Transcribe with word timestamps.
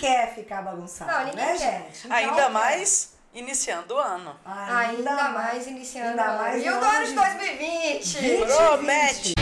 quer 0.00 0.34
ficar 0.34 0.62
bagunçado, 0.62 1.12
Não, 1.12 1.24
ninguém 1.26 1.44
né, 1.44 1.58
quer. 1.58 1.82
gente? 1.84 2.06
Então, 2.06 2.16
Ainda 2.16 2.48
mais 2.48 3.12
iniciando 3.34 3.94
o 3.94 3.98
ano. 3.98 4.34
Ainda, 4.46 5.28
mais 5.28 5.66
iniciando 5.66 6.08
ainda 6.08 6.22
o 6.22 6.30
ano. 6.30 6.38
mais 6.38 6.64
E 6.64 6.68
o 6.70 6.80
do 6.80 6.84
ano 6.86 7.06
de 7.06 7.12
2020. 7.14 8.18
20. 8.18 8.46
Promete! 8.46 9.34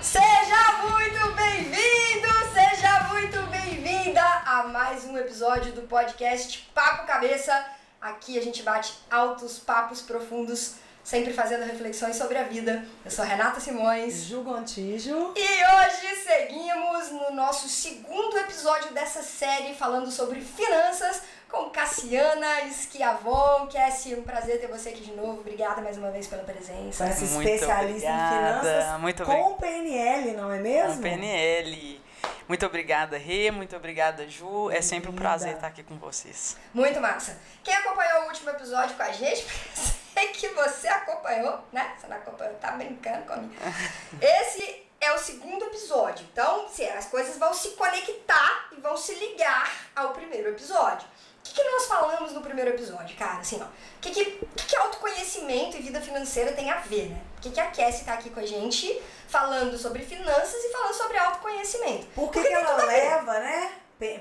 Seja 0.00 0.82
muito 0.88 1.34
bem-vindo, 1.34 2.28
seja 2.52 3.04
muito 3.10 3.38
bem-vinda 3.50 4.22
a 4.22 4.64
mais 4.64 5.04
um 5.04 5.16
episódio 5.18 5.72
do 5.72 5.82
podcast 5.82 6.70
Papo 6.74 7.06
Cabeça. 7.06 7.64
Aqui 8.00 8.38
a 8.38 8.42
gente 8.42 8.62
bate 8.62 8.94
altos 9.10 9.58
papos 9.58 10.00
profundos, 10.02 10.74
sempre 11.04 11.32
fazendo 11.34 11.64
reflexões 11.64 12.16
sobre 12.16 12.38
a 12.38 12.44
vida. 12.44 12.84
Eu 13.04 13.10
sou 13.10 13.24
Renata 13.24 13.60
Simões. 13.60 14.24
Ju 14.24 14.42
Gontijo. 14.42 15.34
E 15.36 15.40
hoje 15.42 16.16
seguimos 16.24 17.10
no 17.10 17.36
nosso 17.36 17.68
segundo 17.68 18.38
episódio 18.38 18.92
dessa 18.92 19.22
série 19.22 19.74
falando 19.74 20.10
sobre 20.10 20.40
finanças 20.40 21.22
com 21.50 21.68
Cassiana 21.70 22.68
Schiavon. 22.70 23.68
Cassie, 23.72 24.14
um 24.14 24.22
prazer 24.22 24.60
ter 24.60 24.66
você 24.66 24.88
aqui 24.88 25.02
de 25.02 25.12
novo. 25.12 25.40
Obrigada 25.40 25.82
mais 25.82 25.98
uma 25.98 26.10
vez 26.10 26.26
pela 26.26 26.42
presença. 26.42 27.04
Essa 27.04 27.26
Muito 27.26 27.48
especialista 27.48 28.08
obrigada, 28.10 28.34
em 28.34 28.38
finanças 28.38 29.00
muito 29.00 29.24
com 29.24 29.54
PNL, 29.54 30.32
não 30.32 30.50
é 30.50 30.58
mesmo? 30.58 30.94
Com 30.96 31.02
PNL. 31.02 32.03
Muito 32.46 32.66
obrigada, 32.66 33.16
Rê. 33.16 33.50
Muito 33.50 33.74
obrigada, 33.74 34.28
Ju. 34.28 34.70
É 34.70 34.82
sempre 34.82 35.10
um 35.10 35.14
prazer 35.14 35.54
estar 35.54 35.66
aqui 35.66 35.82
com 35.82 35.96
vocês. 35.96 36.56
Muito 36.72 37.00
massa. 37.00 37.38
Quem 37.62 37.74
acompanhou 37.74 38.22
o 38.22 38.26
último 38.26 38.50
episódio 38.50 38.96
com 38.96 39.02
a 39.02 39.12
gente, 39.12 39.46
sei 40.12 40.28
que 40.28 40.48
você 40.48 40.88
acompanhou, 40.88 41.64
né? 41.72 41.94
Você 41.98 42.06
não 42.06 42.16
acompanhou, 42.16 42.54
tá 42.54 42.72
brincando 42.72 43.24
comigo. 43.24 43.54
Esse 44.20 44.84
é 45.00 45.12
o 45.12 45.18
segundo 45.18 45.64
episódio. 45.66 46.26
Então, 46.32 46.66
as 46.96 47.06
coisas 47.06 47.36
vão 47.38 47.52
se 47.52 47.70
conectar 47.70 48.68
e 48.72 48.80
vão 48.80 48.96
se 48.96 49.14
ligar 49.14 49.70
ao 49.94 50.10
primeiro 50.10 50.50
episódio. 50.50 51.06
O 51.06 51.42
que, 51.46 51.54
que 51.54 51.62
nós 51.62 51.86
falamos 51.86 52.32
no 52.32 52.40
primeiro 52.40 52.70
episódio, 52.70 53.14
cara? 53.16 53.40
Assim, 53.40 53.60
ó. 53.60 53.66
O 53.66 54.00
que, 54.00 54.10
que, 54.10 54.22
o 54.42 54.48
que, 54.56 54.66
que 54.66 54.76
autoconhecimento 54.76 55.76
e 55.76 55.82
vida 55.82 56.00
financeira 56.00 56.52
tem 56.52 56.70
a 56.70 56.78
ver, 56.78 57.10
né? 57.10 57.20
Por 57.34 57.42
que, 57.42 57.50
que 57.50 57.60
a 57.60 57.70
Cassie 57.70 58.04
tá 58.04 58.14
aqui 58.14 58.30
com 58.30 58.40
a 58.40 58.46
gente 58.46 59.02
falando 59.34 59.76
sobre 59.76 60.04
finanças 60.04 60.62
e 60.62 60.70
falando 60.70 60.94
sobre 60.94 61.18
autoconhecimento? 61.18 62.06
Por 62.14 62.30
que, 62.30 62.38
Porque 62.38 62.48
que 62.48 62.54
ela 62.54 62.84
leva, 62.84 63.40
né? 63.40 63.72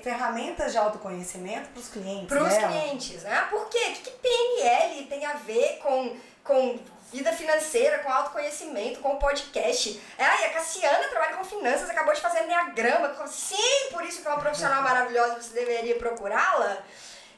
Ferramentas 0.01 0.71
de 0.71 0.77
autoconhecimento 0.79 1.69
para 1.69 1.79
os 1.79 1.87
clientes 1.89 2.27
Para 2.27 2.43
os 2.43 2.49
dela? 2.49 2.67
clientes, 2.67 3.21
né? 3.21 3.47
Por 3.49 3.67
quê? 3.69 3.77
O 3.77 3.93
que, 3.93 4.09
que 4.09 4.11
PNL 4.11 5.05
tem 5.05 5.23
a 5.25 5.33
ver 5.33 5.77
com, 5.83 6.17
com 6.43 6.79
vida 7.11 7.31
financeira, 7.31 7.99
com 7.99 8.11
autoconhecimento, 8.11 9.01
com 9.01 9.17
podcast? 9.17 10.01
É, 10.17 10.23
e 10.23 10.45
a 10.45 10.53
Cassiana 10.53 11.07
trabalha 11.09 11.37
com 11.37 11.43
finanças, 11.43 11.89
acabou 11.91 12.13
de 12.13 12.21
fazer 12.21 12.43
Enneagrama. 12.45 13.13
Sim, 13.27 13.89
por 13.91 14.03
isso 14.03 14.21
que 14.21 14.27
é 14.27 14.31
uma 14.31 14.39
profissional 14.39 14.81
maravilhosa, 14.83 15.39
você 15.39 15.53
deveria 15.53 15.95
procurá-la. 15.95 16.79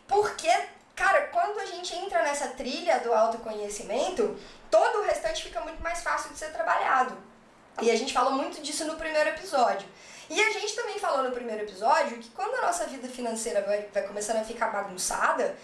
Porque, 0.07 0.51
cara, 0.95 1.23
quando 1.27 1.59
a 1.59 1.65
gente 1.65 1.93
entra 1.93 2.23
nessa 2.23 2.49
trilha 2.49 2.99
do 2.99 3.13
autoconhecimento, 3.13 4.39
todo 4.71 4.99
o 4.99 5.03
restante 5.03 5.43
fica 5.43 5.59
muito 5.59 5.81
mais 5.83 6.01
fácil 6.01 6.31
de 6.31 6.39
ser 6.39 6.53
trabalhado. 6.53 7.34
E 7.81 7.91
a 7.91 7.95
gente 7.95 8.13
falou 8.13 8.31
muito 8.33 8.61
disso 8.61 8.85
no 8.85 8.95
primeiro 8.95 9.29
episódio. 9.29 9.87
E 10.29 10.41
a 10.41 10.51
gente 10.51 10.73
também 10.75 10.97
falou 10.97 11.23
no 11.23 11.31
primeiro 11.31 11.63
episódio 11.63 12.17
que 12.17 12.29
quando 12.29 12.55
a 12.55 12.67
nossa 12.67 12.85
vida 12.87 13.07
financeira 13.07 13.61
vai, 13.61 13.87
vai 13.93 14.03
começando 14.03 14.37
a 14.37 14.43
ficar 14.43 14.67
bagunçada, 14.67 15.55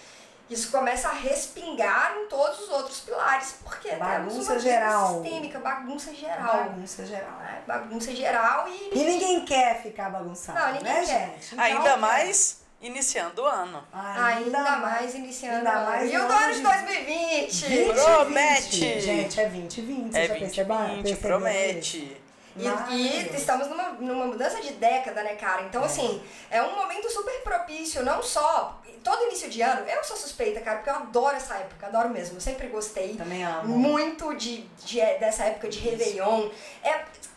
isso 0.50 0.70
começa 0.70 1.08
a 1.08 1.14
respingar 1.14 2.14
em 2.18 2.28
todos 2.28 2.60
os 2.60 2.70
outros 2.70 3.00
pilares, 3.00 3.56
porque 3.64 3.90
temos 3.90 4.06
Bagunça 4.36 4.60
geral. 4.60 5.24
sistêmica, 5.24 5.60
bagunça 5.60 6.14
geral. 6.14 6.58
Bagunça 6.66 7.06
geral. 7.06 7.38
né? 7.40 7.62
Bagunça 7.66 8.14
geral 8.14 8.68
e. 8.68 8.90
E 8.94 9.04
ninguém 9.04 9.46
quer 9.46 9.82
ficar 9.82 10.10
bagunçado, 10.10 10.60
Não, 10.60 10.68
ninguém 10.74 10.84
né, 10.94 11.06
quer. 11.06 11.30
gente? 11.32 11.54
Então, 11.56 11.64
Ainda 11.66 11.98
mais 11.98 12.61
iniciando 12.82 13.42
o 13.42 13.46
ano. 13.46 13.84
Ainda 13.94 14.60
mais 14.78 15.14
iniciando. 15.16 15.58
ainda 15.68 15.72
o 15.72 15.78
ano. 15.78 15.86
mais 15.90 16.12
e 16.12 16.18
o 16.18 16.28
do 16.28 16.34
ano 16.34 16.52
de 16.54 16.58
de 16.58 16.64
2020. 16.64 17.66
20, 17.68 17.94
Promete. 17.94 18.80
20. 18.86 19.02
Gente, 19.02 19.40
é 19.40 19.44
2020. 19.48 20.16
É 20.16 20.28
já 20.28 20.34
percebeu? 20.36 20.76
2020, 20.78 21.04
Perceberam 21.04 21.40
promete. 21.40 22.22
E, 22.58 22.68
e 22.94 23.30
estamos 23.34 23.68
numa, 23.68 23.90
numa 23.94 24.26
mudança 24.26 24.60
de 24.62 24.72
década, 24.74 25.24
né, 25.24 25.36
cara? 25.36 25.62
Então, 25.62 25.82
assim, 25.86 26.22
é 26.50 26.62
um 26.62 26.76
momento 26.76 27.10
super 27.10 27.42
propício, 27.44 28.04
não 28.04 28.22
só. 28.22 28.78
Todo 29.04 29.24
início 29.28 29.50
de 29.50 29.62
ano, 29.62 29.88
eu 29.88 30.04
sou 30.04 30.16
suspeita, 30.18 30.60
cara, 30.60 30.78
porque 30.78 30.90
eu 30.90 30.96
adoro 30.96 31.36
essa 31.36 31.56
época, 31.56 31.88
adoro 31.88 32.10
mesmo. 32.10 32.38
Eu 32.38 32.42
sempre 32.42 32.68
gostei 32.68 33.16
Também 33.16 33.44
amo. 33.44 33.76
muito 33.76 34.34
de, 34.36 34.62
de- 34.86 35.00
dessa 35.18 35.46
época 35.46 35.70
de 35.70 35.80
Réveillon. 35.80 36.50
É, 36.84 36.90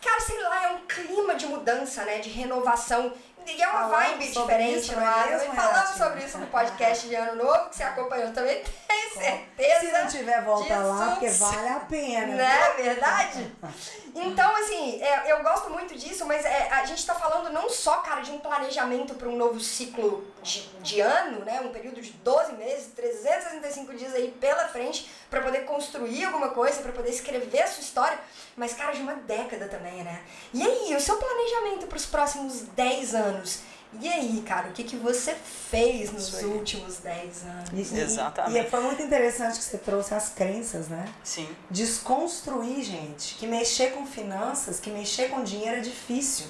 cara, 0.03 0.19
sei 0.21 0.39
lá, 0.43 0.63
é 0.65 0.67
um 0.73 0.85
clima 0.85 1.33
de 1.35 1.47
mudança, 1.47 2.03
né? 2.03 2.19
De 2.19 2.29
renovação. 2.29 3.13
E 3.47 3.61
é 3.61 3.67
uma 3.67 3.89
Falamos 3.89 4.07
vibe 4.07 4.27
diferente 4.31 4.79
isso, 4.79 4.95
não 4.95 5.01
é 5.01 5.05
ar. 5.05 5.27
mesmo, 5.29 5.53
falamos 5.55 5.75
Renatinha? 5.77 6.05
sobre 6.05 6.23
isso 6.25 6.37
no 6.39 6.47
podcast 6.47 7.07
de 7.07 7.15
Ano 7.15 7.43
Novo, 7.43 7.69
que 7.69 7.75
você 7.75 7.83
acompanhou 7.83 8.31
também, 8.31 8.63
tenho 8.87 9.13
certeza. 9.13 9.79
Se 9.79 9.91
não 9.91 10.07
tiver, 10.07 10.41
volta 10.43 10.77
lá, 10.77 11.11
porque 11.11 11.29
vale 11.29 11.67
a 11.69 11.79
pena. 11.81 12.35
Não 12.35 12.43
é 12.43 12.73
verdade? 12.73 13.55
Então, 14.17 14.55
assim, 14.55 15.01
é, 15.03 15.29
eu 15.29 15.43
gosto 15.43 15.69
muito 15.69 15.93
disso, 15.93 16.25
mas 16.25 16.45
é, 16.45 16.69
a 16.71 16.85
gente 16.85 17.05
tá 17.05 17.13
falando 17.13 17.51
não 17.51 17.69
só, 17.69 17.97
cara, 17.97 18.21
de 18.21 18.31
um 18.31 18.39
planejamento 18.39 19.13
para 19.15 19.27
um 19.27 19.35
novo 19.35 19.59
ciclo 19.59 20.25
de, 20.45 20.61
de 20.81 21.01
ano, 21.01 21.43
né? 21.43 21.59
Um 21.61 21.69
período 21.69 21.99
de 22.01 22.11
12 22.11 22.53
meses, 22.53 22.87
365 22.95 23.93
dias 23.95 24.13
aí 24.13 24.33
pela 24.39 24.67
frente 24.67 25.09
para 25.29 25.41
poder 25.41 25.65
construir 25.65 26.23
alguma 26.25 26.49
coisa, 26.49 26.81
para 26.81 26.91
poder 26.91 27.09
escrever 27.09 27.63
a 27.63 27.67
sua 27.67 27.81
história, 27.81 28.19
mas, 28.55 28.73
cara, 28.73 28.91
de 28.93 29.01
uma 29.01 29.15
década 29.15 29.67
também, 29.67 30.03
né? 30.03 30.21
E 30.53 30.61
aí, 30.61 30.95
o 30.95 31.01
seu 31.01 31.17
planejamento 31.17 31.87
para 31.87 31.97
os 31.97 32.05
próximos 32.05 32.61
10 32.75 33.15
anos? 33.15 33.59
E 34.01 34.09
aí, 34.09 34.43
cara, 34.45 34.67
o 34.69 34.71
que, 34.73 34.83
que 34.83 34.97
você 34.97 35.33
fez 35.69 36.11
nos 36.11 36.27
Isso 36.27 36.47
últimos 36.49 36.97
10 36.97 37.43
anos? 37.43 37.91
E- 37.91 37.95
e- 37.95 37.99
Exatamente. 38.01 38.67
E 38.67 38.69
foi 38.69 38.81
muito 38.81 39.01
interessante 39.01 39.57
que 39.57 39.63
você 39.63 39.77
trouxe 39.77 40.13
as 40.13 40.29
crenças, 40.29 40.89
né? 40.89 41.05
Sim. 41.23 41.47
Desconstruir, 41.71 42.83
gente, 42.83 43.35
que 43.35 43.47
mexer 43.47 43.93
com 43.93 44.05
finanças, 44.05 44.79
que 44.81 44.89
mexer 44.89 45.29
com 45.29 45.43
dinheiro 45.43 45.77
é 45.77 45.79
difícil. 45.79 46.47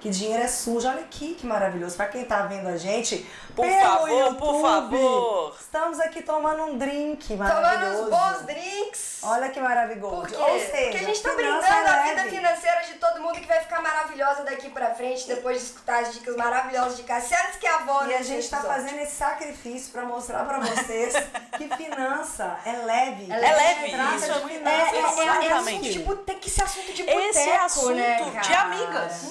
Que 0.00 0.10
dinheiro 0.10 0.44
é 0.44 0.48
sujo. 0.48 0.86
Olha 0.88 1.00
aqui 1.00 1.34
que 1.34 1.44
maravilhoso. 1.46 1.96
Pra 1.96 2.06
quem 2.06 2.24
tá 2.24 2.42
vendo 2.42 2.68
a 2.68 2.76
gente, 2.76 3.26
Por 3.54 3.66
pelo 3.66 3.80
favor, 3.80 4.08
YouTube, 4.08 4.38
por 4.38 4.62
favor. 4.62 5.56
Estamos 5.60 5.98
aqui 5.98 6.22
tomando 6.22 6.62
um 6.64 6.78
drink 6.78 7.26
Tomando 7.26 7.48
maravilhoso. 7.60 8.02
uns 8.04 8.10
bons 8.10 8.46
drinks. 8.46 9.18
Olha 9.24 9.48
que 9.48 9.60
maravilhoso. 9.60 10.16
Por 10.16 10.28
quê? 10.28 10.36
Ou 10.36 10.60
seja, 10.60 10.82
Porque 10.82 10.96
a 10.98 11.02
gente 11.02 11.20
tá 11.22 11.30
finança 11.30 11.66
brindando 11.66 11.88
a 11.88 12.02
vida 12.02 12.22
financeira 12.24 12.82
de 12.82 12.94
todo 12.94 13.20
mundo 13.20 13.40
que 13.40 13.46
vai 13.46 13.60
ficar 13.60 13.82
maravilhosa 13.82 14.44
daqui 14.44 14.70
pra 14.70 14.94
frente, 14.94 15.26
depois 15.26 15.58
de 15.58 15.64
escutar 15.64 16.02
as 16.04 16.14
dicas 16.14 16.36
maravilhosas 16.36 16.96
de 16.96 17.02
Cassiano 17.02 17.48
que 17.58 17.66
é 17.66 17.70
a 17.70 17.76
avó 17.76 18.06
E 18.06 18.14
a 18.14 18.22
gente 18.22 18.48
tá 18.48 18.60
fazendo 18.60 19.00
esse 19.00 19.16
sacrifício 19.16 19.90
pra 19.90 20.02
mostrar 20.04 20.44
pra 20.44 20.60
vocês 20.60 21.14
que 21.58 21.68
finança 21.76 22.56
é 22.64 22.72
leve. 22.84 23.32
É 23.32 23.34
É 23.34 23.56
leve, 23.56 23.90
Trata 23.90 24.14
isso 24.14 24.30
é 24.30 24.40
muito 24.40 24.68
É, 24.68 24.70
é, 24.70 25.44
é, 25.44 25.46
é 25.48 25.52
assunto 25.52 25.98
boteco, 26.04 26.16
tem 26.24 26.38
que 26.38 26.50
ser 26.50 26.62
assunto 26.62 26.92
de 26.92 27.02
boteco, 27.02 27.20
Esse 27.20 27.50
é 27.50 27.56
assunto 27.56 27.94
né, 27.94 28.40
de 28.40 28.54
amigas. 28.54 29.22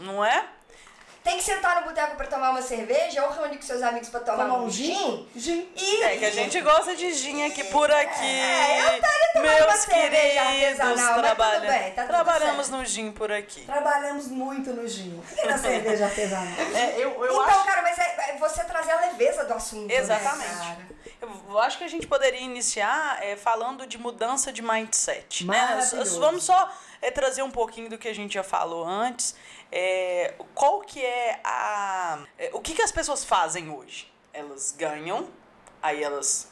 Não 0.00 0.24
é? 0.24 0.44
Tem 1.24 1.36
que 1.36 1.42
sentar 1.44 1.80
no 1.80 1.86
boteco 1.86 2.16
pra 2.16 2.26
tomar 2.26 2.50
uma 2.50 2.62
cerveja 2.62 3.22
ou 3.26 3.30
reunir 3.32 3.56
com 3.56 3.62
seus 3.62 3.82
amigos 3.82 4.08
pra 4.08 4.20
tomar, 4.20 4.44
Tomar 4.44 4.58
um 4.60 4.64
um 4.66 4.70
gin. 4.70 5.28
Gin. 5.36 5.68
E, 5.76 6.02
É 6.02 6.16
que 6.16 6.24
a 6.24 6.30
gente 6.30 6.58
gosta 6.62 6.96
de 6.96 7.12
gin 7.12 7.44
aqui 7.44 7.64
por 7.64 7.90
aqui. 7.90 8.24
É, 8.24 8.80
eu 8.80 8.94
estaria 8.94 9.28
tomando 9.34 9.56
uma 9.58 9.66
Meus 9.66 9.80
cerveja 9.80 10.42
queridos, 10.46 10.80
artesanal, 10.80 10.96
mas 10.96 11.08
tudo 11.08 11.20
trabalha- 11.22 11.60
bem, 11.72 11.92
tá 11.92 12.02
tudo 12.02 12.10
trabalhamos 12.14 12.66
certo. 12.68 12.78
no 12.78 12.84
gin 12.86 13.10
por 13.12 13.30
aqui. 13.30 13.60
Trabalhamos 13.62 14.28
muito 14.28 14.72
no 14.72 14.88
gin. 14.88 15.20
E 15.42 15.46
na 15.46 15.58
cerveja 15.58 16.04
artesanal. 16.06 16.54
É, 16.74 16.94
eu, 16.96 17.10
eu 17.10 17.24
então, 17.24 17.40
acho. 17.42 17.64
cara, 17.64 17.82
mas 17.82 17.98
é, 17.98 18.30
é 18.30 18.36
você 18.38 18.64
trazer 18.64 18.92
a 18.92 19.00
leveza 19.00 19.44
do 19.44 19.52
assunto, 19.52 19.90
Exatamente. 19.90 20.48
né, 20.48 20.56
cara? 21.20 21.28
Eu 21.50 21.58
acho 21.58 21.76
que 21.78 21.84
a 21.84 21.88
gente 21.88 22.06
poderia 22.06 22.40
iniciar 22.40 23.18
é, 23.22 23.36
falando 23.36 23.86
de 23.86 23.98
mudança 23.98 24.50
de 24.52 24.62
mindset. 24.62 25.44
Né? 25.44 25.80
Vamos 26.20 26.44
só 26.44 26.70
é, 27.02 27.10
trazer 27.10 27.42
um 27.42 27.50
pouquinho 27.50 27.90
do 27.90 27.98
que 27.98 28.08
a 28.08 28.14
gente 28.14 28.34
já 28.34 28.44
falou 28.44 28.86
antes. 28.86 29.34
É, 29.70 30.34
qual 30.54 30.80
que 30.80 31.04
é 31.04 31.40
a. 31.44 32.20
é, 32.38 32.50
o 32.54 32.60
que, 32.60 32.74
que 32.74 32.82
as 32.82 32.92
pessoas 32.92 33.24
fazem 33.24 33.70
hoje? 33.70 34.10
Elas 34.32 34.72
ganham, 34.76 35.28
aí 35.82 36.02
elas. 36.02 36.50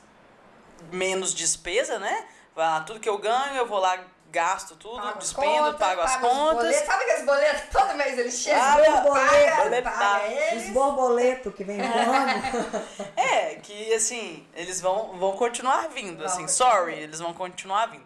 menos 0.93 1.33
despesa, 1.35 1.99
né? 1.99 2.27
Lá, 2.55 2.81
tudo 2.83 3.01
que 3.01 3.09
eu 3.09 3.19
ganho, 3.19 3.55
eu 3.55 3.67
vou 3.67 3.79
lá, 3.79 3.99
gasto 4.31 4.77
tudo, 4.77 4.97
Pago 4.97 5.09
as 5.19 5.25
despendo, 5.25 5.47
contas, 5.65 5.79
pago 5.79 6.01
as 6.01 6.13
pago 6.13 6.27
os 6.27 6.33
contas. 6.33 6.57
boletos. 6.57 6.87
Sabe 6.87 7.05
aqueles 7.05 7.25
boletos 7.27 7.61
que 7.63 7.71
todo 7.71 7.95
mês 7.95 8.19
eles 8.19 8.35
chegam? 8.35 8.63
Ah, 8.63 8.77
paga, 8.77 9.01
boleto. 9.03 9.83
paga 9.83 10.25
Os 10.27 10.33
eles. 10.53 10.71
borboletos 10.73 11.55
que 11.55 11.65
vem 11.65 11.79
voando. 11.79 13.07
É, 13.17 13.57
que 13.57 13.93
assim, 13.95 14.47
eles 14.55 14.81
vão, 14.81 15.19
vão 15.19 15.33
continuar 15.37 15.89
vindo, 15.89 16.19
Vão 16.19 16.27
assim, 16.27 16.47
sorry, 16.49 16.95
eles 16.95 17.19
vão 17.21 17.33
continuar 17.35 17.87
vindo. 17.87 18.05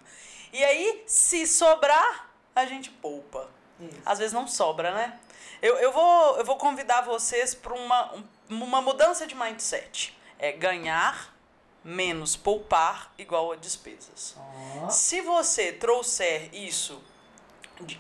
E 0.53 0.63
aí, 0.65 1.03
se 1.07 1.47
sobrar, 1.47 2.31
a 2.55 2.65
gente 2.65 2.91
poupa. 2.91 3.49
Isso. 3.81 4.01
Às 4.05 4.19
vezes 4.19 4.33
não 4.33 4.47
sobra, 4.47 4.93
né? 4.93 5.19
Eu, 5.63 5.77
eu, 5.77 5.93
vou, 5.93 6.37
eu 6.39 6.45
vou 6.45 6.57
convidar 6.57 7.03
vocês 7.03 7.55
para 7.55 7.75
uma, 7.75 8.15
um- 8.15 8.25
uma 8.49 8.81
mudança 8.83 9.27
de 9.27 9.35
mindset. 9.35 10.17
É 10.39 10.53
ganhar 10.53 11.35
menos 11.85 12.37
poupar 12.37 13.13
igual 13.19 13.53
a 13.53 13.57
despesas. 13.57 14.37
Se 14.91 15.21
você 15.21 15.73
trouxer 15.73 16.55
isso, 16.55 17.03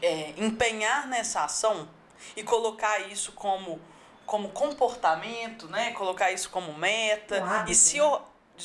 é, 0.02 0.34
empenhar 0.36 1.06
nessa 1.06 1.44
ação 1.44 1.88
e 2.36 2.42
colocar 2.42 2.98
isso 3.10 3.32
como, 3.32 3.80
como 4.26 4.50
comportamento, 4.50 5.66
né? 5.68 5.92
Colocar 5.92 6.30
isso 6.32 6.50
como 6.50 6.72
meta 6.74 7.42
hábito, 7.42 7.72
e 7.72 7.74
se 7.74 7.98
né? 8.00 8.20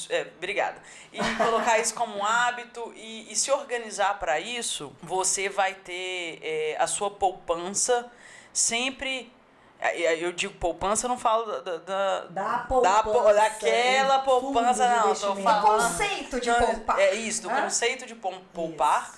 É, 0.10 0.32
obrigada. 0.38 0.82
E 1.12 1.18
colocar 1.36 1.80
isso 1.80 1.94
como 1.94 2.18
um 2.18 2.26
hábito 2.26 2.92
e, 2.96 3.32
e 3.32 3.36
se 3.36 3.52
organizar 3.52 4.20
para 4.20 4.40
isso, 4.40 4.96
você 5.02 5.50
vai 5.50 5.74
ter 5.76 6.40
é, 6.42 6.76
a 6.80 6.88
sua 6.88 7.10
poupança 7.12 8.10
sempre. 8.54 9.32
aí- 9.80 10.08
aí 10.08 10.24
Eu 10.24 10.32
digo 10.32 10.54
poupança, 10.56 11.06
eu 11.06 11.10
não 11.10 11.18
falo 11.20 11.46
da, 11.46 11.60
da- 11.62 11.78
da, 11.78 12.20
Da 12.26 12.26
da 12.28 12.60
poupança. 12.60 13.04
po- 13.04 13.34
daquela 13.34 14.20
poupança, 14.20 14.88
não. 14.88 15.14
Tô 15.14 15.36
falando. 15.36 15.64
O 15.66 15.84
conceito 15.84 16.40
de 16.40 16.52
poupar. 16.54 17.00
É 17.00 17.14
isso, 17.16 17.42
do 17.44 17.50
Hã? 17.50 17.62
conceito 17.64 18.06
de 18.06 18.16
poupar, 18.16 19.14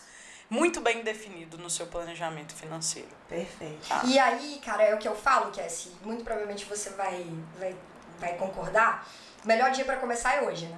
muito 0.49 0.81
bem 0.81 1.03
definido 1.03 1.57
no 1.57 1.69
seu 1.69 1.87
planejamento 1.87 2.53
financeiro. 2.55 3.09
Perfeito. 3.29 3.87
E 4.05 4.17
aí, 4.17 4.59
cara, 4.63 4.81
é 4.83 4.95
o 4.95 4.97
que 4.97 5.07
eu 5.07 5.15
falo, 5.15 5.51
que 5.51 5.59
é 5.61 5.65
assim, 5.65 5.93
muito 6.01 6.23
provavelmente 6.23 6.65
você 6.65 6.89
vai, 6.91 7.25
vai, 7.59 7.75
vai 8.19 8.33
concordar. 8.35 9.05
O 9.47 9.53
melhor 9.55 9.71
dia 9.71 9.85
pra 9.85 9.95
começar 9.95 10.35
é 10.35 10.41
hoje, 10.41 10.65
né? 10.65 10.77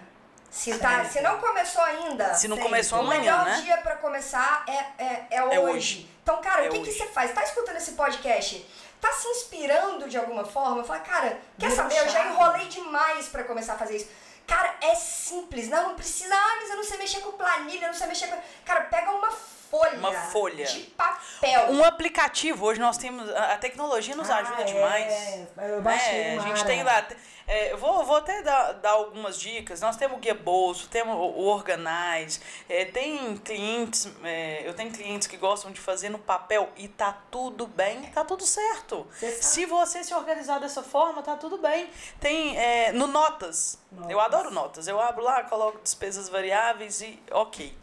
Se, 0.52 0.78
tá, 0.78 1.04
se 1.04 1.20
não 1.22 1.40
começou 1.40 1.82
ainda, 1.82 2.36
Se 2.36 2.48
não 2.48 2.56
Sempre. 2.56 2.70
começou 2.70 3.00
o 3.00 3.02
amanhã, 3.02 3.20
melhor 3.20 3.46
né? 3.46 3.62
dia 3.62 3.78
pra 3.78 3.96
começar 3.96 4.64
é, 4.68 5.04
é, 5.04 5.28
é, 5.32 5.44
hoje. 5.44 5.56
É 5.56 5.60
hoje. 5.60 6.10
Então, 6.22 6.40
cara, 6.40 6.66
É 6.66 6.68
o 6.68 6.72
que, 6.72 6.82
que 6.82 6.90
hoje. 6.90 7.00
você 7.00 7.08
faz? 7.08 7.34
Tá 7.34 7.44
escutando 7.44 7.78
esse 7.78 7.94
podcast? 7.94 8.64
Tá 9.02 9.12
se 9.12 9.28
inspirando 9.28 10.08
de 10.08 10.20
alguma 10.20 10.46
forma? 10.46 10.84
Fala, 10.84 11.00
cara, 11.00 11.40
quer 11.58 11.72
saber? 11.72 11.98
Eu 11.98 12.10
já 12.10 12.28
enrolei 12.28 12.68
demais 12.68 13.28
pra 13.28 13.44
começar 13.44 13.74
a 13.74 13.78
fazer 13.80 13.98
isso. 13.98 14.10
Cara, 14.46 14.76
é 14.82 14.94
simples. 14.94 15.68
Não, 15.68 15.88
não 15.90 15.96
precisa. 15.96 16.36
Ah, 16.36 16.58
mas 16.62 16.70
eu 16.70 16.76
não 16.76 16.84
sei 16.84 16.98
mexer 17.00 17.22
com 17.22 17.32
planilha, 17.32 17.86
eu 17.86 17.92
não 17.92 17.96
sei 17.96 18.06
mexer 18.06 18.28
com. 18.28 18.38
Cara, 18.66 18.82
pega 18.82 19.10
uma 19.10 19.32
folha. 19.70 19.98
Uma 19.98 20.14
folha. 20.14 20.66
De 20.66 20.80
papel. 20.92 21.72
Um 21.72 21.84
aplicativo, 21.84 22.66
hoje 22.66 22.80
nós 22.80 22.98
temos. 22.98 23.30
A 23.30 23.58
tecnologia 23.58 24.16
nos 24.16 24.30
Ah, 24.30 24.38
ajuda 24.38 24.62
é. 24.62 24.66
demais. 24.66 25.48
Eu 25.58 25.82
baixei 25.82 26.20
É, 26.22 26.38
a 26.38 26.42
gente 26.42 26.66
tem 26.66 26.84
lá. 26.84 27.06
é, 27.48 27.72
eu 27.72 27.78
vou, 27.78 28.04
vou 28.06 28.16
até 28.18 28.42
dar, 28.42 28.74
dar 28.74 28.92
algumas 28.92 29.40
dicas. 29.40 29.82
Nós 29.82 29.96
temos 29.96 30.18
o 30.18 30.20
Guia 30.20 30.34
Bolso, 30.36 30.88
temos 30.90 31.16
o 31.16 31.42
Organize. 31.46 32.40
é, 32.68 32.86
tem 32.86 33.38
clientes, 33.38 34.08
é, 34.24 34.68
eu 34.68 34.74
tenho 34.74 34.92
clientes 34.92 35.28
que 35.28 35.38
gostam 35.38 35.72
de 35.72 35.80
fazer 35.80 36.10
no 36.10 36.20
papel 36.20 36.70
e 36.76 36.88
tá 36.88 37.18
tudo 37.32 37.66
bem, 37.68 38.04
tá 38.12 38.24
tudo 38.26 38.46
certo. 38.46 39.08
Você. 39.12 39.32
Se 39.42 39.66
você 39.66 40.04
se 40.04 40.14
organizar 40.14 40.60
dessa 40.60 40.82
forma, 40.84 41.22
tá 41.22 41.36
tudo 41.36 41.58
bem. 41.58 41.90
Tem 42.20 42.58
é, 42.58 42.92
no 42.92 43.08
Notas. 43.08 43.78
Eu 43.92 44.00
Notas. 44.18 44.26
adoro 44.26 44.52
Notas. 44.52 44.88
Eu 44.88 45.00
abro 45.00 45.24
lá, 45.24 45.44
coloco 45.44 45.80
despesas 45.82 46.30
variáveis 46.30 47.02
e 47.02 47.20
ok. 47.32 47.76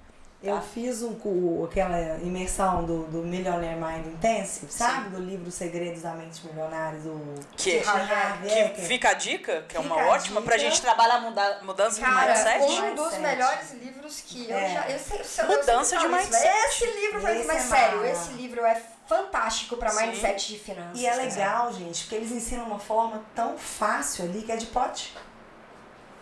Eu 0.46 0.56
Tá. 0.56 0.60
fiz 0.62 1.02
um, 1.02 1.64
aquela 1.64 2.19
imersão 2.19 2.84
do, 2.84 3.04
do 3.08 3.19
Millionaire 3.19 3.76
Mind 3.81 4.06
Intensive, 4.06 4.72
sabe? 4.72 5.04
Sim. 5.04 5.10
Do 5.10 5.19
livro 5.20 5.50
Segredos 5.50 6.02
da 6.02 6.12
Mente 6.12 6.46
Milionária, 6.46 7.00
do 7.00 7.34
Que, 7.56 7.81
Harvey 7.81 8.70
que 8.75 8.82
fica 8.82 9.10
a 9.10 9.14
dica, 9.14 9.64
que 9.69 9.76
é 9.76 9.81
uma 9.81 9.96
Fica 9.96 10.08
ótima, 10.08 10.43
pra 10.43 10.56
dica. 10.56 10.70
gente 10.70 10.81
trabalhar 10.82 11.20
muda, 11.20 11.60
mudança 11.62 11.96
de 11.96 12.00
Cara, 12.06 12.26
mindset. 12.32 12.62
um 12.64 12.94
dos 12.94 13.04
Mindset. 13.04 13.20
melhores 13.22 13.72
livros 13.72 14.20
que 14.20 14.48
eu 14.50 14.56
É. 14.56 14.69
já. 14.75 14.88
Eu 14.90 14.98
sei, 14.98 15.20
eu 15.20 15.25
sei, 15.25 15.44
Mudança 15.46 15.94
eu 15.96 16.00
de 16.00 16.06
isso, 16.06 16.14
mindset. 16.16 16.66
Esse 16.69 16.87
livro 16.87 17.20
foi 17.20 17.44
mas 17.44 17.56
é 17.56 17.60
sério, 17.76 17.96
mara. 17.98 18.10
esse 18.10 18.32
livro 18.32 18.64
é 18.64 18.82
fantástico 19.08 19.76
pra 19.76 19.90
Sim. 19.90 20.06
mindset 20.06 20.52
de 20.52 20.58
finanças. 20.58 20.98
E 21.00 21.06
é 21.06 21.14
legal, 21.14 21.72
gente, 21.72 22.02
porque 22.04 22.14
eles 22.16 22.31
ensinam 22.32 22.64
uma 22.66 22.78
forma 22.78 23.22
tão 23.34 23.56
fácil 23.58 24.25
ali 24.25 24.43
que 24.43 24.52
é 24.52 24.56
de 24.56 24.66
pote. 24.66 25.14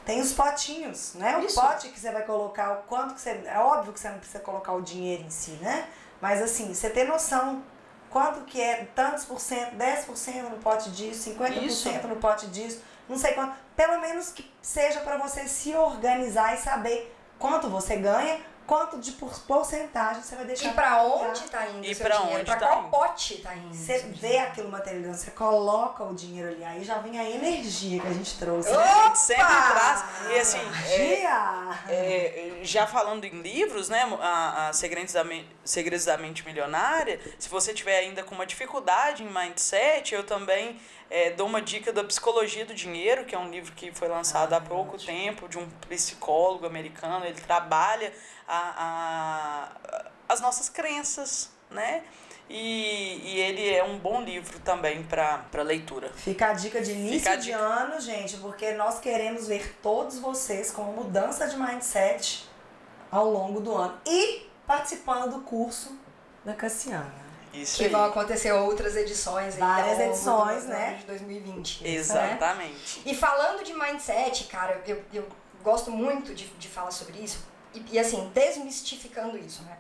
Tem 0.05 0.21
os 0.21 0.33
potinhos, 0.33 1.15
né? 1.15 1.37
O 1.39 1.41
Isso. 1.45 1.61
pote 1.61 1.89
que 1.89 1.99
você 1.99 2.11
vai 2.11 2.23
colocar, 2.23 2.73
o 2.73 2.83
quanto 2.83 3.15
que 3.15 3.21
você. 3.21 3.43
É 3.47 3.59
óbvio 3.59 3.93
que 3.93 4.01
você 4.01 4.09
não 4.09 4.19
precisa 4.19 4.41
colocar 4.41 4.73
o 4.73 4.83
dinheiro 4.83 5.23
em 5.23 5.31
si, 5.31 5.53
né? 5.63 5.89
Mas 6.21 6.43
assim, 6.43 6.75
você 6.75 6.91
ter 6.91 7.05
noção 7.05 7.63
quanto 8.11 8.43
que 8.43 8.61
é 8.61 8.87
tantos 8.95 9.25
por 9.25 9.41
cento, 9.41 9.75
10% 9.77 10.43
no 10.49 10.59
pote 10.59 10.91
disso, 10.91 11.31
50% 11.31 11.63
Isso. 11.65 11.89
no 12.07 12.17
pote 12.17 12.47
disso, 12.47 12.81
não 13.09 13.19
sei 13.19 13.33
quanto. 13.33 13.55
Pelo 13.75 14.01
menos 14.01 14.31
que 14.31 14.49
seja 14.63 15.01
para 15.01 15.17
você 15.17 15.49
se 15.49 15.75
organizar 15.75 16.55
e 16.55 16.59
saber 16.59 17.13
quanto 17.39 17.69
você 17.69 17.97
ganha, 17.97 18.39
quanto 18.67 18.99
de 18.99 19.13
por- 19.13 19.39
porcentagem 19.41 20.23
você 20.23 20.37
vai 20.37 20.45
deixar 20.45 20.69
E 20.71 20.73
pra 20.73 21.03
onde 21.03 21.41
tá 21.51 21.67
indo 21.69 21.87
E 21.87 21.95
pra 21.95 22.17
dinheiro? 22.17 22.37
onde 22.41 22.45
pra 22.45 22.57
tá 22.57 22.67
qual 22.69 22.81
indo? 22.81 22.91
pote 22.91 23.35
tá 23.39 23.55
indo? 23.55 23.75
Você 23.75 23.99
vê 23.99 24.39
aquilo 24.39 24.69
materializando, 24.71 25.17
você 25.17 25.31
coloca 25.33 26.05
o 26.05 26.15
dinheiro 26.15 26.49
ali, 26.49 26.65
aí 26.65 26.85
já 26.85 26.99
vem 26.99 27.19
a 27.19 27.29
energia 27.29 28.01
que 28.01 28.07
a 28.07 28.13
gente 28.13 28.39
trouxe. 28.39 28.71
né? 28.71 28.77
A 28.77 29.05
gente 29.05 29.19
sempre 29.19 29.45
traz. 29.45 30.05
E 30.31 30.39
assim, 30.39 30.59
é, 30.89 30.95
Energia! 30.95 31.79
é, 31.89 32.53
já 32.63 32.87
falando 32.87 33.25
em 33.25 33.41
livros, 33.43 33.89
né? 33.89 34.03
A, 34.21 34.69
a 34.69 34.73
Segredos, 34.73 35.13
da, 35.15 35.25
Men- 35.25 35.49
Segredos 35.65 36.05
da 36.05 36.17
Mente 36.17 36.45
Milionária, 36.45 37.21
se 37.39 37.49
você 37.49 37.73
tiver 37.75 37.99
ainda 37.99 38.23
com 38.23 38.35
uma 38.35 38.47
dificuldade 38.47 39.23
em 39.23 39.31
mindset, 39.31 40.15
eu 40.15 40.25
também 40.25 40.81
é, 41.11 41.31
dou 41.31 41.47
uma 41.47 41.61
dica 41.63 41.93
da 41.93 42.03
Psicologia 42.05 42.65
do 42.65 42.75
Dinheiro, 42.75 43.25
que 43.25 43.35
é 43.35 43.39
um 43.39 43.51
livro 43.51 43.73
que 43.73 43.93
foi 43.93 44.09
lançado 44.09 44.53
Ah, 44.53 44.59
há 44.59 44.61
pouco 44.61 44.95
ótimo. 44.95 45.17
tempo, 45.17 45.49
de 45.49 45.59
um 45.59 45.69
psicólogo 45.89 46.67
americano. 46.67 47.25
Ele 47.25 47.41
trabalha 47.41 48.13
a, 48.49 49.69
a, 49.89 50.05
as 50.29 50.41
nossas 50.41 50.69
crenças, 50.69 51.51
né? 51.71 52.03
E, 52.49 53.21
e 53.25 53.41
ele 53.41 53.71
é 53.71 53.83
um 53.83 53.99
bom 53.99 54.23
livro 54.23 54.59
também 54.61 55.03
para 55.03 55.63
leitura. 55.63 56.11
Fica 56.15 56.49
a 56.49 56.53
dica 56.53 56.83
de 56.83 56.93
início 56.93 57.41
de 57.41 57.53
ano, 57.53 57.99
gente, 58.01 58.37
porque 58.37 58.73
nós 58.73 59.01
queremos 59.01 59.47
ver 59.49 59.77
todos 59.83 60.19
vocês 60.19 60.71
com 60.71 60.83
mudança 60.83 61.49
de 61.49 61.57
mindset 61.57 62.47
ao 63.11 63.31
longo 63.31 63.61
do 63.61 63.75
ano. 63.75 63.99
E 64.07 64.47
participando 64.67 65.31
do 65.31 65.41
curso 65.41 65.99
da 66.45 66.53
Cassiana. 66.53 67.24
Isso 67.55 67.77
Que 67.79 67.85
aí. 67.85 67.91
vão 67.91 68.05
acontecer 68.05 68.53
outras 68.53 68.97
edições 68.97 69.55
aí 69.55 69.61
Várias 69.61 70.01
edições, 70.01 70.65
né? 70.65 70.97
de 71.01 71.07
2020. 71.07 71.85
né? 71.85 71.91
Exatamente. 71.91 73.03
E 73.07 73.15
falando 73.15 73.63
de 73.65 73.73
mindset, 73.73 74.45
cara, 74.45 74.83
eu, 74.87 75.03
eu 75.13 75.27
gosto 75.63 75.91
muito 75.91 76.35
de, 76.35 76.47
de 76.47 76.69
falar 76.69 76.91
sobre 76.91 77.19
isso. 77.19 77.39
E, 77.73 77.85
e, 77.93 77.99
assim, 77.99 78.31
desmistificando 78.35 79.37
isso, 79.39 79.63
né? 79.63 79.79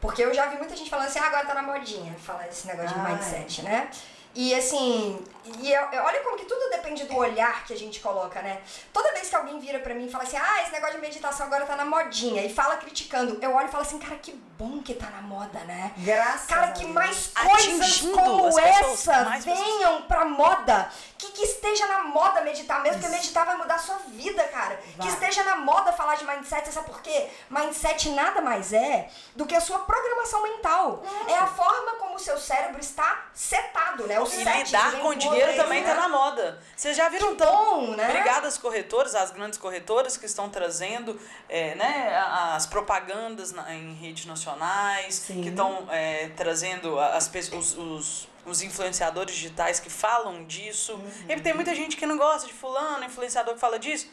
Porque 0.00 0.22
eu 0.22 0.32
já 0.32 0.46
vi 0.46 0.56
muita 0.58 0.76
gente 0.76 0.88
falando 0.90 1.06
assim, 1.06 1.18
ah, 1.18 1.26
agora 1.26 1.44
tá 1.46 1.54
na 1.54 1.62
modinha 1.62 2.14
falar 2.14 2.48
esse 2.48 2.66
negócio 2.66 2.94
de 2.94 3.00
Ai. 3.00 3.12
mindset, 3.12 3.62
né? 3.62 3.90
E 4.34 4.54
assim, 4.54 5.18
e 5.60 5.72
eu- 5.72 5.88
eu- 5.92 6.02
olha 6.04 6.20
como 6.20 6.36
que 6.36 6.44
tudo 6.44 6.70
depende 6.70 7.04
do 7.04 7.16
olhar 7.16 7.64
que 7.64 7.72
a 7.72 7.76
gente 7.76 8.00
coloca, 8.00 8.40
né? 8.42 8.60
Toda 8.92 9.12
vez 9.12 9.28
que 9.28 9.36
alguém 9.36 9.58
vira 9.58 9.78
pra 9.80 9.94
mim 9.94 10.06
e 10.06 10.10
fala 10.10 10.24
assim, 10.24 10.36
ah, 10.36 10.62
esse 10.62 10.72
negócio 10.72 10.96
de 10.96 11.00
meditação 11.00 11.46
agora 11.46 11.64
tá 11.66 11.76
na 11.76 11.84
modinha, 11.84 12.42
e 12.44 12.52
fala 12.52 12.76
criticando, 12.76 13.38
eu 13.42 13.54
olho 13.54 13.68
e 13.68 13.70
falo 13.70 13.82
assim, 13.82 13.98
cara, 13.98 14.16
que 14.16 14.32
bom 14.32 14.82
que 14.82 14.94
tá 14.94 15.06
na 15.10 15.22
moda, 15.22 15.58
né? 15.60 15.92
Graças 15.98 16.46
Cara, 16.46 16.66
a 16.68 16.72
que 16.72 16.80
Deus. 16.82 16.92
mais 16.94 17.30
coisas 17.34 18.00
como 18.00 18.44
pessoas, 18.44 18.64
essa 19.08 19.24
mais 19.24 19.44
pessoas. 19.44 19.66
venham 19.66 20.02
pra 20.02 20.24
moda. 20.24 20.90
Que, 21.16 21.32
que 21.32 21.42
esteja 21.42 21.84
na 21.88 22.04
moda 22.04 22.40
meditar 22.42 22.80
mesmo, 22.80 23.00
porque 23.00 23.12
meditar 23.16 23.44
vai 23.44 23.56
mudar 23.56 23.74
a 23.74 23.78
sua 23.78 23.96
vida, 24.06 24.42
cara. 24.44 24.78
Vai. 24.96 25.06
Que 25.08 25.12
esteja 25.12 25.42
na 25.42 25.56
moda 25.56 25.92
falar 25.92 26.14
de 26.14 26.24
mindset, 26.24 26.72
sabe 26.72 26.86
por 26.86 27.02
quê? 27.02 27.28
Mindset 27.50 28.10
nada 28.10 28.40
mais 28.40 28.72
é 28.72 29.08
do 29.34 29.44
que 29.44 29.54
a 29.54 29.60
sua 29.60 29.80
programação 29.80 30.42
mental. 30.44 31.02
É 31.26 31.34
a 31.36 31.46
forma 31.48 31.92
como 31.96 32.14
o 32.14 32.18
seu 32.20 32.38
cérebro 32.38 32.80
está 32.80 33.24
setado, 33.34 34.06
né? 34.06 34.20
O 34.20 34.24
E 34.24 34.30
set 34.30 34.66
lidar 34.66 34.92
com 35.00 35.14
do 35.14 35.34
dinheiro 35.38 35.62
também 35.62 35.82
né? 35.82 35.88
tá 35.88 35.94
na 36.00 36.08
moda. 36.08 36.60
Vocês 36.76 36.96
já 36.96 37.08
viram 37.08 37.30
Que 37.30 37.36
tão. 37.44 37.52
bom, 37.52 37.96
né? 37.96 38.08
Obrigada 38.08 38.48
às 38.48 38.58
corretoras, 38.58 39.14
às 39.14 39.30
grandes 39.30 39.58
corretoras 39.58 40.16
que 40.16 40.26
estão 40.26 40.48
trazendo 40.48 41.18
é, 41.48 41.74
né, 41.74 42.16
as 42.54 42.66
propagandas 42.66 43.52
na- 43.52 43.74
em 43.74 43.94
redes 43.94 44.26
nacionais, 44.26 45.14
Sim. 45.14 45.42
que 45.42 45.48
estão 45.48 45.86
é, 45.90 46.28
trazendo 46.36 46.98
as, 46.98 47.30
os, 47.52 47.76
os, 47.76 48.28
os 48.46 48.62
influenciadores 48.62 49.34
digitais 49.34 49.78
que 49.80 49.90
falam 49.90 50.44
disso. 50.44 50.94
Uhum. 50.94 51.10
E 51.28 51.40
tem 51.40 51.54
muita 51.54 51.74
gente 51.74 51.96
que 51.96 52.06
não 52.06 52.16
gosta 52.16 52.46
de 52.46 52.52
fulano, 52.54 53.04
influenciador 53.04 53.54
que 53.54 53.60
fala 53.60 53.78
disso. 53.78 54.08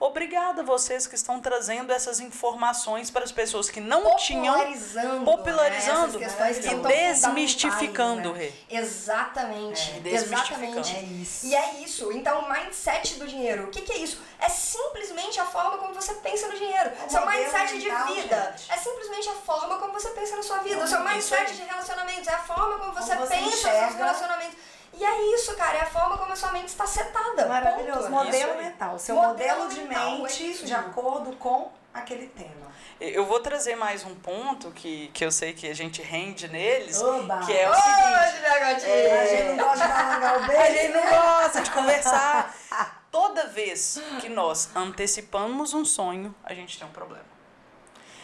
Obrigada 0.00 0.62
a 0.62 0.64
vocês 0.64 1.08
que 1.08 1.16
estão 1.16 1.40
trazendo 1.40 1.92
essas 1.92 2.20
informações 2.20 3.10
para 3.10 3.24
as 3.24 3.32
pessoas 3.32 3.68
que 3.68 3.80
não 3.80 4.14
tinham 4.16 4.54
popularizando, 4.54 5.24
popularizando 5.24 6.18
né, 6.20 6.26
essas 6.26 6.64
e 6.64 6.74
desmistificando, 6.76 8.32
né? 8.32 8.52
Exatamente, 8.70 9.90
É, 9.96 10.00
desmistificando. 10.00 10.78
exatamente. 10.78 10.96
É 10.96 11.02
isso. 11.02 11.46
E 11.46 11.54
é 11.54 11.74
isso. 11.80 12.12
Então, 12.12 12.42
o 12.42 12.48
mindset 12.52 13.14
do 13.18 13.26
dinheiro, 13.26 13.64
o 13.64 13.70
que, 13.70 13.80
que 13.82 13.92
é 13.92 13.98
isso? 13.98 14.20
É 14.38 14.48
simplesmente 14.48 15.40
a 15.40 15.44
forma 15.44 15.78
como 15.78 15.92
você 15.92 16.14
pensa 16.14 16.46
no 16.46 16.54
dinheiro. 16.56 16.90
É 16.90 17.06
o 17.06 17.10
seu 17.10 17.26
mindset 17.26 17.74
mental, 17.74 18.06
de 18.06 18.14
vida 18.14 18.54
gente. 18.56 18.72
é 18.72 18.76
simplesmente 18.76 19.28
a 19.28 19.34
forma 19.34 19.78
como 19.78 19.92
você 19.92 20.10
pensa 20.10 20.36
na 20.36 20.42
sua 20.44 20.58
vida. 20.58 20.76
É 20.80 20.84
o 20.84 20.86
seu 20.86 21.00
mindset 21.02 21.54
de 21.54 21.62
relacionamentos 21.62 22.28
é 22.28 22.34
a 22.34 22.38
forma 22.38 22.78
como 22.78 22.92
você, 22.92 23.14
Como 23.16 23.26
você 23.26 23.34
pensa 23.34 23.50
nos 23.50 23.60
seus 23.60 23.94
relacionamentos. 23.94 24.56
E 24.92 25.04
é 25.04 25.34
isso, 25.34 25.54
cara. 25.56 25.78
É 25.78 25.80
a 25.82 25.86
forma 25.86 26.16
como 26.18 26.32
a 26.32 26.36
sua 26.36 26.52
mente 26.52 26.68
está 26.68 26.86
setada. 26.86 27.46
Maravilhoso. 27.46 28.02
ponto. 28.02 28.10
Modelo 28.10 28.36
Isso 28.36 28.46
aí. 28.50 28.64
mental. 28.64 28.98
Seu 28.98 29.14
Modelo 29.14 29.64
modelo, 29.64 29.68
de 29.68 29.88
mental, 29.88 30.08
é 30.08 30.18
mente 30.18 30.50
isso 30.50 30.66
de 30.66 30.74
acordo 30.74 31.36
com 31.36 31.70
aquele 31.92 32.26
tema. 32.28 32.68
Eu 33.00 33.26
vou 33.26 33.38
trazer 33.40 33.76
mais 33.76 34.04
um 34.04 34.14
ponto 34.16 34.72
que, 34.72 35.08
que 35.14 35.24
eu 35.24 35.30
sei 35.30 35.52
que 35.52 35.68
a 35.68 35.74
gente 35.74 36.02
rende 36.02 36.48
neles, 36.48 37.00
Oba! 37.00 37.46
que 37.46 37.52
é 37.52 37.68
o 37.68 37.72
Ô, 37.72 37.74
seguinte. 37.74 38.42
Gatinho! 38.42 39.20
A 39.20 39.26
gente 39.26 39.42
não 39.44 39.56
gosta 39.56 39.86
de 39.86 39.92
balangar 39.92 40.40
o 40.40 40.42
A 40.42 40.46
beijo, 40.48 40.72
gente 40.78 40.92
não 40.94 41.04
né? 41.04 41.10
gosta 41.10 41.60
de 41.62 41.70
conversar. 41.70 42.56
toda 43.10 43.46
vez 43.46 44.00
que 44.20 44.28
nós 44.28 44.70
antecipamos 44.74 45.74
um 45.74 45.84
sonho, 45.84 46.34
a 46.44 46.52
gente 46.54 46.78
tem 46.78 46.86
um 46.86 46.90
problema. 46.90 47.24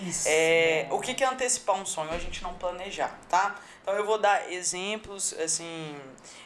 Isso. 0.01 0.27
É, 0.29 0.89
o 0.91 0.99
que 1.01 1.15
que 1.15 1.23
é 1.23 1.27
antecipar 1.27 1.77
um 1.77 1.87
sonho? 1.87 2.11
A 2.13 2.19
gente 2.19 2.43
não 2.43 2.55
planejar, 2.55 3.17
tá? 3.29 3.55
Então 3.85 3.95
eu 3.95 4.05
vou 4.07 4.17
dar 4.17 4.51
exemplos, 4.51 5.35
assim, 5.35 5.95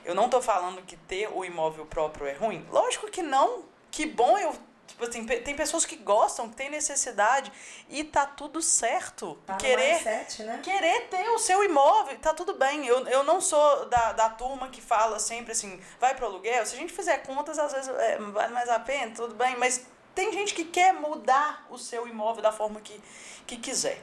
eu 0.05 0.13
não 0.13 0.29
tô 0.29 0.43
falando 0.43 0.83
que 0.83 0.97
ter 0.97 1.31
o 1.33 1.45
imóvel 1.45 1.87
próprio 1.87 2.27
é 2.27 2.33
ruim. 2.33 2.67
Lógico 2.69 3.09
que 3.09 3.23
não. 3.23 3.65
Que 3.93 4.05
bom 4.05 4.37
eu 4.37 4.53
Tipo 4.89 5.05
assim, 5.05 5.25
pe- 5.25 5.41
tem 5.43 5.55
pessoas 5.55 5.85
que 5.85 5.95
gostam, 5.95 6.49
que 6.49 6.57
têm 6.57 6.71
necessidade 6.71 7.53
e 7.89 8.03
tá 8.03 8.27
tudo 8.27 8.61
certo. 8.61 9.39
Tá 9.47 9.55
querer 9.55 9.95
mindset, 10.03 10.43
né? 10.43 10.61
querer 10.65 11.03
ter 11.09 11.29
o 11.29 11.39
seu 11.39 11.63
imóvel, 11.63 12.19
tá 12.19 12.35
tudo 12.35 12.55
bem. 12.55 12.85
Eu, 12.85 13.07
eu 13.07 13.23
não 13.23 13.41
sou 13.41 13.87
da, 13.87 14.13
da 14.15 14.29
turma 14.31 14.69
que 14.71 14.81
fala 14.81 15.21
sempre 15.21 15.53
assim, 15.53 15.79
vai 16.01 16.17
pro 16.17 16.27
aluguel. 16.27 16.67
Se 16.67 16.75
a 16.75 16.79
gente 16.79 16.93
fizer 16.93 17.19
contas, 17.19 17.59
às 17.61 17.73
vezes 17.73 17.89
é, 17.89 18.17
vale 18.19 18.53
mais 18.53 18.69
a 18.69 18.81
pena, 18.81 19.15
tudo 19.15 19.35
bem. 19.37 19.57
Mas 19.57 19.87
tem 20.17 20.33
gente 20.33 20.53
que 20.53 20.65
quer 20.65 20.93
mudar 20.95 21.65
o 21.71 21.79
seu 21.79 22.09
imóvel 22.09 22.43
da 22.43 22.51
forma 22.51 22.81
que, 22.81 23.01
que 23.47 23.57
quiser. 23.59 24.03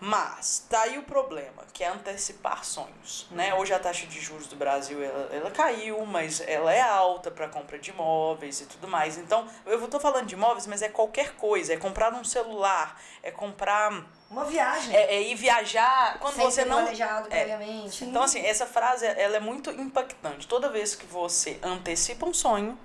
Mas 0.00 0.64
tá 0.68 0.82
aí 0.82 0.96
o 0.98 1.02
problema, 1.02 1.64
que 1.72 1.82
é 1.82 1.88
antecipar 1.88 2.64
sonhos, 2.64 3.26
né? 3.30 3.52
Hoje 3.54 3.72
a 3.72 3.78
taxa 3.78 4.06
de 4.06 4.20
juros 4.20 4.46
do 4.46 4.54
Brasil, 4.54 5.02
ela, 5.02 5.28
ela 5.34 5.50
caiu, 5.50 6.04
mas 6.06 6.40
ela 6.40 6.72
é 6.72 6.80
alta 6.80 7.30
para 7.30 7.48
compra 7.48 7.78
de 7.78 7.90
imóveis 7.90 8.60
e 8.60 8.66
tudo 8.66 8.86
mais. 8.86 9.18
Então, 9.18 9.46
eu 9.66 9.88
tô 9.88 9.98
falando 9.98 10.26
de 10.26 10.34
imóveis, 10.34 10.66
mas 10.66 10.82
é 10.82 10.88
qualquer 10.88 11.34
coisa, 11.34 11.72
é 11.72 11.76
comprar 11.76 12.12
um 12.14 12.22
celular, 12.22 13.00
é 13.22 13.30
comprar 13.32 14.04
Uma 14.30 14.44
viagem. 14.44 14.94
é, 14.94 15.16
é 15.16 15.22
ir 15.22 15.34
viajar 15.34 16.18
quando 16.20 16.34
Sem 16.34 16.44
você 16.44 16.64
não 16.64 16.82
planejado 16.82 17.26
é. 17.30 17.44
previamente. 17.44 18.04
então, 18.04 18.22
assim, 18.22 18.40
essa 18.40 18.66
frase, 18.66 19.04
ela 19.04 19.36
é 19.36 19.40
muito 19.40 19.70
impactante. 19.70 20.46
Toda 20.46 20.68
vez 20.68 20.94
que 20.94 21.06
você 21.06 21.58
antecipa 21.62 22.24
um 22.24 22.32
sonho, 22.32 22.78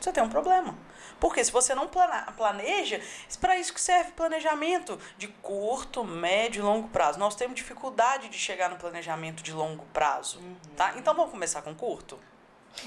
você 0.00 0.12
tem 0.12 0.22
um 0.22 0.28
problema. 0.28 0.76
Porque 1.22 1.44
se 1.44 1.52
você 1.52 1.72
não 1.72 1.88
planeja, 2.36 3.00
para 3.40 3.56
isso 3.56 3.72
que 3.72 3.80
serve 3.80 4.10
planejamento 4.10 4.98
de 5.16 5.28
curto, 5.28 6.02
médio 6.02 6.58
e 6.58 6.62
longo 6.64 6.88
prazo. 6.88 7.16
Nós 7.16 7.36
temos 7.36 7.54
dificuldade 7.54 8.28
de 8.28 8.36
chegar 8.36 8.68
no 8.68 8.74
planejamento 8.74 9.40
de 9.40 9.52
longo 9.52 9.84
prazo, 9.92 10.40
Uhum. 10.40 10.56
tá? 10.76 10.94
Então, 10.96 11.14
vamos 11.14 11.30
começar 11.30 11.62
com 11.62 11.72
curto? 11.76 12.18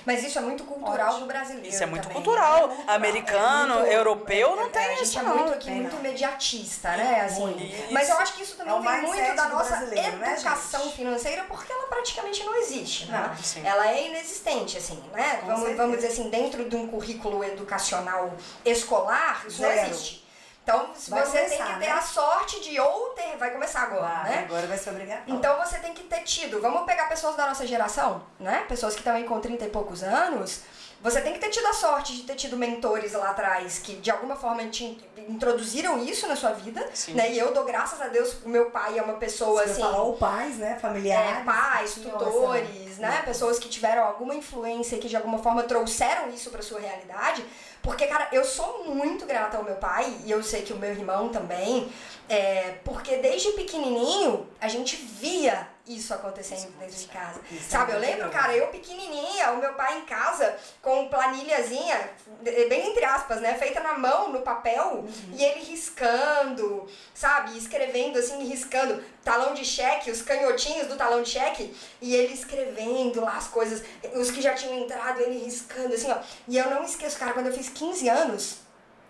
Mas 0.06 0.24
isso 0.24 0.38
é 0.38 0.42
muito 0.42 0.63
cultural 0.63 1.08
Ótimo. 1.08 1.22
do 1.22 1.25
brasileiro. 1.27 1.68
Isso 1.68 1.84
é 1.84 1.86
muito 1.86 2.04
também, 2.08 2.15
cultural. 2.22 2.68
né? 2.68 2.75
Muito- 2.75 2.89
Americano, 2.92 3.74
é 3.74 3.77
muito- 3.80 3.92
europeu, 3.92 4.54
é- 4.54 4.56
não 4.56 4.65
é- 4.65 4.70
tem 4.70 4.86
A 4.86 4.89
gente 4.89 5.04
isso, 5.04 5.20
é 5.20 5.22
não. 5.24 5.38
muito 5.38 5.54
aqui, 5.54 5.65
Tem, 5.65 5.75
muito 5.75 5.94
não. 5.94 6.00
imediatista, 6.00 6.89
né? 6.98 7.22
Assim. 7.22 7.88
Mas 7.92 8.10
eu 8.10 8.18
acho 8.18 8.34
que 8.34 8.44
isso 8.44 8.56
também 8.56 8.75
É 8.75 8.80
vem 8.82 9.01
muito 9.04 9.36
da 9.36 9.48
nossa 9.50 9.77
né, 9.82 10.10
educação 10.34 10.84
gente? 10.84 10.96
financeira, 10.96 11.44
porque 11.46 11.72
ela 11.72 11.88
praticamente 11.88 12.44
não 12.44 12.56
existe, 12.56 13.06
né? 13.06 13.36
Não. 13.56 13.65
Ela 13.65 13.88
é 13.92 14.08
inexistente, 14.08 14.77
assim, 14.77 15.01
né? 15.13 15.42
Vamos, 15.46 15.75
vamos 15.75 15.96
dizer 15.98 16.08
assim, 16.08 16.30
dentro 16.30 16.68
de 16.68 16.75
um 16.75 16.88
currículo 16.88 17.44
educacional 17.44 18.34
escolar, 18.63 19.44
isso 19.48 19.62
não 19.62 19.70
Zero. 19.70 19.89
existe. 19.89 20.25
Então, 20.65 20.89
se 20.95 21.12
Vai 21.12 21.24
você 21.24 21.38
tem 21.38 21.45
começar, 21.60 21.65
que 21.67 21.79
ter 21.79 21.86
né? 21.86 21.91
a 21.91 22.01
sorte 22.01 22.60
de 22.60 22.79
ou 22.79 23.10
ter, 23.10 23.38
vai 23.38 23.51
começar 23.51 23.84
agora, 23.84 24.01
Vai, 24.01 24.29
né? 24.31 24.45
Agora 24.50 24.65
vai 24.65 24.77
ser 24.79 24.89
obrigatório. 24.89 25.36
Então 25.36 25.63
você 25.63 25.77
tem 25.77 25.93
que 25.93 26.03
ter 26.05 26.22
tido. 26.24 26.60
Vamos 26.60 26.86
pegar 26.88 27.07
pessoas 27.07 27.36
da 27.36 27.45
nossa 27.45 27.67
geração, 27.67 28.24
né? 28.39 28.65
Pessoas 28.67 28.95
que 28.95 29.01
estão 29.01 29.13
aí 29.13 29.25
com 29.25 29.39
30 29.39 29.63
e 29.63 29.69
poucos 29.69 30.01
anos. 30.01 30.62
Você 31.02 31.22
tem 31.22 31.34
que 31.34 31.40
ter 31.40 31.50
tido 31.50 31.68
a 31.68 31.74
sorte 31.74 32.16
de 32.16 32.24
ter 32.24 32.36
tido 32.36 32.58
mentores 32.58 33.14
lá 33.14 33.30
atrás 33.30 33.78
que 33.80 33.96
de 33.98 34.10
alguma 34.10 34.36
forma 34.36 34.66
te 34.68 34.98
introduziram 35.28 36.04
isso 36.04 36.28
na 36.28 36.36
sua 36.36 36.52
vida, 36.52 36.88
Sim. 36.94 37.14
né? 37.14 37.32
E 37.32 37.38
eu 37.38 37.54
dou 37.54 37.64
graças 37.64 38.02
a 38.02 38.08
Deus, 38.08 38.38
o 38.44 38.50
meu 38.50 38.72
pai 38.72 38.98
é 38.98 39.02
uma 39.02 39.14
pessoa 39.14 39.64
Você 39.64 39.72
assim, 39.72 39.82
falou 39.82 40.14
pais, 40.14 40.58
né? 40.58 40.78
Familiares. 40.80 41.42
é, 41.42 41.44
pais, 41.44 41.94
tutores, 41.96 42.98
né? 42.98 43.22
Pessoas 43.24 43.60
que 43.60 43.70
tiveram 43.70 44.04
alguma 44.04 44.34
influência 44.34 44.98
que 44.98 45.08
de 45.08 45.16
alguma 45.16 45.38
forma 45.40 45.64
trouxeram 45.64 46.30
isso 46.30 46.50
pra 46.50 46.62
sua 46.62 46.80
realidade. 46.80 47.46
Porque, 47.82 48.08
cara, 48.08 48.28
eu 48.32 48.44
sou 48.44 48.86
muito 48.86 49.28
grata 49.28 49.58
ao 49.58 49.64
meu 49.64 49.75
pai 49.75 50.12
e 50.25 50.32
eu 50.32 50.42
sei 50.42 50.64
que 50.64 50.74
o 50.74 50.78
meu 50.78 50.90
irmão 50.90 51.30
também. 51.30 51.92
É, 52.28 52.78
porque 52.84 53.18
desde 53.18 53.52
pequenininho 53.52 54.48
a 54.60 54.68
gente 54.68 54.96
via 54.96 55.68
isso 55.88 56.13
acontecendo 56.13 56.72
dentro 56.80 56.96
de 56.96 57.08
casa. 57.08 57.39
Isso 57.51 57.68
é 57.68 57.70
Sabe, 57.70 57.92
eu 57.92 58.00
lembro, 58.00 58.30
cara, 58.30 58.56
eu 58.56 58.68
pequenininha, 58.68 59.51
o 59.51 59.58
meu 59.58 59.74
pai 59.74 60.00
em 60.00 60.06
casa 60.06 60.58
com 60.82 61.08
planilhazinha, 61.08 62.10
bem 62.42 62.89
entre 62.89 63.06
aspas, 63.06 63.39
né, 63.42 63.54
feita 63.56 63.80
na 63.80 63.98
mão, 63.98 64.32
no 64.32 64.42
papel, 64.42 65.06
e 65.34 65.44
ele 65.44 65.63
riscando, 65.63 66.88
sabe, 67.13 67.58
escrevendo 67.58 68.18
assim, 68.18 68.44
riscando 68.46 69.04
talão 69.24 69.54
de 69.54 69.63
cheque, 69.63 70.10
os 70.10 70.22
canhotinhos 70.22 70.88
do 70.88 70.96
talão 70.96 71.22
de 71.22 71.30
cheque, 71.30 71.75
e 72.01 72.15
ele 72.15 72.34
escrevendo 72.34 73.22
lá 73.22 73.38
as 73.38 73.48
coisas, 73.48 73.84
os 74.15 74.32
que 74.32 74.42
já 74.42 74.54
tinham 74.54 74.80
entrado, 74.80 75.22
ele 75.22 75.44
riscando 75.44 75.94
assim, 75.94 76.12
ó. 76.12 76.18
E 76.48 76.58
eu 76.58 76.70
não 76.70 76.84
esqueço, 76.84 77.18
cara, 77.18 77.34
quando 77.34 77.48
eu 77.48 77.54
fiz 77.54 77.70
15 77.70 78.10
anos, 78.10 78.58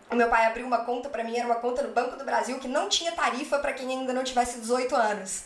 o 0.09 0.15
meu 0.15 0.29
pai 0.29 0.45
abriu 0.45 0.65
uma 0.67 0.85
conta 0.85 1.09
pra 1.09 1.23
mim, 1.23 1.35
era 1.37 1.47
uma 1.47 1.55
conta 1.55 1.81
no 1.81 1.91
Banco 1.91 2.15
do 2.15 2.23
Brasil 2.23 2.59
que 2.59 2.67
não 2.67 2.87
tinha 2.87 3.11
tarifa 3.13 3.57
pra 3.59 3.73
quem 3.73 3.89
ainda 3.89 4.13
não 4.13 4.23
tivesse 4.23 4.59
18 4.59 4.95
anos. 4.95 5.43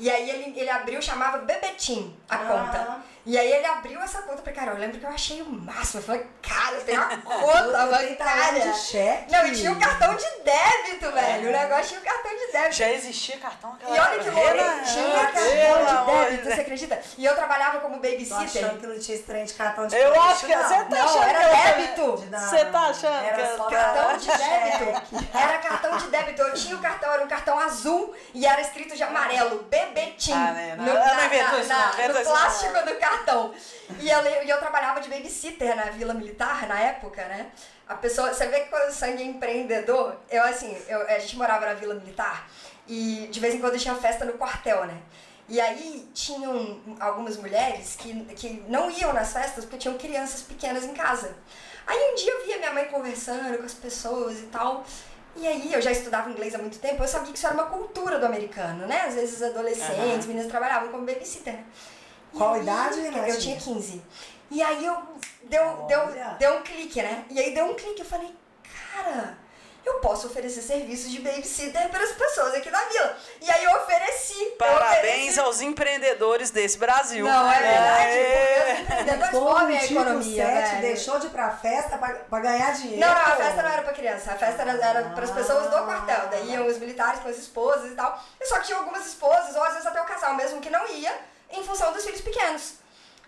E 0.00 0.10
aí 0.10 0.30
ele, 0.30 0.58
ele 0.58 0.70
abriu, 0.70 1.00
chamava 1.02 1.38
Bebetim 1.38 2.16
a 2.28 2.36
Ah. 2.36 2.38
conta. 2.38 3.02
E 3.26 3.38
aí 3.38 3.52
ele 3.52 3.66
abriu 3.66 4.00
essa 4.00 4.22
conta 4.22 4.40
pra 4.42 4.52
cara, 4.52 4.70
eu 4.72 4.78
lembro 4.78 4.98
que 4.98 5.04
eu 5.04 5.10
achei 5.10 5.42
o 5.42 5.46
máximo. 5.46 6.00
Eu 6.00 6.04
falei, 6.04 6.26
cara, 6.42 6.76
eu 6.76 6.84
tenho 6.84 7.00
uma 7.02 7.16
conta 7.20 7.98
Tem 7.98 8.08
bancária. 8.16 8.72
de 8.72 8.78
cheque. 8.78 9.30
Não, 9.32 9.46
e 9.46 9.52
tinha 9.52 9.72
o 9.72 9.78
cartão 9.78 10.14
de 10.16 10.24
débito, 10.42 11.12
velho. 11.12 11.48
O 11.48 11.52
negócio 11.52 11.84
tinha 11.88 12.00
o 12.00 12.04
cartão 12.04 12.30
de 12.36 12.52
débito. 12.52 12.72
Já 12.76 12.88
existia 12.90 13.36
cartão 13.38 13.76
E 13.82 13.84
olha 13.92 14.18
que 14.18 14.30
louco, 14.30 14.48
tinha 14.84 15.10
pelo 15.10 15.14
cartão 15.14 15.44
de 15.44 16.06
débito, 16.30 16.44
você 16.54 16.60
acredita? 16.62 17.00
E 17.18 17.24
eu 17.24 17.34
trabalhava 17.34 17.80
como 17.80 17.96
babysitter. 17.96 18.38
achando 18.64 18.80
que 18.80 18.86
não 18.86 18.98
tinha 18.98 19.18
trem 19.18 19.44
de 19.44 19.52
cartão 19.54 19.86
de 19.86 19.96
Eu 19.96 20.12
crédito, 20.12 20.30
acho 20.30 20.46
que- 20.46 20.54
não. 20.56 20.62
você 20.62 20.74
tá 20.74 20.84
Não, 20.88 21.04
achando 21.04 21.28
era 21.28 21.42
eu- 21.42 21.76
débito. 21.76 22.24
Não, 22.30 22.40
Você 22.40 22.64
tá 22.64 22.80
achando 22.80 23.24
era 23.26 23.36
que- 23.36 23.56
só 23.56 23.64
Cartão 23.64 24.16
de 24.16 24.26
débito. 24.26 25.28
Era 25.36 25.58
cartão 25.58 25.96
de 25.98 26.08
débito. 26.08 26.42
Eu 26.42 26.54
tinha 26.54 26.76
o 26.76 26.80
cartão, 26.80 27.12
era 27.12 27.24
um 27.24 27.28
cartão 27.28 27.58
azul 27.58 28.14
e 28.34 28.46
era 28.46 28.60
escrito 28.62 28.96
de 28.96 29.02
amarelo, 29.02 29.62
Bebetim. 29.64 30.32
Ah, 30.32 30.52
né? 30.52 30.74
no, 30.76 30.84
Não, 30.84 30.92
eu 30.92 30.98
não 30.98 31.14
não. 31.16 31.60
isso, 31.60 31.68
não. 31.68 33.09
Cartão. 33.10 33.52
E 33.98 34.08
eu, 34.08 34.44
e 34.44 34.50
eu 34.50 34.58
trabalhava 34.58 35.00
de 35.00 35.08
babysitter 35.08 35.74
na 35.74 35.84
Vila 35.84 36.14
Militar, 36.14 36.66
na 36.66 36.78
época, 36.78 37.24
né? 37.26 37.50
A 37.88 37.94
pessoa, 37.94 38.32
você 38.32 38.46
vê 38.46 38.60
que 38.60 38.70
quando 38.70 38.88
o 38.88 38.92
sangue 38.92 39.22
é 39.22 39.26
empreendedor, 39.26 40.16
eu 40.30 40.42
assim, 40.44 40.76
eu, 40.88 41.00
a 41.02 41.18
gente 41.18 41.36
morava 41.36 41.66
na 41.66 41.74
Vila 41.74 41.94
Militar 41.94 42.48
e 42.86 43.28
de 43.30 43.40
vez 43.40 43.54
em 43.54 43.60
quando 43.60 43.78
tinha 43.78 43.94
festa 43.94 44.24
no 44.24 44.34
quartel, 44.34 44.84
né? 44.84 45.00
E 45.48 45.60
aí 45.60 46.08
tinham 46.14 46.80
algumas 47.00 47.36
mulheres 47.36 47.96
que, 47.96 48.24
que 48.36 48.64
não 48.68 48.88
iam 48.88 49.12
nas 49.12 49.32
festas 49.32 49.64
porque 49.64 49.78
tinham 49.78 49.98
crianças 49.98 50.42
pequenas 50.42 50.84
em 50.84 50.94
casa. 50.94 51.34
Aí 51.84 52.12
um 52.12 52.14
dia 52.14 52.32
eu 52.32 52.46
via 52.46 52.58
minha 52.58 52.72
mãe 52.72 52.84
conversando 52.84 53.58
com 53.58 53.64
as 53.64 53.74
pessoas 53.74 54.38
e 54.38 54.44
tal. 54.44 54.84
E 55.34 55.46
aí 55.46 55.72
eu 55.72 55.82
já 55.82 55.90
estudava 55.90 56.30
inglês 56.30 56.54
há 56.54 56.58
muito 56.58 56.78
tempo, 56.78 57.02
eu 57.02 57.08
sabia 57.08 57.32
que 57.32 57.38
isso 57.38 57.46
era 57.46 57.54
uma 57.54 57.66
cultura 57.66 58.18
do 58.18 58.26
americano, 58.26 58.86
né? 58.86 59.02
Às 59.06 59.14
vezes 59.14 59.42
adolescentes, 59.42 59.98
Aham. 59.98 60.26
meninas 60.26 60.46
trabalhavam 60.46 60.88
como 60.90 61.04
babysitter. 61.04 61.58
Né? 62.32 62.38
Qual 62.38 62.54
aí, 62.54 62.62
idade, 62.62 62.98
Eu 62.98 63.04
Renatinha? 63.12 63.36
tinha 63.38 63.56
15. 63.60 64.02
E 64.50 64.62
aí 64.62 64.84
eu 64.84 64.96
deu, 65.44 65.72
deu, 65.86 66.00
Olha. 66.00 66.36
deu 66.38 66.54
um 66.56 66.62
clique, 66.62 67.00
né? 67.02 67.24
E 67.30 67.38
aí 67.40 67.54
deu 67.54 67.66
um 67.66 67.74
clique, 67.74 68.00
eu 68.00 68.06
falei, 68.06 68.34
cara, 68.92 69.38
eu 69.86 69.94
posso 70.00 70.26
oferecer 70.26 70.60
serviços 70.60 71.10
de 71.10 71.20
babysitter 71.20 71.88
para 71.88 72.02
as 72.04 72.12
pessoas 72.12 72.54
aqui 72.54 72.68
da 72.68 72.80
vila. 72.86 73.16
E 73.40 73.50
aí 73.50 73.64
eu 73.64 73.70
ofereci. 73.76 74.42
eu 74.42 74.50
Parabéns 74.56 74.98
ofereci. 75.38 75.40
aos 75.40 75.60
empreendedores 75.60 76.50
desse 76.50 76.76
Brasil. 76.78 77.24
Não, 77.24 77.50
é 77.50 77.58
verdade, 77.60 78.02
Aê. 78.10 78.24
porque 78.56 78.72
os 78.72 78.80
empreendedores 78.80 79.30
Como 79.30 79.50
movem 79.50 79.78
a 79.78 79.84
economia, 79.84 80.46
sete 80.46 80.68
velho. 80.70 80.82
deixou 80.82 81.18
de 81.20 81.26
ir 81.28 81.30
pra 81.30 81.50
festa 81.50 81.96
pra, 81.96 82.08
pra 82.08 82.40
ganhar 82.40 82.72
dinheiro. 82.72 83.00
Não, 83.00 83.08
não, 83.14 83.20
a 83.22 83.36
festa 83.36 83.62
não 83.62 83.70
era 83.70 83.82
pra 83.82 83.92
criança, 83.92 84.32
a 84.32 84.36
festa 84.36 84.62
era, 84.62 84.72
era 84.72 85.10
para 85.10 85.24
as 85.24 85.30
pessoas 85.30 85.70
do 85.70 85.76
Ah. 85.76 85.82
quartel. 85.82 86.28
Daí 86.30 86.50
iam 86.52 86.66
os 86.66 86.76
militares 86.78 87.20
com 87.20 87.28
as 87.28 87.38
esposas 87.38 87.90
e 87.92 87.94
tal. 87.94 88.22
E 88.40 88.46
só 88.46 88.58
que 88.58 88.66
tinha 88.66 88.78
algumas 88.78 89.06
esposas, 89.06 89.54
ou 89.56 89.62
às 89.62 89.72
vezes 89.74 89.86
até 89.86 90.00
o 90.02 90.04
casal 90.04 90.34
mesmo, 90.34 90.60
que 90.60 90.68
não 90.70 90.86
ia, 90.88 91.16
em 91.52 91.62
função 91.64 91.92
dos 91.92 92.04
filhos 92.04 92.20
pequenos. 92.20 92.80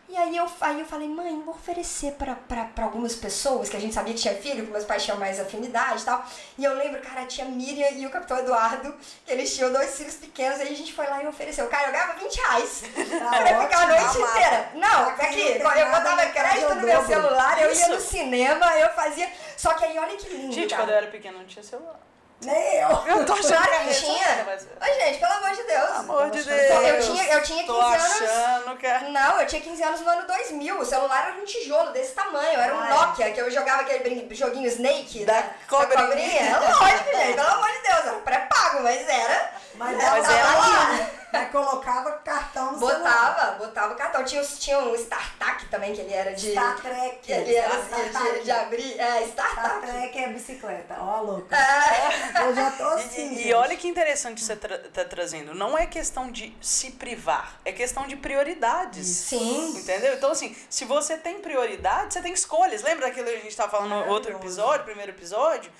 E 0.08 0.16
aí 0.16 0.36
eu, 0.36 0.46
aí 0.60 0.78
eu 0.78 0.84
falei, 0.84 1.08
mãe, 1.08 1.40
vou 1.40 1.54
oferecer 1.54 2.12
pra 2.12 2.36
algumas 2.82 3.14
pessoas, 3.14 3.70
que 3.70 3.76
a 3.78 3.80
gente 3.80 3.94
sabia 3.94 4.12
que 4.12 4.20
tinha 4.20 4.34
filho, 4.34 4.66
que 4.66 4.70
meus 4.70 4.84
pais 4.84 5.02
tinham 5.02 5.16
mais 5.16 5.40
afinidade 5.40 6.02
e 6.02 6.04
tal. 6.04 6.26
E 6.58 6.64
eu 6.64 6.74
lembro, 6.74 7.00
cara, 7.00 7.22
a 7.22 7.26
tia 7.26 7.46
Miriam 7.46 7.88
e 7.92 8.04
o 8.04 8.10
capitão 8.10 8.36
Eduardo, 8.38 8.94
que 9.24 9.32
eles 9.32 9.54
tinham 9.54 9.72
dois 9.72 9.96
filhos 9.96 10.16
pequenos, 10.16 10.60
aí 10.60 10.68
a 10.70 10.76
gente 10.76 10.92
foi 10.92 11.06
lá 11.06 11.22
e 11.22 11.26
ofereceu. 11.26 11.66
Cara, 11.68 11.88
eu 11.88 11.92
ganhava 11.92 12.12
20 12.18 12.36
reais 12.36 12.82
pra 12.92 13.62
ficar 13.62 13.82
a 13.84 13.86
noite 13.86 14.04
ótimo. 14.04 14.26
inteira. 14.26 14.70
Não, 14.74 15.08
aqui, 15.08 15.40
eu 15.40 15.90
botava 15.90 16.26
crédito 16.26 16.72
o 16.72 16.74
no 16.74 16.82
meu 16.82 17.06
celular, 17.06 17.62
eu 17.62 17.74
ia 17.74 17.88
no 17.88 18.00
cinema, 18.00 18.78
eu 18.78 18.90
fazia. 18.90 19.30
Só 19.56 19.72
que 19.72 19.84
aí 19.86 19.98
olha 19.98 20.14
que 20.16 20.28
lindo. 20.28 20.52
Gente, 20.52 20.70
cara. 20.70 20.82
quando 20.82 20.90
eu 20.90 20.96
era 20.96 21.06
pequeno 21.06 21.38
não 21.38 21.46
tinha 21.46 21.62
celular. 21.62 21.98
Nem 22.44 22.76
eu. 22.76 22.88
Eu 23.06 23.26
tô 23.26 23.32
achando 23.34 23.48
Claro 23.48 23.70
que 23.70 23.76
a 23.76 23.80
que 23.80 23.94
tinha. 23.94 24.46
Ô, 24.80 24.84
gente, 24.84 25.18
pelo 25.18 25.32
amor 25.32 25.50
de 25.50 25.62
Deus. 25.62 25.86
Pelo 25.86 25.98
amor 25.98 26.30
de 26.30 26.38
Eu 26.38 26.44
Deus. 26.44 26.84
Eu 26.84 27.00
tinha, 27.00 27.24
eu 27.32 27.42
tinha 27.42 27.62
15 27.62 27.66
Tô 27.66 27.80
anos. 27.80 28.02
achando 28.02 28.76
que 28.76 28.86
é... 28.86 29.00
Não, 29.10 29.40
eu 29.40 29.46
tinha 29.46 29.60
15 29.60 29.82
anos 29.82 30.00
no 30.00 30.08
ano 30.08 30.26
2000. 30.26 30.78
O 30.80 30.84
celular 30.84 31.28
era 31.28 31.40
um 31.40 31.44
tijolo 31.44 31.90
desse 31.92 32.12
tamanho. 32.12 32.58
Era 32.58 32.74
um 32.74 32.80
Ai. 32.80 32.90
Nokia, 32.90 33.32
que 33.32 33.40
eu 33.40 33.50
jogava 33.50 33.82
aquele 33.82 34.34
joguinho 34.34 34.66
Snake 34.68 35.24
Da 35.24 35.34
né? 35.34 35.54
cobrinha. 35.68 36.40
É 36.40 36.58
lógico, 36.58 37.16
gente. 37.16 37.34
Pelo 37.36 37.48
amor 37.48 37.68
de 37.70 37.82
Deus. 37.82 38.06
Era 38.06 38.12
pré-pago, 38.18 38.82
mas 38.82 39.08
era. 39.08 39.52
Mas 39.74 40.00
Ela 40.00 40.10
Mas 40.10 40.30
era 40.30 40.58
lá. 40.58 41.21
Mas 41.32 41.50
colocava 41.50 42.12
cartão 42.18 42.72
no 42.72 42.78
celular. 42.78 42.98
Botava, 43.34 43.52
botava 43.58 43.94
o 43.94 43.96
cartão. 43.96 44.24
Tinha, 44.24 44.42
os- 44.42 44.58
tinha 44.58 44.78
um 44.78 44.94
StarTAC 44.94 45.66
também, 45.66 45.94
que 45.94 46.00
ele 46.02 46.12
era 46.12 46.32
de. 46.34 46.50
Star 46.52 46.80
Trek. 46.80 47.18
que 47.22 47.32
ele 47.32 47.54
era 47.54 47.82
Star, 47.84 48.00
de, 48.24 48.32
de, 48.38 48.44
de 48.44 48.50
abrir. 48.50 49.00
É, 49.00 49.26
Star 49.28 49.50
StarTAC. 49.50 49.86
Trek 49.92 50.18
é 50.18 50.28
bicicleta. 50.28 50.96
Ó, 51.00 51.20
louca. 51.22 51.56
É. 51.56 52.42
Eu 52.46 52.54
já 52.54 52.70
tô 52.72 52.84
assim. 52.88 53.34
e, 53.34 53.48
e 53.48 53.54
olha 53.54 53.76
que 53.76 53.88
interessante 53.88 54.42
você 54.44 54.54
tra 54.56 54.78
tá 54.78 55.04
trazendo. 55.04 55.54
Não 55.54 55.76
é 55.78 55.86
questão 55.86 56.30
de 56.30 56.54
se 56.60 56.90
privar, 56.92 57.58
é 57.64 57.72
questão 57.72 58.06
de 58.06 58.16
prioridades. 58.16 59.06
Sim. 59.06 59.70
Entendeu? 59.78 60.14
Então, 60.14 60.30
assim, 60.32 60.54
se 60.68 60.84
você 60.84 61.16
tem 61.16 61.40
prioridade, 61.40 62.12
você 62.14 62.20
tem 62.20 62.32
escolhas. 62.32 62.82
Lembra 62.82 63.06
daquilo 63.06 63.26
que 63.26 63.32
a 63.32 63.36
gente 63.36 63.48
estava 63.48 63.70
falando 63.70 63.90
no 63.90 64.08
outro 64.12 64.32
episódio, 64.32 64.84
primeiro 64.84 65.12
episódio? 65.12 65.72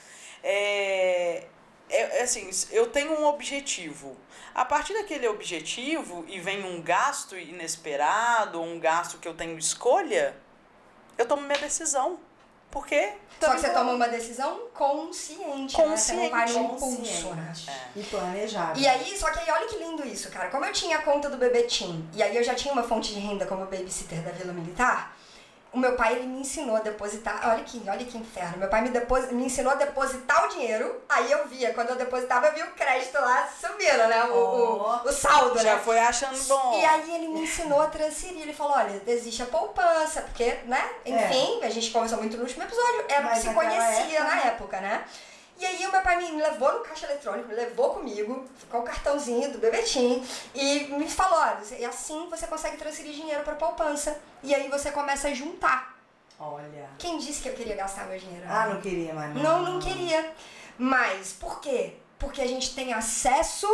É, 0.45 1.45
é, 1.93 2.19
é 2.19 2.23
assim, 2.23 2.51
eu 2.71 2.87
tenho 2.87 3.13
um 3.13 3.27
objetivo. 3.27 4.17
A 4.55 4.65
partir 4.65 4.95
daquele 4.95 5.29
objetivo 5.29 6.25
e 6.29 6.41
vem 6.41 6.65
um 6.65 6.83
gasto 6.83 7.37
inesperado, 7.37 8.61
ou 8.61 8.67
um 8.67 8.79
gasto 8.79 9.19
que 9.19 9.29
eu 9.29 9.35
tenho 9.35 9.57
escolha, 9.59 10.37
eu 11.17 11.27
tomo 11.27 11.43
minha 11.43 11.59
decisão. 11.59 12.19
Porque. 12.71 13.13
Só 13.39 13.53
que 13.53 13.61
você 13.61 13.71
toma 13.71 13.93
uma 13.93 14.09
decisão 14.09 14.69
consciente, 14.73 15.77
né? 15.77 15.97
Você 15.97 16.13
não 16.15 16.31
vai 16.31 16.51
no 16.51 16.65
impulso, 16.65 17.35
né? 17.35 17.49
Consciente 17.49 17.71
e 17.97 18.03
planejável. 18.05 18.83
E 18.83 18.89
aí, 18.89 19.19
só 19.19 19.31
que 19.31 19.41
aí 19.41 19.51
olha 19.51 19.67
que 19.67 19.77
lindo 19.77 20.07
isso, 20.07 20.31
cara. 20.31 20.49
Como 20.49 20.65
eu 20.65 20.73
tinha 20.73 20.99
a 20.99 21.03
conta 21.03 21.29
do 21.29 21.37
Bebetim, 21.37 22.09
e 22.15 22.23
aí 22.23 22.35
eu 22.35 22.43
já 22.43 22.55
tinha 22.55 22.73
uma 22.73 22.83
fonte 22.83 23.13
de 23.13 23.21
renda 23.21 23.45
como 23.45 23.67
babysitter 23.67 24.23
da 24.23 24.31
Vila 24.31 24.55
Militar, 24.55 25.15
o 25.73 25.79
meu 25.79 25.95
pai 25.97 26.15
ele 26.17 26.27
me 26.27 26.41
ensinou 26.41 26.77
a 26.77 26.81
depositar. 26.81 27.41
Olha 27.49 27.65
que, 27.65 27.83
olha 27.89 28.05
que 28.05 28.19
inferno. 28.19 28.59
Meu 28.59 28.69
pai 28.69 28.83
me, 28.83 28.91
depos, 28.91 29.31
me 29.33 29.47
ensinou 29.47 29.73
a 29.73 29.77
depositar 29.77 30.45
o 30.45 30.49
dinheiro. 30.49 31.03
Aí 31.09 31.31
eu 31.33 31.47
via, 31.49 31.73
quando 31.73 31.91
eu 31.91 31.97
depositava, 31.97 32.47
eu 32.49 32.53
via 32.55 32.65
o 32.67 32.73
crédito 32.73 33.15
lá 33.15 33.49
subindo, 33.61 34.07
né? 34.09 34.25
O, 34.25 34.35
o, 34.35 35.09
o 35.09 35.13
saldo, 35.13 35.59
Já 35.59 35.75
né? 35.77 35.81
foi 35.83 35.99
achando 35.99 36.39
bom. 36.45 36.79
E 36.81 36.85
aí 36.85 37.15
ele 37.15 37.29
me 37.29 37.41
ensinou 37.43 37.81
a 37.81 37.87
transferir. 37.87 38.43
Ele 38.43 38.53
falou, 38.53 38.75
olha, 38.77 39.03
existe 39.07 39.43
a 39.43 39.47
poupança, 39.47 40.21
porque, 40.23 40.59
né? 40.67 40.91
Enfim, 41.07 41.61
a 41.63 41.71
gente 41.71 41.91
conversou 41.91 42.19
muito 42.19 42.37
no 42.37 42.43
último 42.43 42.63
episódio, 42.65 43.05
era 43.09 43.21
o 43.27 43.29
que 43.29 43.35
Mas 43.35 43.39
se 43.39 43.55
conhecia 43.55 44.19
época- 44.19 44.25
na 44.25 44.41
época, 44.43 44.81
né? 44.81 45.05
E 45.63 45.65
aí 45.65 45.87
o 45.87 45.93
meu 45.93 46.01
pai 46.01 46.17
me 46.17 46.43
levou 46.43 46.73
no 46.73 46.81
caixa 46.81 47.07
eletrônico, 47.07 47.47
me 47.49 47.55
levou 47.55 47.91
comigo, 47.91 48.45
com 48.69 48.81
o 48.81 48.83
cartãozinho 48.83 49.53
do 49.53 49.59
Bebetim, 49.59 50.21
e 50.53 50.81
me 50.89 51.09
falou, 51.09 51.39
olha, 51.39 51.61
e 51.79 51.85
assim 51.85 52.29
você 52.29 52.49
consegue 52.49 52.77
transferir 52.77 53.13
dinheiro 53.15 53.45
pra 53.45 53.55
poupança. 53.55 54.19
E 54.43 54.53
aí 54.53 54.69
você 54.69 54.91
começa 54.91 55.29
a 55.29 55.35
juntar. 55.35 55.97
Olha. 56.37 56.91
Quem 56.99 57.17
disse 57.17 57.41
que 57.43 57.49
eu 57.49 57.55
queria 57.55 57.77
gastar 57.77 58.07
meu 58.07 58.19
dinheiro? 58.19 58.45
Ah, 58.49 58.67
não 58.67 58.81
queria 58.81 59.15
mais. 59.15 59.33
Não, 59.37 59.63
não 59.63 59.79
queria. 59.79 60.35
Mas 60.77 61.33
por 61.33 61.61
quê? 61.61 61.95
Porque 62.19 62.41
a 62.43 62.47
gente 62.49 62.75
tem 62.75 62.93
acesso 62.93 63.69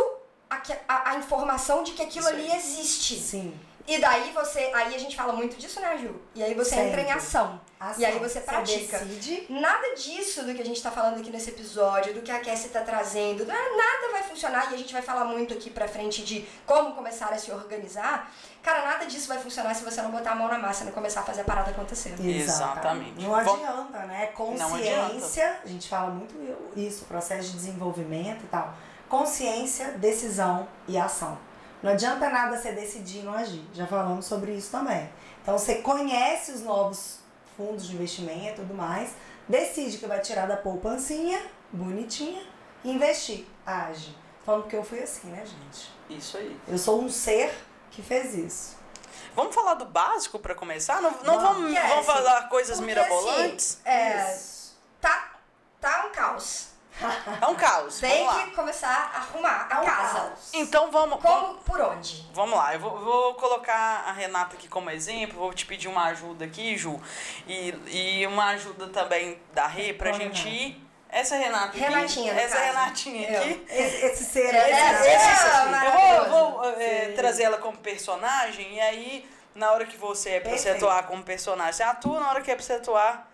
à, 0.47 0.61
à- 0.87 1.09
à 1.09 1.15
informação 1.15 1.81
de 1.81 1.93
que 1.93 2.03
aquilo 2.03 2.25
Isso 2.27 2.35
ali 2.35 2.51
existe. 2.55 3.15
Sim. 3.19 3.59
E 3.89 3.99
daí 3.99 4.31
você. 4.31 4.71
Aí 4.73 4.93
a 4.93 4.99
gente 4.99 5.15
fala 5.15 5.33
muito 5.33 5.57
disso, 5.57 5.81
né, 5.81 5.97
Ju? 5.97 6.15
E 6.35 6.43
aí 6.43 6.53
você 6.53 6.75
entra 6.75 7.01
em 7.01 7.05
Sempre. 7.05 7.17
ação. 7.17 7.59
Ação. 7.79 7.99
E 7.99 8.05
aí 8.05 8.19
você 8.19 8.39
pratica. 8.41 8.99
decide. 8.99 9.47
Nada 9.49 9.95
disso 9.95 10.43
do 10.43 10.53
que 10.53 10.61
a 10.61 10.65
gente 10.65 10.79
tá 10.81 10.91
falando 10.91 11.19
aqui 11.19 11.31
nesse 11.31 11.49
episódio, 11.49 12.13
do 12.13 12.21
que 12.21 12.31
a 12.31 12.39
Cassie 12.39 12.69
tá 12.69 12.81
trazendo, 12.81 13.45
nada 13.45 13.69
nada 13.75 14.11
vai 14.11 14.23
funcionar 14.23 14.71
e 14.71 14.75
a 14.75 14.77
gente 14.77 14.93
vai 14.93 15.01
falar 15.01 15.25
muito 15.25 15.55
aqui 15.55 15.71
pra 15.71 15.87
frente 15.87 16.23
de 16.23 16.47
como 16.67 16.93
começar 16.93 17.33
a 17.33 17.37
se 17.37 17.51
organizar. 17.51 18.31
Cara, 18.61 18.85
nada 18.85 19.05
disso 19.05 19.27
vai 19.27 19.39
funcionar 19.39 19.73
se 19.73 19.83
você 19.83 20.01
não 20.03 20.11
botar 20.11 20.31
a 20.31 20.35
mão 20.35 20.47
na 20.47 20.59
massa 20.59 20.83
e 20.83 20.85
não 20.85 20.93
começar 20.93 21.21
a 21.21 21.23
fazer 21.23 21.41
a 21.41 21.45
parada 21.45 21.71
acontecer. 21.71 22.13
Exatamente. 22.19 23.23
Não 23.23 23.33
adianta, 23.33 23.99
né? 24.05 24.31
Não 24.37 24.75
adianta. 24.75 25.09
Consciência, 25.13 25.59
a 25.63 25.67
gente 25.67 25.89
fala 25.89 26.11
muito 26.11 26.35
isso, 26.75 27.05
processo 27.05 27.49
de 27.49 27.55
desenvolvimento 27.55 28.43
e 28.43 28.47
tal. 28.47 28.75
Consciência, 29.07 29.93
decisão 29.93 30.67
e 30.87 30.95
ação. 30.95 31.48
Não 31.81 31.91
adianta 31.91 32.29
nada 32.29 32.57
você 32.57 32.71
decidir 32.71 33.19
e 33.19 33.23
não 33.23 33.33
agir. 33.33 33.63
Já 33.73 33.87
falamos 33.87 34.25
sobre 34.25 34.53
isso 34.53 34.69
também. 34.71 35.09
Então 35.41 35.57
você 35.57 35.75
conhece 35.75 36.51
os 36.51 36.61
novos 36.61 37.19
fundos 37.55 37.87
de 37.87 37.93
investimento 37.95 38.61
e 38.61 38.65
tudo 38.65 38.73
mais, 38.73 39.11
decide 39.47 39.97
que 39.97 40.05
vai 40.05 40.19
tirar 40.19 40.45
da 40.47 40.57
poupancinha, 40.57 41.41
bonitinha, 41.71 42.41
e 42.83 42.91
investir. 42.91 43.45
Age. 43.65 44.15
Falando 44.45 44.67
que 44.67 44.75
eu 44.75 44.83
fui 44.83 44.99
assim, 44.99 45.27
né, 45.27 45.43
gente? 45.45 45.91
Isso 46.09 46.37
aí. 46.37 46.57
Eu 46.67 46.77
sou 46.77 47.01
um 47.01 47.09
ser 47.09 47.53
que 47.91 48.01
fez 48.01 48.33
isso. 48.33 48.77
Vamos 49.35 49.53
falar 49.53 49.75
do 49.75 49.85
básico 49.85 50.39
pra 50.39 50.55
começar? 50.55 51.01
Não, 51.01 51.11
não 51.23 51.39
Vamos. 51.39 51.61
vamos, 51.61 51.75
É, 51.75 51.87
vamos 51.87 52.09
assim, 52.09 52.17
falar 52.17 52.49
coisas 52.49 52.77
porque, 52.77 52.93
mirabolantes? 52.93 53.79
É, 53.85 54.33
Isso. 54.35 54.77
tá, 54.99 55.33
tá 55.79 56.05
um 56.07 56.11
caos. 56.11 56.68
É 57.41 57.45
um 57.47 57.55
caos. 57.55 57.99
Tem 57.99 58.25
vamos 58.25 58.35
lá. 58.35 58.43
que 58.43 58.51
começar 58.51 59.11
a 59.13 59.17
arrumar 59.19 59.67
a 59.71 59.77
É 59.77 59.81
um 59.81 59.85
casa. 59.85 60.19
caos. 60.19 60.49
Então 60.53 60.91
vamos. 60.91 61.21
vamos 61.21 61.47
Como, 61.47 61.57
por 61.59 61.79
onde? 61.81 62.27
Vamos 62.33 62.57
lá, 62.57 62.73
eu 62.73 62.79
vou, 62.79 62.97
vou 62.99 63.33
colocar 63.35 64.03
a 64.07 64.11
Renata 64.11 64.55
aqui 64.55 64.67
como 64.67 64.89
exemplo, 64.89 65.39
vou 65.39 65.53
te 65.53 65.65
pedir 65.65 65.87
uma 65.87 66.05
ajuda 66.05 66.43
aqui, 66.45 66.75
Ju, 66.77 66.99
e, 67.47 67.69
e 67.87 68.27
uma 68.27 68.47
ajuda 68.47 68.87
também 68.89 69.39
da 69.53 69.65
Rê 69.67 69.93
pra 69.93 70.09
Qual 70.11 70.19
gente 70.19 70.43
Renata? 70.47 70.63
ir. 70.63 70.89
Essa 71.11 71.35
Renaata 71.37 71.67
aqui. 71.69 71.79
Renatinha, 71.79 72.33
Essa 72.33 72.55
caso. 72.57 72.67
Renatinha 72.67 73.29
Eu. 73.31 73.39
aqui. 73.41 73.65
Esse, 73.67 74.05
esse 74.05 74.23
ser 74.25 74.53
É, 74.53 74.61
aí, 74.63 74.71
é, 74.71 74.91
esse- 74.93 75.07
é, 75.07 75.15
esse 75.33 75.69
maravilhoso. 75.71 76.15
Eu 76.25 76.29
vou, 76.29 76.51
vou, 76.51 76.69
é, 76.79 77.11
trazer 77.13 77.43
ela 77.43 77.57
como 77.57 77.77
personagem, 77.77 78.75
e 78.75 78.79
aí, 78.79 79.29
na 79.55 79.71
hora 79.71 79.85
que 79.85 79.97
você 79.97 80.31
é 80.31 80.39
pra 80.39 80.51
você 80.51 80.55
Perfeito. 80.65 80.85
atuar 80.85 81.03
como 81.07 81.23
personagem, 81.23 81.73
você 81.73 81.81
atua, 81.83 82.19
na 82.19 82.29
hora 82.29 82.41
que 82.41 82.51
é 82.51 82.55
pra 82.55 82.63
você 82.63 82.73
atuar, 82.73 83.28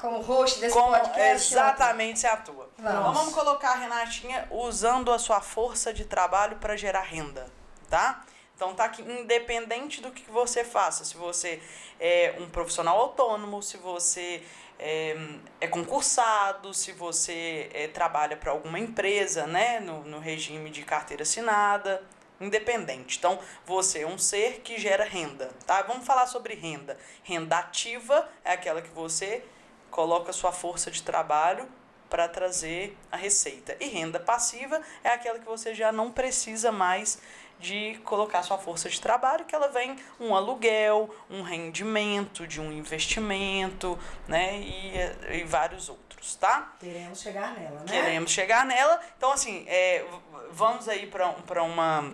Como 0.00 0.20
host 0.20 0.60
desse 0.60 0.74
como 0.74 0.96
podcast. 0.96 1.52
exatamente 1.52 2.18
você 2.20 2.26
atua. 2.26 2.68
Vamos. 2.78 3.00
Então 3.00 3.12
vamos 3.12 3.34
colocar 3.34 3.72
a 3.72 3.74
Renatinha 3.74 4.48
usando 4.50 5.12
a 5.12 5.18
sua 5.18 5.40
força 5.40 5.92
de 5.92 6.04
trabalho 6.04 6.56
para 6.56 6.76
gerar 6.76 7.02
renda, 7.02 7.46
tá? 7.88 8.24
Então 8.56 8.74
tá 8.74 8.84
aqui, 8.84 9.02
independente 9.02 10.02
do 10.02 10.10
que 10.10 10.30
você 10.30 10.62
faça, 10.62 11.04
se 11.04 11.16
você 11.16 11.62
é 11.98 12.34
um 12.38 12.48
profissional 12.48 12.98
autônomo, 12.98 13.62
se 13.62 13.78
você 13.78 14.42
é, 14.78 15.16
é 15.60 15.66
concursado, 15.66 16.74
se 16.74 16.92
você 16.92 17.70
é, 17.72 17.88
trabalha 17.88 18.36
para 18.36 18.50
alguma 18.50 18.78
empresa, 18.78 19.46
né, 19.46 19.80
no, 19.80 20.02
no 20.04 20.18
regime 20.18 20.70
de 20.70 20.82
carteira 20.82 21.22
assinada, 21.22 22.02
independente. 22.40 23.18
Então, 23.18 23.38
você 23.66 24.00
é 24.00 24.06
um 24.06 24.18
ser 24.18 24.60
que 24.60 24.78
gera 24.78 25.04
renda, 25.04 25.50
tá? 25.66 25.82
Vamos 25.82 26.06
falar 26.06 26.26
sobre 26.26 26.54
renda. 26.54 26.96
Renda 27.22 27.58
ativa 27.58 28.28
é 28.44 28.52
aquela 28.52 28.80
que 28.80 28.90
você 28.90 29.44
coloca 29.90 30.32
sua 30.32 30.52
força 30.52 30.90
de 30.90 31.02
trabalho 31.02 31.68
para 32.08 32.28
trazer 32.28 32.96
a 33.10 33.16
receita. 33.16 33.76
E 33.80 33.86
renda 33.86 34.18
passiva 34.18 34.80
é 35.04 35.10
aquela 35.10 35.38
que 35.38 35.46
você 35.46 35.74
já 35.74 35.92
não 35.92 36.10
precisa 36.10 36.72
mais 36.72 37.18
de 37.60 38.00
colocar 38.04 38.42
sua 38.42 38.56
força 38.58 38.88
de 38.88 39.00
trabalho, 39.00 39.44
que 39.44 39.54
ela 39.54 39.68
vem 39.68 39.94
um 40.18 40.34
aluguel, 40.34 41.14
um 41.28 41.42
rendimento 41.42 42.46
de 42.46 42.60
um 42.60 42.72
investimento, 42.72 43.98
né, 44.26 44.58
e, 44.58 45.40
e 45.40 45.44
vários 45.44 45.90
outros, 45.90 46.34
tá? 46.36 46.72
Queremos 46.80 47.20
chegar 47.20 47.54
nela, 47.54 47.80
né? 47.80 47.86
Queremos 47.86 48.30
chegar 48.30 48.64
nela. 48.64 48.98
Então, 49.16 49.30
assim, 49.30 49.64
é, 49.68 50.04
vamos 50.50 50.88
aí 50.88 51.06
para 51.06 51.62
uma 51.62 52.12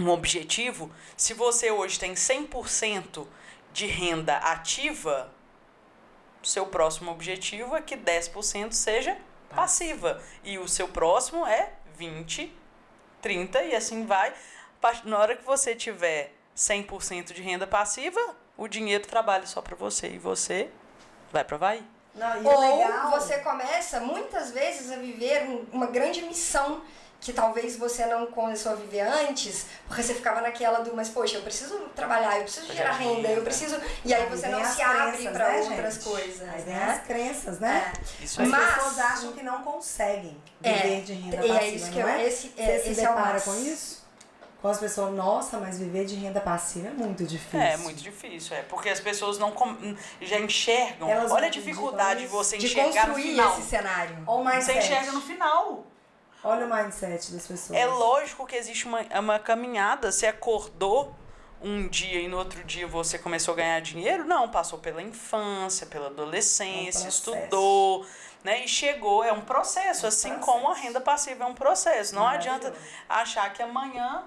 um 0.00 0.08
objetivo. 0.08 0.90
Se 1.16 1.34
você 1.34 1.70
hoje 1.70 1.98
tem 1.98 2.14
100% 2.14 3.26
de 3.72 3.86
renda 3.86 4.36
ativa, 4.38 5.30
seu 6.42 6.66
próximo 6.66 7.10
objetivo 7.10 7.76
é 7.76 7.82
que 7.82 7.96
10% 7.96 8.72
seja 8.72 9.16
passiva. 9.54 10.22
E 10.44 10.58
o 10.58 10.68
seu 10.68 10.88
próximo 10.88 11.46
é 11.46 11.72
20, 11.96 12.52
30 13.20 13.62
e 13.64 13.74
assim 13.74 14.06
vai. 14.06 14.32
Na 15.04 15.18
hora 15.18 15.36
que 15.36 15.44
você 15.44 15.74
tiver 15.74 16.32
100% 16.56 17.32
de 17.32 17.42
renda 17.42 17.66
passiva, 17.66 18.20
o 18.56 18.66
dinheiro 18.68 19.06
trabalha 19.06 19.46
só 19.46 19.60
para 19.60 19.76
você 19.76 20.08
e 20.08 20.18
você 20.18 20.70
vai 21.32 21.44
para 21.44 21.56
Havaí. 21.56 21.84
Não, 22.14 22.42
e 22.42 22.46
Ou 22.46 22.60
legal. 22.78 23.10
você 23.10 23.38
começa 23.38 24.00
muitas 24.00 24.50
vezes 24.50 24.90
a 24.90 24.96
viver 24.96 25.44
um- 25.44 25.64
uma 25.72 25.86
grande 25.86 26.22
missão 26.22 26.82
que 27.20 27.32
talvez 27.34 27.76
você 27.76 28.06
não 28.06 28.26
começou 28.26 28.72
a 28.72 28.74
viver 28.76 29.00
antes, 29.02 29.66
porque 29.86 30.02
você 30.02 30.14
ficava 30.14 30.40
naquela 30.40 30.78
do, 30.80 30.96
mas 30.96 31.10
poxa, 31.10 31.36
eu 31.36 31.42
preciso 31.42 31.78
trabalhar, 31.94 32.36
eu 32.38 32.44
preciso 32.44 32.72
gerar 32.72 32.92
renda, 32.92 33.28
eu 33.28 33.42
preciso. 33.42 33.78
E 34.04 34.14
aí 34.14 34.26
você 34.26 34.48
não 34.48 34.64
se 34.64 34.80
abre 34.80 35.28
para 35.28 35.48
né, 35.50 35.60
outras 35.60 35.94
gente? 35.94 36.04
coisas, 36.04 36.48
Aí 36.48 36.62
vem 36.62 36.74
né? 36.74 36.84
as 36.98 37.06
crenças, 37.06 37.60
né? 37.60 37.92
Isso 38.22 38.40
As. 38.40 38.48
Mas- 38.48 38.74
pessoas 38.74 38.98
acham 38.98 39.32
que 39.32 39.42
não 39.42 39.62
conseguem 39.62 40.36
É, 40.62 40.72
viver 40.72 41.02
de 41.02 41.12
renda 41.12 41.36
e 41.36 41.38
passiva, 41.48 41.58
é 41.60 41.68
isso 41.68 41.90
que 41.90 41.98
não 42.00 42.08
eu, 42.08 42.14
é? 42.14 42.26
esse, 42.26 42.52
é, 42.56 42.64
Você 42.78 42.82
se 42.84 42.90
esse 42.92 43.00
é 43.00 43.04
o 43.04 43.08
depara 43.14 43.32
mas. 43.34 43.44
com 43.44 43.54
isso? 43.56 44.00
Com 44.62 44.68
as 44.68 44.78
pessoas, 44.78 45.14
nossa, 45.14 45.56
mas 45.58 45.78
viver 45.78 46.04
de 46.04 46.14
renda 46.16 46.38
passiva 46.40 46.88
é 46.88 46.90
muito 46.90 47.24
difícil. 47.24 47.60
É 47.60 47.76
muito 47.78 48.02
difícil, 48.02 48.54
é. 48.56 48.62
Porque 48.62 48.88
as 48.90 49.00
pessoas 49.00 49.38
não 49.38 49.52
com- 49.52 49.96
já 50.20 50.38
enxergam. 50.38 51.08
Elas 51.08 51.30
Olha 51.32 51.46
a 51.46 51.50
dificuldade 51.50 52.20
de 52.22 52.26
você 52.26 52.58
De 52.58 52.66
enxergar 52.66 53.08
no 53.08 53.14
construir 53.14 53.22
final. 53.30 53.58
esse 53.58 53.68
cenário. 53.68 54.18
Olha 54.26 54.58
o 54.58 54.62
Você 54.62 54.72
enxerga 54.74 55.12
no 55.12 55.20
final. 55.22 55.86
Olha 56.42 56.66
o 56.66 56.74
mindset 56.74 57.32
das 57.32 57.46
pessoas. 57.46 57.78
É 57.78 57.86
lógico 57.86 58.46
que 58.46 58.56
existe 58.56 58.86
uma, 58.86 59.00
uma 59.18 59.38
caminhada. 59.38 60.10
Você 60.10 60.26
acordou 60.26 61.14
um 61.62 61.86
dia 61.88 62.20
e 62.20 62.28
no 62.28 62.38
outro 62.38 62.64
dia 62.64 62.86
você 62.86 63.18
começou 63.18 63.52
a 63.52 63.56
ganhar 63.58 63.80
dinheiro? 63.80 64.24
Não, 64.24 64.48
passou 64.48 64.78
pela 64.78 65.02
infância, 65.02 65.86
pela 65.86 66.06
adolescência, 66.06 67.02
É 67.02 67.06
um 67.06 67.08
estudou, 67.08 68.06
né? 68.42 68.64
E 68.64 68.68
chegou. 68.68 69.22
É 69.22 69.32
um 69.32 69.42
processo, 69.42 70.02
É 70.02 70.06
um 70.06 70.08
assim 70.08 70.28
processo. 70.30 70.50
como 70.52 70.70
a 70.70 70.74
renda 70.74 71.00
passiva 71.00 71.44
é 71.44 71.46
um 71.46 71.54
processo. 71.54 72.14
Não 72.14 72.26
adianta 72.26 72.72
achar 73.08 73.52
que 73.52 73.62
amanhã 73.62 74.24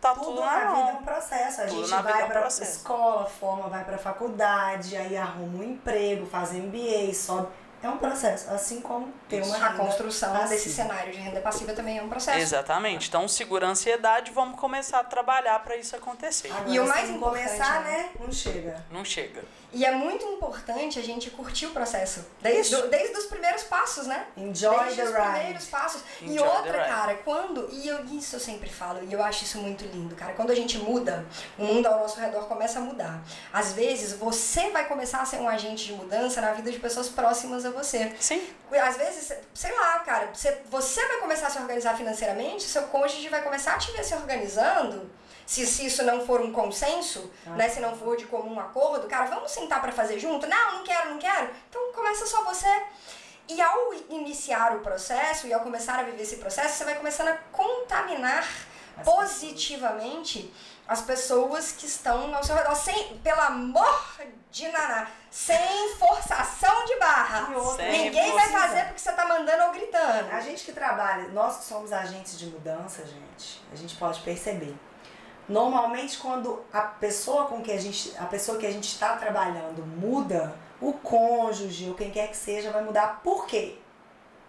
tá 0.00 0.14
Tudo 0.14 0.26
tudo, 0.26 0.40
na 0.40 0.46
na 0.46 0.58
vida 0.58 0.80
é 0.90 0.92
mão. 0.92 1.00
um 1.00 1.04
processo. 1.04 1.60
A 1.60 1.66
Tudo 1.66 1.86
gente 1.86 1.94
é 1.98 2.02
vai 2.02 2.24
um 2.24 2.26
pra 2.28 2.40
processo. 2.40 2.70
escola, 2.78 3.26
forma, 3.26 3.68
vai 3.68 3.84
pra 3.84 3.98
faculdade, 3.98 4.96
aí 4.96 5.16
arruma 5.16 5.58
um 5.58 5.62
emprego, 5.62 6.26
faz 6.26 6.52
MBA, 6.52 7.14
sobe. 7.14 7.48
É 7.82 7.88
um 7.88 7.96
processo, 7.96 8.48
assim 8.50 8.80
como 8.80 9.12
ter 9.28 9.42
uma 9.42 9.56
A 9.56 9.70
renda 9.70 9.82
construção 9.84 10.30
passiva. 10.30 10.48
desse 10.50 10.70
cenário 10.72 11.10
de 11.12 11.18
renda 11.18 11.40
passiva 11.40 11.72
também 11.72 11.98
é 11.98 12.02
um 12.02 12.08
processo. 12.08 12.38
Exatamente. 12.38 13.08
Então, 13.08 13.26
segurança 13.26 13.90
e 13.90 13.94
idade, 13.94 14.30
vamos 14.30 14.58
começar 14.60 15.00
a 15.00 15.04
trabalhar 15.04 15.58
para 15.64 15.76
isso 15.76 15.96
acontecer. 15.96 16.52
Agora, 16.52 16.68
E 16.70 16.78
o 16.78 16.84
se 16.84 16.88
mais 16.88 17.10
importante, 17.10 17.44
começar, 17.44 17.80
né? 17.82 17.90
né? 17.90 18.10
Não 18.20 18.32
chega. 18.32 18.84
Não 18.90 19.04
chega. 19.04 19.42
E 19.72 19.84
é 19.86 19.90
muito 19.92 20.24
importante 20.26 20.98
a 20.98 21.02
gente 21.02 21.30
curtir 21.30 21.66
o 21.66 21.70
processo. 21.70 22.24
Desde, 22.40 22.74
Isso. 22.74 22.86
desde 22.88 23.16
os 23.16 23.26
primeiros 23.26 23.62
passos, 23.62 24.06
né? 24.06 24.26
Enjoy 24.36 24.76
desde 24.84 24.96
the 24.96 25.08
os 25.08 25.14
ride. 25.14 25.30
primeiros 25.30 25.64
passos. 25.66 26.02
e 26.20 26.24
Enjoy 26.26 26.46
the 26.48 26.56
outra, 26.56 26.84
cara, 26.84 27.14
quando. 27.24 27.68
E 27.72 27.88
eu, 27.88 28.04
isso 28.06 28.36
eu 28.36 28.40
sempre 28.40 28.68
falo, 28.68 29.02
e 29.02 29.12
eu 29.12 29.22
acho 29.22 29.44
isso 29.44 29.58
muito 29.58 29.84
lindo, 29.84 30.14
cara. 30.14 30.34
Quando 30.34 30.50
a 30.50 30.54
gente 30.54 30.76
muda, 30.78 31.24
o 31.58 31.64
mundo 31.64 31.86
ao 31.86 32.00
nosso 32.00 32.20
redor 32.20 32.42
começa 32.46 32.78
a 32.78 32.82
mudar. 32.82 33.22
Às 33.52 33.72
vezes, 33.72 34.12
você 34.12 34.70
vai 34.70 34.86
começar 34.86 35.22
a 35.22 35.24
ser 35.24 35.36
um 35.36 35.48
agente 35.48 35.86
de 35.86 35.92
mudança 35.94 36.40
na 36.40 36.52
vida 36.52 36.70
de 36.70 36.78
pessoas 36.78 37.08
próximas 37.08 37.64
a 37.64 37.70
você. 37.70 38.12
Sim. 38.20 38.46
Às 38.72 38.96
vezes, 38.96 39.32
sei 39.54 39.72
lá, 39.72 39.98
cara, 40.00 40.30
você, 40.34 40.60
você 40.70 41.06
vai 41.06 41.18
começar 41.18 41.46
a 41.46 41.50
se 41.50 41.58
organizar 41.58 41.96
financeiramente, 41.96 42.64
seu 42.64 42.82
cônjuge 42.84 43.28
vai 43.28 43.42
começar 43.42 43.74
a 43.74 43.78
te 43.78 43.90
ver 43.92 44.04
se 44.04 44.14
organizando. 44.14 45.10
Se, 45.46 45.66
se 45.66 45.86
isso 45.86 46.02
não 46.02 46.24
for 46.24 46.40
um 46.40 46.52
consenso, 46.52 47.30
né? 47.46 47.68
Se 47.68 47.80
não 47.80 47.96
for 47.96 48.16
de 48.16 48.26
comum 48.26 48.58
acordo, 48.60 49.06
cara, 49.08 49.26
vamos 49.26 49.50
sentar 49.50 49.80
pra 49.80 49.92
fazer 49.92 50.18
junto? 50.18 50.46
Não, 50.46 50.78
não 50.78 50.84
quero, 50.84 51.10
não 51.10 51.18
quero. 51.18 51.50
Então 51.68 51.92
começa 51.92 52.26
só 52.26 52.44
você. 52.44 52.82
E 53.48 53.60
ao 53.60 53.92
iniciar 54.08 54.76
o 54.76 54.80
processo 54.80 55.46
e 55.46 55.52
ao 55.52 55.60
começar 55.60 55.98
a 55.98 56.02
viver 56.04 56.22
esse 56.22 56.36
processo, 56.36 56.76
você 56.76 56.84
vai 56.84 56.94
começando 56.94 57.28
a 57.28 57.36
contaminar 57.52 58.46
As 58.96 59.04
positivamente 59.04 60.52
as 60.86 61.00
pessoas 61.00 61.72
que 61.72 61.86
estão 61.86 62.34
ao 62.34 62.42
seu 62.42 62.54
redor, 62.54 62.74
sem, 62.74 63.16
pelo 63.18 63.40
amor 63.40 64.16
de 64.50 64.68
Naná, 64.68 65.08
sem 65.30 65.96
forçação 65.96 66.84
de 66.84 66.96
barra. 66.96 67.48
Sem 67.76 68.04
Ninguém 68.04 68.32
vai 68.32 68.48
fazer 68.50 68.84
porque 68.84 68.98
você 68.98 69.12
tá 69.12 69.24
mandando 69.26 69.64
ou 69.64 69.72
gritando. 69.72 70.30
A 70.30 70.40
gente 70.40 70.64
que 70.64 70.72
trabalha, 70.72 71.28
nós 71.28 71.58
que 71.58 71.64
somos 71.64 71.92
agentes 71.92 72.38
de 72.38 72.46
mudança, 72.46 73.06
gente, 73.06 73.62
a 73.72 73.76
gente 73.76 73.96
pode 73.96 74.20
perceber. 74.20 74.76
Normalmente 75.48 76.18
quando 76.18 76.64
a 76.72 76.80
pessoa 76.80 77.46
com 77.46 77.62
que 77.62 77.72
a 77.72 77.78
gente, 77.78 78.14
a 78.18 78.26
pessoa 78.26 78.58
que 78.58 78.66
a 78.66 78.70
gente 78.70 78.88
está 78.88 79.16
trabalhando 79.16 79.84
muda, 79.84 80.54
o 80.80 80.92
cônjuge 80.92 81.88
ou 81.88 81.94
quem 81.94 82.10
quer 82.10 82.28
que 82.28 82.36
seja 82.36 82.70
vai 82.70 82.82
mudar. 82.82 83.20
Por 83.22 83.46
quê? 83.46 83.78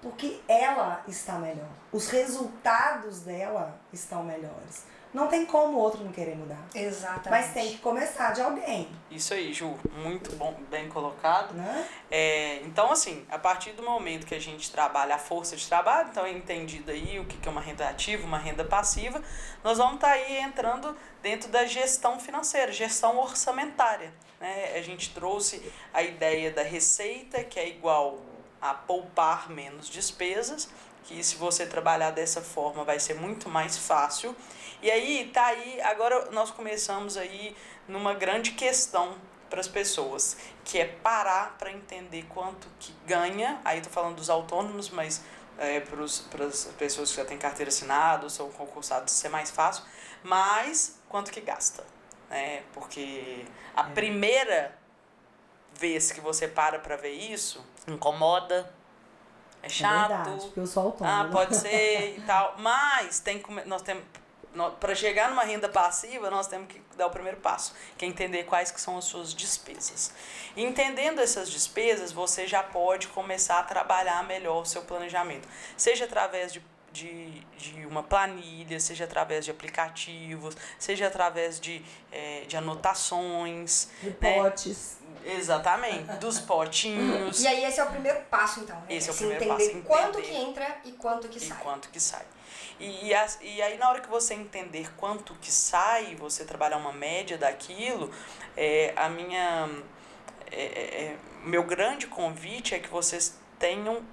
Porque 0.01 0.41
ela 0.47 1.03
está 1.07 1.33
melhor. 1.33 1.69
Os 1.91 2.09
resultados 2.09 3.21
dela 3.21 3.79
estão 3.91 4.23
melhores. 4.23 4.85
Não 5.13 5.27
tem 5.27 5.45
como 5.45 5.77
o 5.77 5.79
outro 5.79 6.03
não 6.03 6.11
querer 6.11 6.35
mudar. 6.35 6.57
Exatamente. 6.73 7.29
Mas 7.29 7.53
tem 7.53 7.71
que 7.71 7.77
começar 7.77 8.31
de 8.33 8.41
alguém, 8.41 8.87
Isso 9.11 9.33
aí, 9.33 9.53
Ju. 9.53 9.77
Muito 9.97 10.35
bom, 10.35 10.55
bem 10.71 10.89
colocado. 10.89 11.53
né? 11.53 11.87
É, 12.09 12.61
então, 12.63 12.91
assim, 12.91 13.23
a 13.29 13.37
partir 13.37 13.73
do 13.73 13.83
momento 13.83 14.25
que 14.25 14.33
a 14.33 14.39
gente 14.39 14.71
trabalha 14.71 15.15
a 15.15 15.19
força 15.19 15.55
de 15.55 15.67
trabalho, 15.67 16.09
então 16.09 16.25
é 16.25 16.31
entendido 16.31 16.89
aí 16.91 17.19
o 17.19 17.25
que 17.25 17.37
que 17.37 17.47
é 17.47 17.51
uma 17.51 17.61
renda 17.61 17.87
ativa, 17.87 18.25
uma 18.25 18.39
renda 18.39 18.63
passiva, 18.65 19.21
nós 19.63 19.77
vamos 19.77 19.95
estar 19.95 20.09
aí 20.11 20.39
entrando 20.39 20.97
dentro 21.21 21.49
da 21.49 21.65
gestão 21.65 22.19
financeira, 22.19 22.71
gestão 22.71 23.17
orçamentária. 23.19 24.11
Né? 24.39 24.73
A 24.75 24.81
gente 24.81 25.13
trouxe 25.13 25.61
a 25.93 26.01
ideia 26.01 26.51
da 26.51 26.63
receita, 26.63 27.43
que 27.43 27.59
é 27.59 27.67
igual 27.69 28.19
a 28.59 28.73
poupar 28.73 29.49
menos 29.49 29.87
despesas, 29.89 30.69
que 31.03 31.23
se 31.23 31.35
você 31.35 31.65
trabalhar 31.65 32.11
dessa 32.11 32.41
forma 32.41 32.83
vai 32.83 32.99
ser 32.99 33.13
muito 33.13 33.49
mais 33.49 33.77
fácil. 33.77 34.35
E 34.83 34.91
aí, 34.91 35.31
tá 35.33 35.45
aí, 35.45 35.79
agora 35.81 36.29
nós 36.31 36.51
começamos 36.51 37.15
aí 37.15 37.55
numa 37.87 38.13
grande 38.13 38.51
questão 38.51 39.15
para 39.49 39.61
as 39.61 39.67
pessoas, 39.67 40.35
que 40.65 40.77
é 40.77 40.85
parar 40.85 41.55
para 41.57 41.71
entender 41.71 42.25
quanto 42.27 42.67
que 42.79 42.93
ganha, 43.07 43.61
aí 43.63 43.79
tô 43.79 43.89
falando 43.89 44.17
dos 44.17 44.29
autônomos, 44.29 44.89
mas 44.89 45.21
é, 45.57 45.79
para 45.79 46.45
as 46.45 46.65
pessoas 46.77 47.11
que 47.11 47.15
já 47.15 47.23
têm 47.23 47.37
carteira 47.37 47.69
assinada 47.69 48.25
ou 48.25 48.29
são 48.29 48.51
concursados 48.51 49.13
isso 49.13 49.25
é 49.25 49.29
mais 49.29 49.49
fácil, 49.51 49.85
mas 50.21 50.99
quanto 51.07 51.31
que 51.31 51.39
gasta, 51.39 51.85
né? 52.29 52.63
Porque 52.73 53.45
a 53.73 53.85
primeira 53.85 54.77
vez 55.79 56.11
que 56.11 56.19
você 56.19 56.45
para 56.45 56.77
para 56.79 56.97
ver 56.97 57.13
isso, 57.13 57.65
incomoda, 57.87 58.69
é 59.61 59.67
É 59.67 59.69
chato, 59.69 60.09
verdade, 60.09 60.45
porque 60.45 60.59
eu 60.59 60.67
sou 60.67 60.83
autônoma. 60.83 61.21
ah, 61.21 61.31
pode 61.31 61.55
ser 61.57 62.17
e 62.17 62.21
tal. 62.23 62.55
Mas 62.57 63.21
tem 63.21 63.41
nós 63.65 63.81
temos 63.81 64.03
para 64.79 64.93
chegar 64.95 65.29
numa 65.29 65.43
renda 65.43 65.67
passiva, 65.67 66.29
nós 66.29 66.47
temos 66.47 66.67
que 66.67 66.81
dar 66.95 67.07
o 67.07 67.09
primeiro 67.09 67.37
passo, 67.37 67.73
que 67.97 68.05
é 68.05 68.07
entender 68.07 68.43
quais 68.43 68.69
que 68.71 68.79
são 68.79 68.97
as 68.97 69.05
suas 69.05 69.33
despesas. 69.33 70.13
E 70.55 70.63
entendendo 70.63 71.19
essas 71.19 71.49
despesas, 71.49 72.11
você 72.11 72.45
já 72.47 72.61
pode 72.63 73.07
começar 73.07 73.59
a 73.59 73.63
trabalhar 73.63 74.23
melhor 74.25 74.61
o 74.61 74.65
seu 74.65 74.83
planejamento, 74.83 75.47
seja 75.77 76.05
através 76.05 76.53
de 76.53 76.61
de, 76.93 77.39
de 77.57 77.87
uma 77.87 78.03
planilha, 78.03 78.79
seja 78.79 79.05
através 79.05 79.43
de 79.45 79.49
aplicativos, 79.49 80.55
seja 80.77 81.07
através 81.07 81.59
de, 81.59 81.83
eh, 82.11 82.43
de 82.47 82.55
anotações, 82.55 83.89
De 83.99 84.09
né? 84.21 84.35
potes. 84.43 84.97
exatamente, 85.25 86.11
dos 86.19 86.39
potinhos. 86.39 87.41
E 87.41 87.47
aí 87.47 87.65
esse 87.65 87.79
é 87.79 87.83
o 87.83 87.87
primeiro 87.87 88.21
passo, 88.29 88.59
então. 88.59 88.75
Né? 88.81 88.85
Esse 88.89 89.09
é 89.09 89.11
o 89.11 89.15
Se 89.15 89.25
primeiro 89.25 89.43
entender 89.43 89.69
passo, 89.71 89.81
quanto 89.87 90.19
entender. 90.19 90.33
que 90.33 90.35
entra 90.43 90.77
e 90.85 90.91
quanto 90.91 91.27
que 91.29 91.37
e 91.39 91.41
sai. 91.41 91.57
quanto 91.63 91.89
que 91.89 91.99
sai. 91.99 92.25
E, 92.83 93.07
e, 93.07 93.13
as- 93.13 93.39
e 93.41 93.61
aí, 93.61 93.77
na 93.77 93.89
hora 93.89 94.01
que 94.01 94.09
você 94.09 94.33
entender 94.33 94.91
quanto 94.95 95.33
que 95.35 95.51
sai, 95.51 96.15
você 96.15 96.43
trabalhar 96.43 96.77
uma 96.77 96.91
média 96.91 97.37
daquilo, 97.37 98.11
é, 98.57 98.93
a 98.95 99.07
minha. 99.09 99.69
É, 100.51 100.63
é, 100.65 101.03
é, 101.05 101.17
meu 101.43 101.63
grande 101.63 102.07
convite 102.07 102.75
é 102.75 102.79
que 102.79 102.89
vocês 102.89 103.37
tenham 103.57 104.03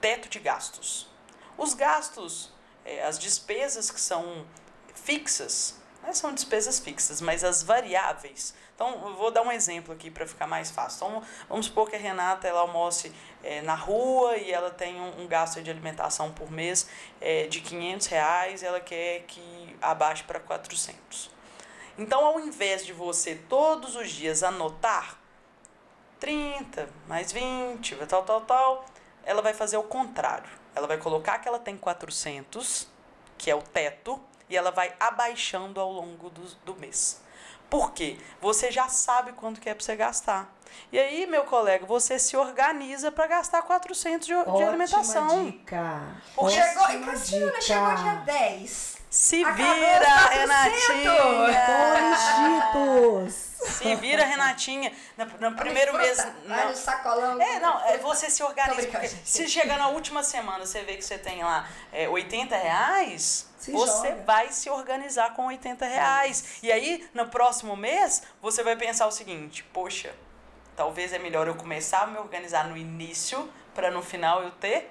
teto 0.00 0.28
de 0.28 0.38
gastos. 0.40 1.08
Os 1.56 1.72
gastos, 1.74 2.52
é, 2.84 3.04
as 3.04 3.18
despesas 3.18 3.90
que 3.90 4.00
são 4.00 4.46
fixas, 4.94 5.76
não 6.02 6.12
são 6.12 6.34
despesas 6.34 6.78
fixas, 6.80 7.20
mas 7.20 7.44
as 7.44 7.62
variáveis. 7.62 8.54
Então, 8.80 9.14
vou 9.14 9.30
dar 9.30 9.42
um 9.42 9.52
exemplo 9.52 9.92
aqui 9.92 10.10
para 10.10 10.26
ficar 10.26 10.46
mais 10.46 10.70
fácil. 10.70 11.06
Então, 11.06 11.22
vamos 11.50 11.66
supor 11.66 11.90
que 11.90 11.96
a 11.96 11.98
Renata 11.98 12.48
ela 12.48 12.60
almoce 12.60 13.12
é, 13.44 13.60
na 13.60 13.74
rua 13.74 14.38
e 14.38 14.50
ela 14.50 14.70
tem 14.70 14.98
um, 14.98 15.20
um 15.20 15.26
gasto 15.26 15.60
de 15.60 15.70
alimentação 15.70 16.32
por 16.32 16.50
mês 16.50 16.88
é, 17.20 17.46
de 17.46 17.60
500 17.60 18.06
reais, 18.06 18.62
ela 18.62 18.80
quer 18.80 19.24
que 19.26 19.76
abaixe 19.82 20.22
para 20.22 20.40
400. 20.40 21.30
Então, 21.98 22.24
ao 22.24 22.40
invés 22.40 22.86
de 22.86 22.94
você 22.94 23.34
todos 23.34 23.96
os 23.96 24.10
dias 24.10 24.42
anotar 24.42 25.18
30, 26.18 26.88
mais 27.06 27.32
20, 27.32 27.96
tal, 28.06 28.22
tal, 28.22 28.40
tal, 28.40 28.86
ela 29.26 29.42
vai 29.42 29.52
fazer 29.52 29.76
o 29.76 29.82
contrário. 29.82 30.48
Ela 30.74 30.86
vai 30.86 30.96
colocar 30.96 31.38
que 31.38 31.46
ela 31.46 31.58
tem 31.58 31.76
400, 31.76 32.88
que 33.36 33.50
é 33.50 33.54
o 33.54 33.60
teto, 33.60 34.18
e 34.48 34.56
ela 34.56 34.70
vai 34.70 34.94
abaixando 34.98 35.78
ao 35.78 35.92
longo 35.92 36.30
do, 36.30 36.46
do 36.64 36.74
mês. 36.76 37.20
Por 37.70 37.92
quê? 37.92 38.18
Você 38.40 38.70
já 38.70 38.88
sabe 38.88 39.32
quanto 39.32 39.60
que 39.60 39.68
é 39.70 39.74
para 39.74 39.84
você 39.84 39.94
gastar. 39.96 40.52
E 40.92 40.98
aí, 40.98 41.26
meu 41.26 41.44
colega, 41.44 41.86
você 41.86 42.18
se 42.18 42.36
organiza 42.36 43.10
para 43.12 43.26
gastar 43.26 43.62
400 43.62 44.26
de, 44.26 44.32
de 44.32 44.38
Ótima 44.40 44.68
alimentação. 44.68 45.44
dica. 45.46 46.00
Pô, 46.34 46.48
Chegou, 46.50 46.90
e 46.90 46.98
Cassiana 47.04 47.46
dica. 47.46 47.60
chegou 47.60 47.94
dia 47.94 48.14
10. 48.24 48.96
Se 49.10 49.44
Acabou 49.44 49.74
vira, 49.74 50.00
os 50.00 50.06
400. 50.06 50.38
Renatinha! 50.38 52.10
Cheetos. 52.16 53.50
Se 53.60 53.94
vira, 53.96 54.24
Renatinha. 54.24 54.92
No, 55.16 55.50
no 55.50 55.56
primeiro 55.56 55.92
mês. 55.96 56.16
Vai 56.46 56.62
não- 56.64 56.70
no 56.70 56.76
sacolão. 56.76 57.40
É, 57.42 57.58
não, 57.60 57.80
é 57.86 57.98
você 57.98 58.30
se 58.30 58.42
organiza. 58.42 58.86
Porque 58.88 59.08
se 59.08 59.48
chegar 59.48 59.78
na 59.78 59.88
última 59.88 60.22
semana 60.22 60.64
você 60.64 60.82
vê 60.82 60.96
que 60.96 61.02
você 61.04 61.18
tem 61.18 61.42
lá 61.42 61.68
é, 61.92 62.08
80 62.08 62.56
reais, 62.56 63.49
Se 63.60 63.72
você 63.72 64.08
joga. 64.10 64.22
vai 64.24 64.50
se 64.52 64.68
organizar 64.70 65.34
com 65.34 65.46
80 65.46 65.84
reais. 65.86 66.44
E 66.62 66.72
aí, 66.72 67.08
no 67.14 67.28
próximo 67.28 67.76
mês, 67.76 68.22
você 68.40 68.62
vai 68.64 68.74
pensar 68.76 69.06
o 69.06 69.10
seguinte: 69.12 69.62
poxa, 69.72 70.12
talvez 70.74 71.12
é 71.12 71.18
melhor 71.18 71.46
eu 71.46 71.54
começar 71.54 72.02
a 72.02 72.06
me 72.06 72.18
organizar 72.18 72.66
no 72.68 72.76
início, 72.76 73.48
para 73.74 73.90
no 73.90 74.02
final 74.02 74.42
eu 74.42 74.50
ter 74.52 74.90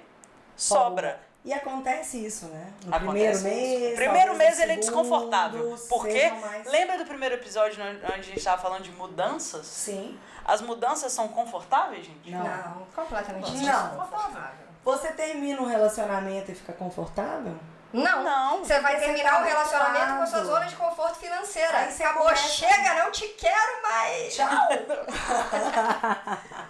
sobra. 0.56 1.20
E 1.42 1.54
acontece 1.54 2.22
isso, 2.24 2.46
né? 2.48 2.70
No 2.84 2.94
Acontece 2.94 3.40
primeiro 3.42 3.42
mês. 3.42 3.82
isso. 3.82 3.94
Primeiro 3.96 4.28
talvez 4.28 4.38
mês 4.38 4.56
no 4.58 4.62
ele 4.62 4.72
é 4.72 4.82
segundo, 4.82 5.02
desconfortável. 5.02 5.78
Porque, 5.88 6.28
mais- 6.30 6.66
lembra 6.66 6.98
do 6.98 7.06
primeiro 7.06 7.34
episódio 7.36 7.82
onde 7.82 8.04
a 8.06 8.16
gente 8.22 8.36
estava 8.36 8.60
falando 8.60 8.82
de 8.82 8.90
mudanças? 8.92 9.66
Sim. 9.66 10.18
As 10.44 10.60
mudanças 10.60 11.10
são 11.12 11.28
confortáveis, 11.28 12.04
gente? 12.04 12.30
Não. 12.30 12.44
Não, 12.44 12.86
completamente 12.94 13.50
Não. 13.52 13.88
desconfortável. 13.88 14.66
Você 14.84 15.08
termina 15.12 15.62
um 15.62 15.66
relacionamento 15.66 16.50
e 16.52 16.54
fica 16.54 16.74
confortável? 16.74 17.54
Não. 17.92 18.22
Não. 18.22 18.58
Você 18.58 18.78
vai 18.80 18.98
Você 18.98 19.04
terminar 19.06 19.32
tá 19.32 19.40
o 19.40 19.44
relacionamento 19.44 20.16
com 20.16 20.22
a 20.22 20.26
sua 20.26 20.44
zona 20.44 20.66
de 20.66 20.76
conforto 20.76 21.16
financeira. 21.18 21.78
Aí 21.78 21.90
você 21.92 22.02
Acabou, 22.02 22.24
começa- 22.24 22.48
chega, 22.48 22.94
não 23.02 23.10
te 23.10 23.26
quero 23.28 23.82
mais. 23.82 24.34
Tchau! 24.34 24.68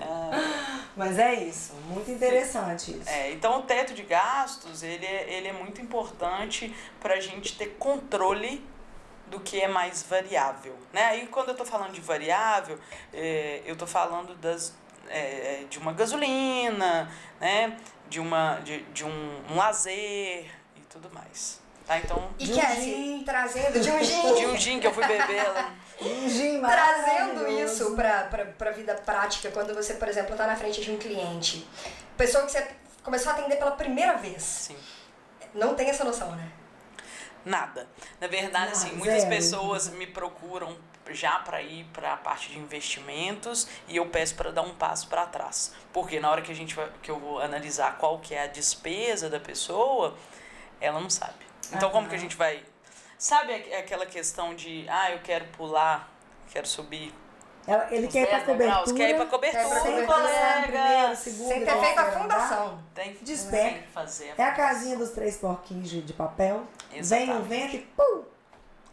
Mas 0.96 1.18
é 1.18 1.34
isso, 1.34 1.72
muito 1.86 2.10
interessante 2.10 2.92
isso. 2.98 3.08
É, 3.08 3.30
então 3.32 3.60
o 3.60 3.62
teto 3.62 3.94
de 3.94 4.02
gastos, 4.02 4.82
ele 4.82 5.04
é, 5.06 5.32
ele 5.32 5.48
é 5.48 5.52
muito 5.52 5.80
importante 5.80 6.74
para 7.00 7.14
a 7.14 7.20
gente 7.20 7.56
ter 7.56 7.76
controle 7.78 8.66
do 9.26 9.38
que 9.40 9.60
é 9.60 9.68
mais 9.68 10.02
variável. 10.02 10.76
Né? 10.92 11.04
Aí 11.06 11.26
quando 11.26 11.48
eu 11.48 11.52
estou 11.52 11.66
falando 11.66 11.92
de 11.92 12.00
variável, 12.00 12.78
é, 13.12 13.62
eu 13.64 13.74
estou 13.74 13.86
falando 13.86 14.34
das, 14.36 14.74
é, 15.08 15.64
de 15.68 15.78
uma 15.78 15.92
gasolina, 15.92 17.10
né? 17.40 17.76
de, 18.08 18.18
uma, 18.20 18.56
de, 18.64 18.82
de 18.84 19.04
um, 19.04 19.42
um 19.50 19.56
lazer 19.56 20.50
tudo 20.90 21.10
mais. 21.14 21.60
Tá? 21.86 21.98
Então, 21.98 22.30
E 22.38 22.52
um 22.52 22.56
Cassie, 22.60 22.82
gin. 22.94 23.24
trazendo 23.24 23.80
de 23.80 23.90
um 23.90 24.04
gin. 24.04 24.34
de 24.34 24.46
um 24.46 24.56
gin 24.56 24.80
que 24.80 24.86
eu 24.86 24.92
fui 24.94 25.06
beber 25.06 25.48
lá. 25.48 25.74
Um 26.00 26.28
gin 26.28 26.60
Trazendo 26.60 27.48
isso 27.48 27.94
pra, 27.96 28.24
pra, 28.24 28.44
pra 28.46 28.70
vida 28.70 28.94
prática, 28.94 29.50
quando 29.50 29.74
você, 29.74 29.94
por 29.94 30.08
exemplo, 30.08 30.36
tá 30.36 30.46
na 30.46 30.56
frente 30.56 30.80
de 30.80 30.90
um 30.90 30.96
cliente, 30.98 31.66
pessoa 32.16 32.44
que 32.44 32.52
você 32.52 32.66
começou 33.02 33.32
a 33.32 33.34
atender 33.34 33.56
pela 33.56 33.72
primeira 33.72 34.16
vez, 34.16 34.36
Assim, 34.36 34.76
não 35.54 35.74
tem 35.74 35.88
essa 35.90 36.04
noção, 36.04 36.30
né? 36.36 36.48
nada. 37.44 37.88
Na 38.20 38.26
verdade, 38.26 38.72
assim, 38.72 38.92
muitas 38.92 39.22
zero. 39.22 39.30
pessoas 39.34 39.88
me 39.88 40.06
procuram 40.06 40.76
já 41.10 41.38
para 41.38 41.60
ir 41.62 41.84
para 41.86 42.12
a 42.12 42.16
parte 42.16 42.50
de 42.50 42.58
investimentos 42.58 43.66
e 43.88 43.96
eu 43.96 44.06
peço 44.06 44.34
para 44.34 44.52
dar 44.52 44.62
um 44.62 44.74
passo 44.74 45.08
para 45.08 45.24
trás. 45.26 45.72
Porque 45.92 46.20
na 46.20 46.30
hora 46.30 46.42
que 46.42 46.52
a 46.52 46.54
gente 46.54 46.74
vai, 46.74 46.88
que 47.02 47.10
eu 47.10 47.18
vou 47.18 47.40
analisar 47.40 47.96
qual 47.96 48.18
que 48.20 48.34
é 48.34 48.44
a 48.44 48.46
despesa 48.46 49.28
da 49.30 49.40
pessoa, 49.40 50.16
ela 50.80 51.00
não 51.00 51.10
sabe. 51.10 51.34
Então 51.72 51.90
como 51.90 52.08
que 52.08 52.14
a 52.14 52.18
gente 52.18 52.36
vai 52.36 52.62
Sabe 53.18 53.52
aqu- 53.54 53.74
aquela 53.74 54.06
questão 54.06 54.54
de, 54.54 54.86
ah, 54.88 55.10
eu 55.12 55.18
quero 55.18 55.44
pular, 55.48 56.08
quero 56.50 56.66
subir 56.66 57.12
Ela- 57.66 57.86
ele 57.90 58.08
quer 58.08 58.22
ir 58.22 58.26
pra 58.28 58.38
10 58.38 58.46
degraus, 58.58 58.90
cobertura. 58.90 58.96
quer 58.96 59.10
ir 59.10 59.14
pra 59.14 59.24
Quer 59.26 59.30
cobertura, 59.30 59.62
ir 59.62 59.68
pra 59.68 59.80
sem 59.82 59.90
cobertura. 59.92 60.18
no 60.56 60.62
primeiro, 60.62 60.88
colega. 60.88 61.16
segundo 61.16 61.48
Sem 61.48 61.64
ter 61.66 61.80
feito 61.80 61.98
a 61.98 62.12
fundação. 62.12 62.82
Tem, 62.94 63.12
Desperta. 63.20 63.68
tem 63.74 63.82
que 63.82 63.88
fazer. 63.88 64.34
É 64.38 64.42
a 64.42 64.52
casinha 64.52 64.96
dos 64.96 65.10
três 65.10 65.36
porquinhos 65.36 65.90
de, 65.90 66.12
papel. 66.14 66.66
Vem 66.88 66.98
o 66.98 67.00
Exatamente. 67.00 67.48
vento 67.48 67.76
e 67.76 67.78
pum! 67.94 68.22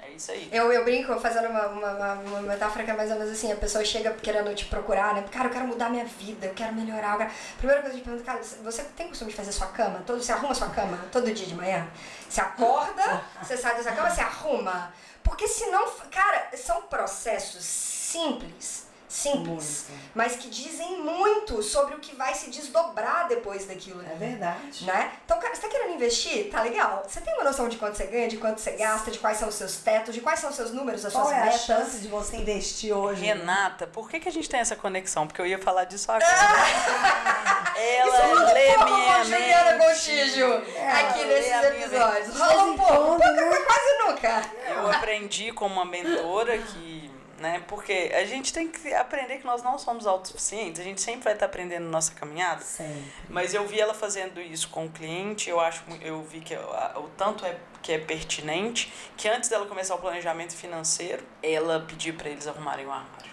É 0.08 0.14
isso 0.14 0.32
aí. 0.32 0.50
Eu, 0.52 0.72
eu 0.72 0.84
brinco 0.86 1.20
fazendo 1.20 1.50
uma, 1.50 1.68
uma, 1.68 2.14
uma, 2.14 2.42
metáfora 2.42 2.86
que 2.86 2.92
é 2.92 2.94
mais 2.94 3.12
ou 3.12 3.18
menos 3.18 3.32
assim, 3.34 3.52
a 3.52 3.56
pessoa 3.56 3.84
chega 3.84 4.12
querendo 4.14 4.54
te 4.56 4.66
procurar, 4.66 5.14
né? 5.14 5.24
Cara, 5.30 5.48
eu 5.48 5.52
quero 5.52 5.68
mudar 5.68 5.90
minha 5.90 6.06
vida, 6.06 6.48
eu 6.48 6.54
quero 6.54 6.74
melhorar. 6.74 7.14
Eu 7.14 7.18
quero... 7.18 7.32
Primeira 7.58 7.82
coisa 7.82 7.96
que 7.96 8.00
eu 8.00 8.04
te 8.04 8.06
pergunto, 8.06 8.26
cara, 8.26 8.64
você 8.64 8.84
tem 8.96 9.10
costume 9.10 9.32
de 9.32 9.38
fazer 9.38 9.52
sua 9.52 9.68
cama? 9.68 10.02
Todo, 10.06 10.24
você 10.24 10.32
arruma 10.32 10.56
sua 10.56 10.70
cama 10.70 10.98
todo 11.12 11.32
dia 11.34 11.46
de 11.46 11.56
manhã? 11.56 11.88
Você 12.30 12.40
acorda, 12.40 13.22
você 13.42 13.58
sai 13.58 13.76
dessa 13.76 13.92
cama, 13.92 14.10
você 14.10 14.22
arruma. 14.22 14.94
Porque 15.22 15.48
senão, 15.48 15.86
cara, 16.10 16.52
são 16.56 16.84
processos 16.84 17.66
simples, 17.66 18.87
simples, 19.08 19.86
Muito. 19.90 20.12
mas 20.14 20.36
que 20.36 20.50
dizem 20.50 21.00
muito 21.02 21.64
sobre 21.64 21.96
o 21.96 22.00
que 22.00 22.16
vai 22.16 22.34
se 22.34 22.50
desdobrar 22.50 23.28
depois 23.28 23.66
daquilo. 23.66 24.02
É 24.02 24.16
verdade. 24.16 24.84
Né? 24.86 25.12
Então, 25.26 25.40
cara, 25.40 25.56
você 25.56 25.62
tá 25.62 25.70
querendo 25.70 25.94
investir? 25.94 26.50
Tá 26.50 26.62
legal. 26.62 27.04
Você 27.08 27.22
tem 27.22 27.34
uma 27.36 27.44
noção 27.44 27.70
de 27.70 27.78
quanto 27.78 27.96
você 27.96 28.06
ganha, 28.06 28.28
de 28.28 28.38
quanto 28.38 28.60
você 28.60 28.72
gasta, 28.72 29.10
de 29.10 29.20
quais 29.20 29.38
são 29.38 29.48
os 29.48 29.56
seus 29.56 29.78
tetos, 29.78 30.14
de 30.14 30.22
quais 30.22 30.40
são 30.40 30.50
os 30.50 30.56
seus 30.56 30.72
números, 30.72 31.06
as 31.06 31.14
Qual 31.14 31.26
suas 31.26 31.38
é 31.38 31.42
a 31.42 31.46
metas. 31.46 31.62
chance 31.62 32.00
de 32.00 32.08
você 32.08 32.38
investir 32.38 32.94
hoje? 32.96 33.24
Renata, 33.24 33.88
por 33.88 34.10
que, 34.10 34.20
que 34.20 34.28
a 34.28 34.32
gente 34.32 34.50
tem 34.50 34.60
essa 34.60 34.76
conexão? 34.76 35.26
Porque 35.26 35.42
eu 35.42 35.48
ia 35.48 35.58
falar 35.60 35.86
disso 35.86 36.12
agora. 36.12 36.26
Ela 37.78 38.34
Isso 38.34 38.54
lê 38.54 38.78
muito 38.78 38.86
minha 38.86 39.18
com 39.18 39.24
Juliana. 39.24 39.78
Gontijo 39.78 40.54
aqui 40.92 41.26
nesses 41.26 41.52
a 41.54 41.62
minha 41.70 41.86
episódios. 41.86 42.40
Rola 42.40 42.64
um 42.64 42.76
pouco, 42.78 42.94
pouco, 42.94 43.20
né? 43.20 43.52
quase 43.66 43.98
nunca. 44.06 44.42
Eu 44.68 44.92
aprendi 44.92 45.52
com 45.52 45.68
uma 45.68 45.86
mentora 45.86 46.58
que, 46.58 47.12
né, 47.40 47.64
porque 47.68 48.12
a 48.14 48.26
gente 48.26 48.52
tem 48.52 48.68
que 48.68 48.94
aprender 48.94 49.38
que 49.38 49.46
nós 49.46 49.62
não 49.62 49.78
somos 49.78 50.08
autossuficientes, 50.08 50.82
a 50.82 50.84
gente 50.84 51.02
sempre 51.02 51.22
vai 51.24 51.34
estar 51.34 51.46
aprendendo 51.46 51.86
nossa 51.86 52.14
caminhada. 52.14 52.62
Sempre. 52.62 53.04
Mas 53.30 53.54
eu 53.54 53.66
vi 53.68 53.80
ela 53.80 53.94
fazendo 53.94 54.42
isso 54.42 54.70
com 54.70 54.86
o 54.86 54.90
cliente, 54.90 55.50
eu 55.50 55.60
acho, 55.60 55.84
eu 56.02 56.24
vi 56.24 56.42
que 56.42 56.56
o 56.56 57.10
tanto 57.16 57.46
é 57.46 57.58
que 57.82 57.92
é 57.92 58.00
pertinente, 58.00 58.92
que 59.16 59.30
antes 59.30 59.50
dela 59.50 59.66
começar 59.66 59.96
o 59.96 60.00
planejamento 60.00 60.56
financeiro, 60.56 61.24
ela 61.42 61.80
pediu 61.88 62.16
para 62.16 62.30
eles 62.30 62.48
arrumarem 62.48 62.86
o 62.86 62.92
armário. 62.92 63.32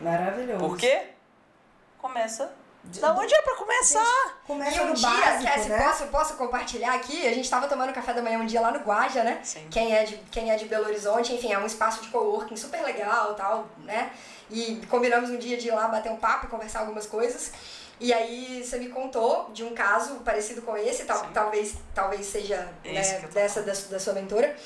Maravilhoso. 0.00 0.58
Por 0.58 0.76
quê? 0.76 1.08
Começa 1.98 2.52
De- 2.84 3.00
da 3.00 3.12
onde 3.12 3.32
é 3.32 3.42
para 3.42 3.54
começar? 3.56 4.40
Começa 4.46 4.76
E 4.76 4.80
um 4.80 4.86
no 4.88 4.94
dia, 4.94 5.08
básico, 5.08 5.44
Cassie, 5.52 5.68
né? 5.68 5.82
posso, 5.86 6.06
posso 6.08 6.34
compartilhar 6.34 6.94
aqui? 6.94 7.26
A 7.26 7.32
gente 7.32 7.48
tava 7.48 7.68
tomando 7.68 7.92
café 7.92 8.12
da 8.12 8.20
manhã 8.20 8.38
um 8.38 8.46
dia 8.46 8.60
lá 8.60 8.72
no 8.72 8.80
Guaja, 8.80 9.22
né? 9.22 9.40
Sim. 9.44 9.66
Quem 9.70 9.94
é, 9.94 10.04
de, 10.04 10.16
quem 10.32 10.50
é 10.50 10.56
de 10.56 10.64
Belo 10.66 10.86
Horizonte, 10.86 11.32
enfim, 11.32 11.52
é 11.52 11.58
um 11.58 11.66
espaço 11.66 12.02
de 12.02 12.08
coworking 12.08 12.56
super 12.56 12.82
legal 12.82 13.34
tal, 13.34 13.68
né? 13.78 14.10
E 14.50 14.82
combinamos 14.90 15.30
um 15.30 15.38
dia 15.38 15.56
de 15.56 15.68
ir 15.68 15.70
lá 15.70 15.86
bater 15.88 16.10
um 16.10 16.16
papo 16.16 16.46
e 16.46 16.48
conversar 16.48 16.80
algumas 16.80 17.06
coisas. 17.06 17.52
E 18.00 18.12
aí 18.12 18.64
você 18.64 18.78
me 18.78 18.88
contou 18.88 19.48
de 19.54 19.62
um 19.62 19.72
caso 19.74 20.16
parecido 20.16 20.60
com 20.62 20.76
esse, 20.76 21.04
tal, 21.04 21.18
Sim. 21.18 21.30
talvez, 21.32 21.74
talvez 21.94 22.26
seja 22.26 22.68
né, 22.84 23.00
dessa 23.32 23.62
da, 23.62 23.72
da 23.72 24.00
sua 24.00 24.12
mentora. 24.12 24.56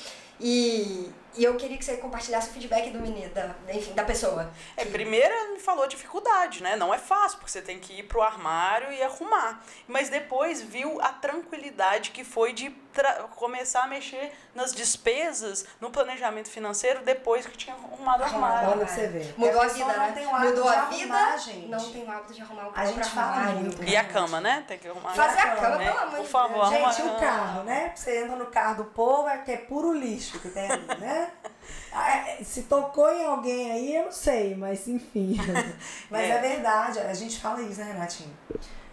E, 0.41 1.11
e 1.35 1.43
eu 1.43 1.55
queria 1.55 1.77
que 1.77 1.85
você 1.85 1.97
compartilhasse 1.97 2.49
o 2.49 2.53
feedback 2.53 2.89
do 2.91 2.99
menino, 2.99 3.29
da, 3.33 3.51
enfim, 3.71 3.93
da 3.93 4.03
pessoa. 4.03 4.51
É, 4.75 4.83
que- 4.85 4.91
primeiro 4.91 5.33
ela 5.33 5.53
me 5.53 5.59
falou 5.59 5.87
dificuldade, 5.87 6.63
né? 6.63 6.75
Não 6.75 6.93
é 6.93 6.97
fácil, 6.97 7.37
porque 7.39 7.51
você 7.51 7.61
tem 7.61 7.79
que 7.79 7.99
ir 7.99 8.03
pro 8.03 8.21
armário 8.21 8.91
e 8.91 9.01
arrumar. 9.03 9.61
Mas 9.87 10.09
depois 10.09 10.61
viu 10.61 10.99
a 11.01 11.09
tranquilidade 11.09 12.11
que 12.11 12.23
foi 12.23 12.53
de 12.53 12.69
começar 13.35 13.83
a 13.83 13.87
mexer 13.87 14.31
nas 14.55 14.73
despesas, 14.73 15.65
no 15.79 15.91
planejamento 15.91 16.49
financeiro, 16.49 17.01
depois 17.03 17.45
que 17.45 17.55
tinha 17.55 17.75
arrumado 17.75 18.21
o 18.21 18.23
armário. 18.23 18.69
Olha 18.71 18.87
você 18.87 19.07
ver. 19.07 19.33
Mudou 19.37 19.61
a 19.61 19.65
a 19.65 19.67
vida, 19.67 19.85
não 19.93 19.99
né? 19.99 20.11
tem 20.13 20.25
o 20.25 20.35
hábito 20.35 20.49
Mudou 20.55 20.63
de 20.71 20.75
a 20.75 20.81
arrumar, 20.81 20.97
vida, 21.31 21.37
gente. 21.37 21.67
não 21.67 21.91
tem 21.91 22.03
o 22.03 22.11
hábito 22.11 22.33
de 22.33 22.41
arrumar 22.41 22.67
o 22.69 22.71
A 22.75 22.85
gente 22.85 23.09
fala 23.09 23.27
armário. 23.27 23.59
muito. 23.59 23.83
E 23.83 23.95
a 23.95 24.03
cama, 24.03 24.41
né? 24.41 24.63
Tem 24.67 24.79
que 24.79 24.87
arrumar. 24.87 25.13
Fazer 25.13 25.39
a 25.39 25.55
cama, 25.55 25.77
né? 25.77 25.85
pelo 25.85 25.99
amor 25.99 26.15
Por 26.15 26.23
de 26.23 26.27
favor, 26.29 26.53
Deus. 26.69 26.73
arruma 26.73 26.91
Gente, 26.93 27.07
a 27.09 27.11
o 27.13 27.19
carro, 27.19 27.63
né? 27.63 27.91
Você 27.95 28.23
entra 28.23 28.35
no 28.35 28.45
carro 28.47 28.75
do 28.77 28.85
povo, 28.85 29.27
é 29.29 29.37
que 29.39 29.51
é 29.51 29.57
puro 29.57 29.93
lixo 29.93 30.39
que 30.39 30.49
tem 30.49 30.71
ali, 30.71 30.87
né? 30.99 31.16
Ah, 31.91 32.17
é, 32.17 32.43
Se 32.43 32.63
tocou 32.63 33.09
em 33.11 33.25
alguém 33.25 33.71
aí, 33.71 33.95
eu 33.95 34.05
não 34.05 34.11
sei, 34.11 34.55
mas 34.55 34.87
enfim. 34.87 35.35
Mas 36.09 36.21
é, 36.29 36.29
É. 36.29 36.39
verdade, 36.39 36.99
a 36.99 37.13
gente 37.13 37.39
fala 37.39 37.61
isso, 37.61 37.79
né, 37.79 37.91
Renatinho? 37.91 38.33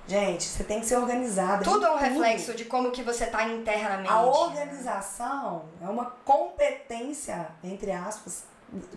Gente, 0.07 0.45
você 0.45 0.65
tem 0.65 0.81
que 0.81 0.87
ser 0.87 0.97
organizado. 0.97 1.65
Tudo 1.65 1.87
é 1.87 1.91
um 1.91 1.97
reflexo 1.97 2.55
de 2.55 2.65
como 2.67 2.91
que 2.91 3.03
você 3.03 3.27
tá 3.27 3.45
internamente. 3.49 4.13
A 4.13 4.21
organização 4.23 5.65
é 5.83 5.89
uma 5.89 6.07
competência, 6.25 7.49
entre 7.63 7.91
aspas, 7.91 8.45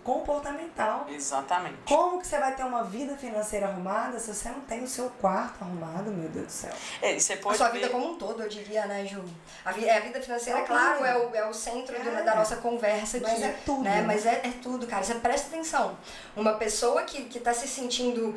comportamental. 0.04 1.06
Exatamente. 1.08 1.76
Como 1.86 2.20
que 2.20 2.26
você 2.26 2.38
vai 2.38 2.54
ter 2.54 2.64
uma 2.64 2.84
vida 2.84 3.16
financeira 3.16 3.66
arrumada 3.68 4.18
se 4.18 4.34
você 4.34 4.48
não 4.48 4.60
tem 4.60 4.82
o 4.84 4.88
seu 4.88 5.10
quarto 5.20 5.62
arrumado, 5.62 6.10
meu 6.10 6.28
Deus 6.28 6.46
do 6.46 6.52
céu? 6.52 6.72
É, 7.02 7.14
e 7.14 7.20
você 7.20 7.34
A 7.34 7.36
pode 7.38 7.56
sua 7.58 7.68
ver... 7.68 7.78
vida 7.80 7.90
como 7.90 8.12
um 8.12 8.16
todo, 8.18 8.42
eu 8.42 8.48
diria, 8.48 8.86
né, 8.86 9.04
Ju? 9.06 9.24
A, 9.64 9.72
vi- 9.72 9.88
a 9.88 10.00
vida 10.00 10.20
financeira, 10.20 10.60
É 10.60 10.62
claro, 10.62 11.00
horrível. 11.02 11.06
é 11.06 11.16
o, 11.26 11.36
é 11.36 11.48
o 11.48 11.54
centro 11.54 11.94
do- 12.02 12.08
É. 12.08 12.22
da 12.22 12.34
nossa 12.34 12.56
conversa 12.56 13.18
aqui. 13.18 13.26
Mas 13.26 13.42
é 13.42 13.56
tudo, 13.64 13.82
Né? 13.82 13.96
né? 13.96 14.02
Mas 14.02 14.26
é, 14.26 14.40
é 14.44 14.52
tudo, 14.62 14.86
cara. 14.86 15.02
Você 15.04 15.14
presta 15.16 15.48
atenção. 15.48 15.96
Uma 16.36 16.54
pessoa 16.54 17.02
que, 17.02 17.24
que 17.24 17.40
tá 17.40 17.52
se 17.54 17.68
sentindo 17.68 18.34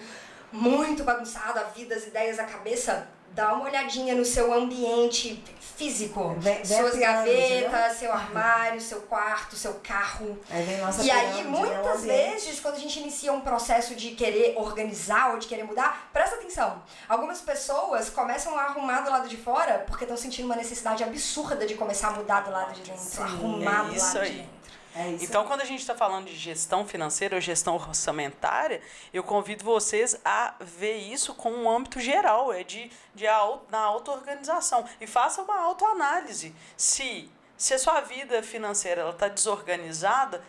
muito 0.51 1.03
bagunçada, 1.03 1.61
a 1.61 1.63
vida, 1.65 1.95
as 1.95 2.05
ideias, 2.07 2.37
a 2.39 2.43
cabeça, 2.43 3.07
dá 3.33 3.53
uma 3.53 3.65
olhadinha 3.65 4.15
no 4.15 4.25
seu 4.25 4.53
ambiente 4.53 5.43
físico. 5.77 6.35
Vê- 6.37 6.63
Suas 6.63 6.95
gavetas, 6.95 7.97
seu 7.97 8.11
armário, 8.11 8.79
seu 8.79 9.01
quarto, 9.01 9.55
seu 9.55 9.75
carro. 9.75 10.37
Aí 10.49 11.05
E 11.05 11.09
aí, 11.11 11.43
muitas 11.43 12.03
vezes, 12.03 12.59
quando 12.59 12.75
a 12.75 12.79
gente 12.79 12.99
inicia 12.99 13.33
um 13.33 13.41
processo 13.41 13.95
de 13.95 14.11
querer 14.11 14.53
organizar 14.57 15.31
ou 15.31 15.39
de 15.39 15.47
querer 15.47 15.63
mudar, 15.63 16.09
presta 16.13 16.35
atenção. 16.35 16.81
Algumas 17.09 17.41
pessoas 17.41 18.09
começam 18.09 18.55
a 18.57 18.63
arrumar 18.63 19.01
do 19.01 19.09
lado 19.09 19.27
de 19.27 19.37
fora 19.37 19.83
porque 19.87 20.03
estão 20.03 20.17
sentindo 20.17 20.45
uma 20.45 20.55
necessidade 20.55 21.03
absurda 21.03 21.65
de 21.65 21.73
começar 21.75 22.09
a 22.09 22.11
mudar 22.11 22.41
do 22.41 22.51
lado 22.51 22.73
de 22.73 22.81
dentro, 22.81 23.01
Sim, 23.03 23.23
arrumar 23.23 23.87
é 23.87 23.93
do 23.93 23.99
lado 23.99 24.11
de 24.13 24.19
aí. 24.19 24.31
dentro. 24.33 24.60
É. 24.95 25.17
Então, 25.21 25.45
quando 25.45 25.61
a 25.61 25.65
gente 25.65 25.79
está 25.79 25.95
falando 25.95 26.27
de 26.27 26.35
gestão 26.35 26.85
financeira 26.85 27.35
ou 27.35 27.41
gestão 27.41 27.75
orçamentária, 27.75 28.81
eu 29.13 29.23
convido 29.23 29.63
vocês 29.63 30.19
a 30.23 30.55
ver 30.59 30.97
isso 30.97 31.33
com 31.33 31.51
um 31.51 31.69
âmbito 31.69 31.99
geral, 31.99 32.51
é 32.51 32.63
de, 32.63 32.91
de 33.15 33.25
na 33.69 33.79
auto-organização. 33.79 34.85
E 34.99 35.07
faça 35.07 35.41
uma 35.41 35.59
autoanálise. 35.59 36.53
Se, 36.75 37.29
se 37.57 37.73
a 37.73 37.79
sua 37.79 38.01
vida 38.01 38.43
financeira 38.43 39.09
está 39.09 39.27
desorganizada, 39.27 40.43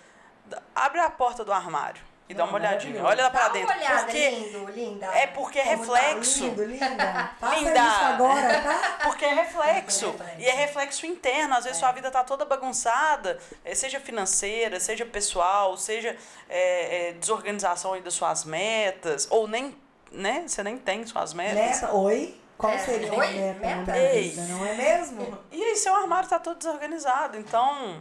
abre 0.74 1.00
a 1.00 1.11
porta 1.11 1.44
do 1.44 1.52
armário 1.52 2.12
e 2.33 2.35
dá 2.35 2.45
uma 2.45 2.55
olhadinha. 2.55 3.01
maravilhoso. 3.01 3.07
Olha 3.07 3.23
lá 3.25 3.29
Dá 3.29 3.38
para 3.38 3.47
uma 3.49 3.53
dentro. 3.53 3.77
olhada, 3.77 4.03
Porque, 4.05 4.31
lindo, 4.31 4.71
linda. 4.71 5.07
é 5.07 5.27
porque 5.29 5.59
é 5.59 5.62
tá 5.64 5.68
reflexo. 5.71 6.45
lindo, 6.45 6.64
linda. 6.64 7.31
Faça 7.40 7.57
Linda. 7.59 7.71
isso 7.88 8.05
agora, 8.05 8.61
tá? 8.62 8.97
Porque 9.05 9.25
é 9.25 9.35
reflexo. 9.35 10.07
É 10.07 10.11
reflexo. 10.11 10.40
E 10.40 10.47
é 10.47 10.53
reflexo 10.53 11.07
interno. 11.07 11.55
Às 11.55 11.64
vezes 11.64 11.79
sua 11.79 11.92
vida 11.92 12.11
tá 12.11 12.25
toda 12.25 12.45
bagunçada, 12.45 13.38
eh, 13.64 13.75
seja 13.75 14.01
financeira, 14.01 14.81
seja 14.81 15.05
pessoal, 15.07 15.77
seja 15.77 16.16
eh, 16.49 17.09
eh, 17.09 17.12
desorganização 17.18 17.92
aí 17.92 18.01
das 18.01 18.14
suas 18.14 18.45
metas, 18.45 19.27
ou 19.31 19.47
nem, 19.47 19.77
né? 20.11 20.45
Você 20.47 20.62
nem 20.62 20.79
tem 20.79 21.07
suas 21.07 21.33
metas. 21.35 21.55
Meta, 21.83 21.95
oi? 21.95 22.38
Qual 22.59 22.73
É, 22.73 22.79
seria 22.79 23.12
oi? 23.12 23.27
a 23.27 23.31
meta, 23.55 23.66
Meta? 23.77 23.99
Ei. 23.99 24.29
vida, 24.31 24.42
não 24.42 24.64
é 24.64 24.75
mesmo? 24.75 25.38
E 25.51 25.62
aí 25.62 25.75
seu 25.77 25.95
armário 25.97 26.29
tá 26.29 26.38
todo 26.38 26.59
desorganizado. 26.59 27.37
Então, 27.37 28.01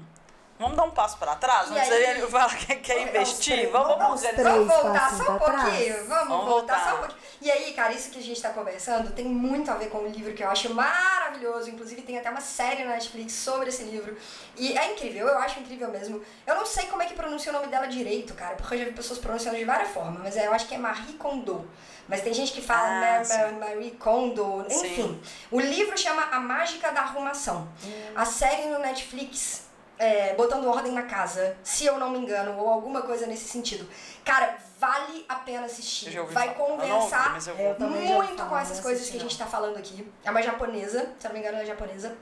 Vamos 0.61 0.77
dar 0.77 0.83
um 0.83 0.91
passo 0.91 1.17
para 1.17 1.35
trás? 1.35 1.71
Aí- 1.71 2.15
gente 2.15 2.27
falar 2.29 2.55
que 2.55 2.75
quer 2.75 2.93
Vamos 2.99 3.09
investir, 3.09 3.53
três- 3.55 3.71
vamos, 3.71 3.87
vamos 3.87 4.03
vamos 4.03 4.23
organizar. 4.23 4.51
Vamos 4.51 4.67
Três 4.67 4.83
voltar 4.83 5.09
só 5.11 5.23
um 5.23 5.37
pouquinho. 5.39 6.07
Vamos, 6.07 6.27
Vamos 6.27 6.45
voltar, 6.45 6.75
voltar. 6.75 6.89
só 6.89 6.95
um 6.95 6.99
pouquinho. 6.99 7.19
E 7.41 7.51
aí, 7.51 7.73
cara, 7.73 7.91
isso 7.93 8.11
que 8.11 8.19
a 8.19 8.21
gente 8.21 8.39
tá 8.39 8.49
conversando 8.51 9.11
tem 9.11 9.25
muito 9.25 9.71
a 9.71 9.73
ver 9.73 9.89
com 9.89 9.97
um 9.97 10.07
livro 10.07 10.33
que 10.35 10.43
eu 10.43 10.49
acho 10.49 10.71
maravilhoso. 10.73 11.69
Inclusive, 11.69 12.03
tem 12.03 12.19
até 12.19 12.29
uma 12.29 12.41
série 12.41 12.83
na 12.83 12.91
Netflix 12.91 13.33
sobre 13.33 13.69
esse 13.69 13.83
livro. 13.83 14.15
E 14.55 14.77
é 14.77 14.93
incrível, 14.93 15.27
eu 15.27 15.37
acho 15.39 15.59
incrível 15.59 15.89
mesmo. 15.89 16.21
Eu 16.45 16.55
não 16.55 16.65
sei 16.65 16.85
como 16.85 17.01
é 17.01 17.07
que 17.07 17.15
pronuncia 17.15 17.51
o 17.51 17.55
nome 17.55 17.67
dela 17.67 17.87
direito, 17.87 18.35
cara, 18.35 18.55
porque 18.55 18.75
eu 18.75 18.79
já 18.79 18.85
vi 18.85 18.91
pessoas 18.91 19.17
pronunciando 19.17 19.57
de 19.57 19.65
várias 19.65 19.89
formas, 19.89 20.21
mas 20.21 20.37
é, 20.37 20.45
eu 20.45 20.53
acho 20.53 20.67
que 20.67 20.75
é 20.75 20.77
Marie 20.77 21.13
Kondo. 21.13 21.67
Mas 22.07 22.21
tem 22.21 22.33
gente 22.33 22.51
que 22.51 22.61
fala 22.61 23.19
Ah, 23.19 23.23
sim. 23.23 23.57
Marie 23.59 23.91
Kondo, 23.91 24.65
Sim. 24.69 24.85
enfim. 24.85 25.21
O 25.49 25.59
livro 25.59 25.97
chama 25.97 26.23
A 26.31 26.39
Mágica 26.39 26.91
da 26.91 27.01
Arrumação. 27.01 27.67
A 28.15 28.25
série 28.25 28.65
no 28.67 28.79
Netflix, 28.79 29.63
é, 30.03 30.33
Botando 30.35 30.67
Ordem 30.67 30.91
na 30.93 31.03
Casa, 31.03 31.55
se 31.63 31.85
eu 31.85 31.97
não 31.99 32.09
me 32.09 32.17
engano, 32.17 32.57
ou 32.57 32.67
alguma 32.69 33.01
coisa 33.03 33.27
nesse 33.27 33.47
sentido. 33.47 33.87
Cara, 34.25 34.57
vale 34.79 35.25
a 35.29 35.35
pena 35.35 35.59
Eu 35.61 35.65
assistir. 35.65 36.09
já 36.11 36.21
ouvi 36.21 36.33
Vai 36.33 36.47
falar. 36.55 36.57
Não 36.69 36.77
conversar 36.77 37.39
já 37.41 37.51
ouvi 37.53 37.83
muito 37.83 38.43
com 38.45 38.57
essas 38.57 38.77
não 38.77 38.83
coisas 38.83 39.09
que 39.09 39.17
a 39.17 39.19
gente 39.19 39.37
não. 39.39 39.45
tá 39.45 39.51
falando 39.51 39.77
aqui. 39.77 40.11
É 40.23 40.31
uma 40.31 40.41
japonesa, 40.41 40.99
se 41.19 41.27
eu 41.27 41.29
não 41.29 41.33
me 41.33 41.39
engano, 41.39 41.55
ela 41.57 41.63
é 41.63 41.67
japonesa. 41.67 42.17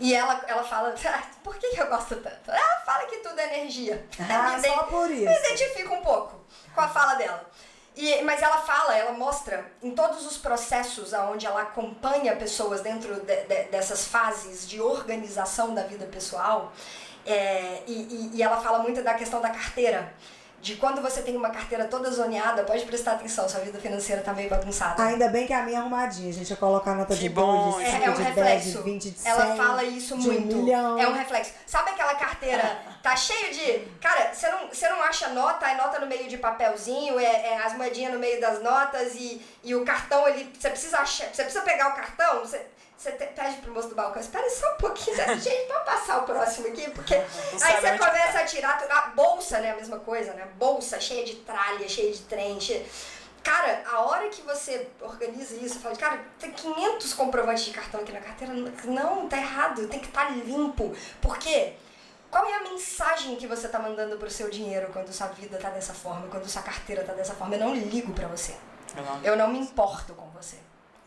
E 0.00 0.14
ela, 0.14 0.42
ela 0.48 0.64
fala, 0.64 0.94
"Ah, 1.06 1.22
por 1.44 1.54
que 1.56 1.66
eu 1.78 1.86
gosto 1.88 2.16
tanto? 2.16 2.50
Ela 2.50 2.80
fala 2.84 3.04
que 3.06 3.18
tudo 3.18 3.38
é 3.38 3.58
energia. 3.58 4.04
Ah, 4.18 4.56
Me 4.60 4.68
só 4.68 4.82
por 4.84 5.08
me 5.08 5.24
isso. 5.24 5.46
identifico 5.46 5.94
um 5.94 6.02
pouco 6.02 6.40
com 6.74 6.80
a 6.80 6.88
fala 6.88 7.14
dela. 7.14 7.48
E, 8.00 8.22
mas 8.22 8.40
ela 8.42 8.58
fala, 8.58 8.96
ela 8.96 9.10
mostra 9.12 9.66
em 9.82 9.90
todos 9.90 10.24
os 10.24 10.36
processos 10.38 11.12
onde 11.12 11.44
ela 11.46 11.62
acompanha 11.62 12.36
pessoas 12.36 12.80
dentro 12.80 13.12
de- 13.22 13.42
de- 13.44 13.64
dessas 13.64 14.06
fases 14.06 14.68
de 14.68 14.80
organização 14.80 15.74
da 15.74 15.82
vida 15.82 16.06
pessoal. 16.06 16.72
é, 17.26 17.82
e, 17.86 17.92
e- 17.92 18.30
e 18.36 18.42
ela 18.42 18.58
fala 18.58 18.78
muito 18.78 19.02
da 19.02 19.12
questão 19.12 19.40
da 19.42 19.50
carteira. 19.50 20.14
De 20.60 20.74
quando 20.74 21.00
você 21.00 21.22
tem 21.22 21.36
uma 21.36 21.50
carteira 21.50 21.84
toda 21.84 22.10
zoneada, 22.10 22.64
pode 22.64 22.84
prestar 22.84 23.12
atenção, 23.12 23.48
sua 23.48 23.60
vida 23.60 23.78
financeira 23.78 24.22
tá 24.22 24.32
meio 24.32 24.50
bagunçada. 24.50 25.00
Ainda 25.04 25.28
bem 25.28 25.46
que 25.46 25.52
é 25.52 25.56
a 25.56 25.62
minha 25.62 25.78
arrumadinha. 25.78 26.30
A 26.30 26.32
gente 26.32 26.50
ia 26.50 26.56
colocar 26.56 26.90
a 26.90 26.94
nota 26.96 27.14
Que 27.14 27.20
de 27.20 27.28
bom, 27.28 27.70
2, 27.72 27.76
de 27.76 27.82
É, 27.84 27.92
5, 27.92 28.04
é 28.04 28.10
um 28.10 28.12
de 28.12 28.22
10, 28.22 28.34
reflexo. 28.34 28.78
de 28.78 28.82
20, 28.82 29.10
de 29.10 29.18
100. 29.18 29.30
Ela 29.32 29.56
fala 29.56 29.84
isso 29.84 30.18
de 30.18 30.28
um 30.28 30.32
muito. 30.32 30.56
milhão. 30.56 30.98
É 30.98 31.08
um 31.08 31.12
reflexo. 31.12 31.52
Sabe 31.64 31.90
aquela 31.90 32.14
carteira? 32.16 32.76
Tá 33.02 33.14
cheio 33.14 33.54
de. 33.54 33.78
Cara, 34.00 34.34
você 34.34 34.50
não, 34.50 34.66
você 34.68 34.88
não 34.88 35.00
acha 35.00 35.28
nota, 35.28 35.64
é 35.70 35.76
nota 35.76 36.00
no 36.00 36.06
meio 36.06 36.28
de 36.28 36.36
papelzinho, 36.36 37.18
é, 37.20 37.24
é 37.52 37.58
as 37.64 37.74
moedinhas 37.76 38.12
no 38.12 38.18
meio 38.18 38.40
das 38.40 38.60
notas 38.60 39.14
e, 39.14 39.40
e 39.62 39.74
o 39.76 39.84
cartão 39.84 40.26
ele. 40.26 40.50
Você 40.58 40.70
precisa 40.70 40.98
achar. 40.98 41.28
Você 41.32 41.44
precisa 41.44 41.62
pegar 41.64 41.88
o 41.90 41.94
cartão, 41.94 42.40
você. 42.40 42.66
Você 42.98 43.12
te- 43.12 43.26
pede 43.26 43.58
pro 43.58 43.72
moço 43.72 43.88
do 43.90 43.94
balcão, 43.94 44.20
espera 44.20 44.50
só 44.50 44.72
um 44.74 44.76
pouquinho, 44.76 45.16
gente, 45.38 45.68
vamos 45.68 45.84
passar 45.84 46.18
o 46.18 46.22
próximo 46.24 46.66
aqui, 46.66 46.90
porque 46.90 47.14
aí 47.14 47.22
você 47.22 47.96
começa 47.96 48.32
tá. 48.32 48.40
a 48.40 48.44
tirar. 48.44 48.86
A 48.90 49.00
bolsa, 49.10 49.60
né? 49.60 49.70
A 49.70 49.76
mesma 49.76 50.00
coisa, 50.00 50.32
né? 50.34 50.48
Bolsa 50.56 51.00
cheia 51.00 51.24
de 51.24 51.36
tralha, 51.36 51.88
cheia 51.88 52.12
de 52.12 52.18
trem, 52.22 52.60
cheia... 52.60 52.84
Cara, 53.44 53.84
a 53.90 54.00
hora 54.00 54.28
que 54.28 54.42
você 54.42 54.88
organiza 55.00 55.54
isso, 55.54 55.78
fala, 55.78 55.94
cara, 55.96 56.20
tem 56.40 56.50
500 56.50 57.14
comprovantes 57.14 57.64
de 57.66 57.70
cartão 57.70 58.00
aqui 58.00 58.12
na 58.12 58.20
carteira. 58.20 58.52
Não, 58.84 59.28
tá 59.28 59.38
errado, 59.38 59.86
tem 59.86 60.00
que 60.00 60.08
estar 60.08 60.30
limpo. 60.32 60.94
Por 61.22 61.38
quê? 61.38 61.74
Qual 62.30 62.44
é 62.44 62.54
a 62.56 62.62
mensagem 62.64 63.36
que 63.36 63.46
você 63.46 63.68
tá 63.68 63.78
mandando 63.78 64.18
pro 64.18 64.28
seu 64.30 64.50
dinheiro 64.50 64.90
quando 64.92 65.12
sua 65.12 65.28
vida 65.28 65.56
tá 65.56 65.70
dessa 65.70 65.94
forma, 65.94 66.26
quando 66.26 66.46
sua 66.48 66.60
carteira 66.62 67.04
tá 67.04 67.12
dessa 67.14 67.32
forma? 67.32 67.54
Eu 67.54 67.60
não 67.60 67.74
ligo 67.74 68.12
pra 68.12 68.26
você. 68.26 68.54
Eu 68.94 69.02
não- 69.04 69.22
Eu 69.22 69.36
não 69.36 69.48
me 69.48 69.60
importo 69.60 70.12
com 70.14 70.28
você. 70.30 70.56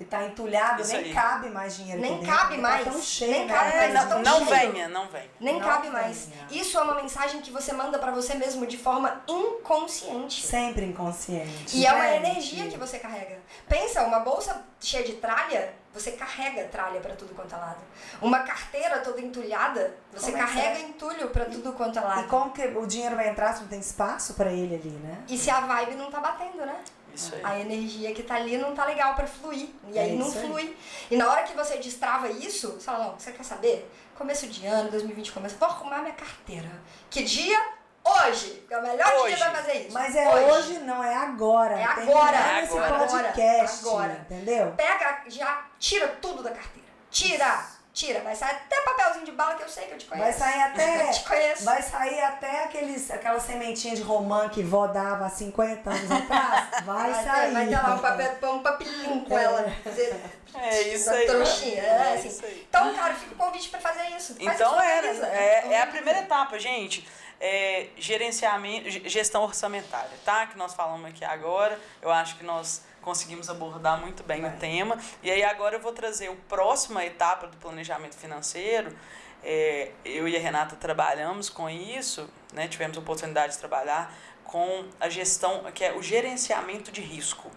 E 0.02 0.06
tá 0.06 0.24
entulhado, 0.26 0.82
Isso 0.82 0.94
nem 0.94 1.04
aí. 1.06 1.14
cabe 1.14 1.50
mais 1.52 1.76
dinheiro 1.76 2.02
Nem 2.02 2.18
dentro, 2.18 2.36
cabe 2.36 2.58
mais, 2.58 2.84
Tá 2.86 2.90
tão 2.92 3.00
cheio, 3.04 3.32
nem 3.32 3.46
né? 3.46 3.54
cabe 3.54 3.70
É, 3.70 3.78
mais, 3.78 3.94
não, 3.94 4.08
tão 4.10 4.22
não 4.24 4.48
cheio. 4.48 4.72
venha, 4.72 4.90
não 4.90 5.08
venha. 5.10 5.30
Nem 5.40 5.54
Não 5.54 5.62
cabe 5.62 5.90
mais. 5.92 6.26
venha. 6.26 6.48
Isso 6.50 6.76
é 6.76 6.82
uma 6.82 6.96
mensagem 6.96 7.40
que 7.40 7.52
você 7.52 7.72
manda 7.72 8.00
pra 8.00 8.10
você 8.10 8.34
mesmo 8.34 8.66
de 8.66 8.80
forma 8.80 9.22
inconsciente. 9.28 10.42
Sempre 10.44 10.86
inconsciente. 10.86 11.78
E 11.78 11.86
é 11.86 11.94
uma 11.94 12.08
energia 12.16 12.68
que 12.68 12.78
você 12.78 12.98
carrega. 12.98 13.38
Pensa, 13.70 14.02
uma 14.02 14.22
bolsa 14.22 14.66
cheia 14.80 15.04
de 15.06 15.14
tralha, 15.14 15.72
você 15.94 16.14
carrega 16.14 16.64
tralha 16.70 17.00
pra 17.00 17.16
tudo 17.16 17.36
quanto 17.36 17.54
é 17.54 17.58
lado. 17.60 17.82
Uma 18.20 18.40
carteira 18.40 19.00
toda 19.02 19.22
entulhada, 19.22 19.96
você 20.12 20.32
Como 20.32 20.38
é 20.44 20.46
carrega 20.48 20.80
é? 20.80 20.82
entulho 20.82 21.30
pra 21.30 21.46
tudo 21.46 21.74
quanto 21.74 22.00
é 22.00 22.02
E 22.02 22.06
lado. 22.06 22.28
como 22.28 22.50
que 22.52 22.64
o 22.66 22.88
dinheiro 22.88 23.16
vai 23.16 23.30
entrar 23.30 23.54
se 23.54 23.62
não 23.62 23.68
tem 23.68 23.80
espaço 23.80 24.34
pra 24.34 24.52
ele 24.52 24.74
ali, 24.74 24.90
né? 24.90 25.24
E 25.28 25.38
se 25.38 25.52
a 25.52 25.60
vibe 25.62 25.94
não 25.96 26.10
tá 26.10 26.20
batendo, 26.20 26.66
né? 26.66 26.76
Isso 27.13 27.36
aí. 27.36 27.41
A 27.43 27.60
energia 27.60 28.13
que 28.13 28.24
tá 28.24 28.36
ali 28.36 28.58
não 28.58 28.74
tá 28.74 28.86
legal 28.86 29.15
pra 29.15 29.28
fluir. 29.28 29.69
E 29.89 29.97
É 29.97 30.04
aí 30.04 30.15
não 30.15 30.28
isso 30.28 30.39
aí. 30.39 30.45
flui. 30.47 30.78
E 31.10 31.15
na 31.17 31.30
hora 31.30 31.43
que 31.43 31.54
você 31.56 31.78
destrava 31.78 32.30
isso, 32.30 32.71
você 32.74 32.86
fala, 32.86 33.06
não, 33.06 33.19
você 33.19 33.32
quer 33.32 33.43
saber? 33.43 33.91
Começo 34.17 34.47
de 34.47 34.65
ano, 34.67 34.89
2020 34.91 35.32
começa, 35.32 35.56
vou 35.58 35.67
arrumar 35.69 36.00
minha 36.00 36.13
carteira. 36.13 36.69
Que 37.10 37.24
dia? 37.24 37.60
Hoje. 38.04 38.63
Que 38.67 38.74
é 38.74 38.78
o 38.78 38.82
melhor 38.82 39.13
Hoje. 39.19 39.36
dia 39.36 39.45
pra 39.45 39.56
fazer 39.62 39.74
isso. 39.84 39.93
Mas 39.93 40.15
é 40.15 40.28
hoje, 40.45 40.80
não, 40.80 41.04
é 41.04 41.15
agora. 41.15 41.76
É 41.80 41.84
agora. 41.84 42.38
É 42.60 42.63
esse 42.63 42.78
agora. 42.78 43.06
podcast, 43.08 43.80
Agora. 43.88 44.13
entendeu? 44.26 44.74
Pega, 44.76 45.24
já 45.28 45.65
tira 45.78 46.08
tudo 46.21 46.41
da 46.43 46.50
carteira. 46.52 46.88
Tira, 47.12 47.65
tira. 47.93 48.21
Vai 48.21 48.36
sair 48.36 48.51
até 48.51 48.80
papelzinho 48.82 49.25
de 49.25 49.32
bala 49.32 49.56
que 49.56 49.63
eu 49.63 49.69
sei 49.69 49.86
que 49.88 49.93
eu 49.93 49.97
te 49.97 50.06
conheço. 50.06 50.39
Vai 50.39 50.49
sair 50.51 50.62
até... 50.63 51.08
Eu 51.08 51.12
te 51.12 51.23
conheço. 51.23 51.63
Vai 51.65 51.82
sair 51.82 52.21
até 52.21 52.63
aqueles, 52.63 53.12
aquela 53.12 53.39
sementinha 53.39 53.95
de 53.95 54.01
romã 54.01 54.49
que 54.49 54.63
vó 54.63 54.88
dava 54.88 55.25
há 55.25 55.30
50 55.30 55.89
anos 55.89 56.12
atrás. 56.12 56.67
Vai, 56.86 57.12
Vai 57.12 57.23
ter, 57.23 57.30
sair. 57.30 57.54
vai 57.54 57.67
ter 57.67 57.75
lá 57.82 57.93
um, 57.95 57.99
papel, 57.99 58.54
um 58.54 58.63
papelinho 58.63 59.25
com 59.25 59.38
É. 59.38 59.43
ela. 59.43 59.71
Fazer 59.84 60.15
É 60.56 60.82
isso 60.93 61.10
aí. 61.10 61.25
trouxinha. 61.27 61.82
É, 61.82 62.13
assim. 62.15 62.27
isso 62.27 62.45
aí. 62.45 62.65
Então, 62.69 62.93
cara, 62.95 63.13
fica 63.13 63.34
o 63.34 63.38
convite 63.38 63.69
pra 63.69 63.80
fazer 63.80 64.04
isso. 64.17 64.36
Faz 64.36 64.56
Então 64.56 64.71
isso, 64.73 65.23
é, 65.25 65.36
é, 65.69 65.73
é 65.73 65.82
a 65.82 65.88
primeira 65.88 66.19
etapa, 66.19 66.58
gente. 66.60 67.08
É 67.43 67.88
gerenciamento, 67.97 68.89
ge- 68.89 69.01
gestão 69.10 69.41
orçamentária, 69.43 70.12
tá? 70.23 70.45
Que 70.45 70.58
nós 70.58 70.73
falamos 70.75 71.10
aqui 71.10 71.25
agora. 71.25 71.80
Eu 72.01 72.12
acho 72.12 72.36
que 72.38 72.43
nós 72.43 72.84
conseguimos 73.02 73.50
abordar 73.50 74.00
muito 74.00 74.24
bem 74.24 74.46
o 74.46 74.52
tema. 74.58 74.98
E 75.22 75.30
aí 75.30 75.44
agora 75.44 75.76
eu 75.76 75.82
vou 75.82 75.92
trazer 75.92 76.30
a 76.30 76.36
próxima 76.48 77.04
etapa 77.06 77.48
do 77.48 77.58
planejamento 77.58 78.16
financeiro. 78.16 78.96
É, 79.44 79.92
eu 80.06 80.28
e 80.28 80.38
a 80.38 80.40
Renata 80.40 80.76
trabalhamos 80.76 81.50
com 81.50 81.70
isso, 81.70 82.30
né? 82.54 82.68
Tivemos 82.68 82.98
a 82.98 83.02
oportunidade 83.02 83.54
de 83.54 83.60
trabalhar 83.60 84.16
com 84.44 84.86
a 85.00 85.10
gestão, 85.10 85.64
que 85.72 85.84
é 85.84 85.94
o 85.94 86.02
gerenciamento 86.02 86.92
de 86.92 87.02
risco. 87.02 87.50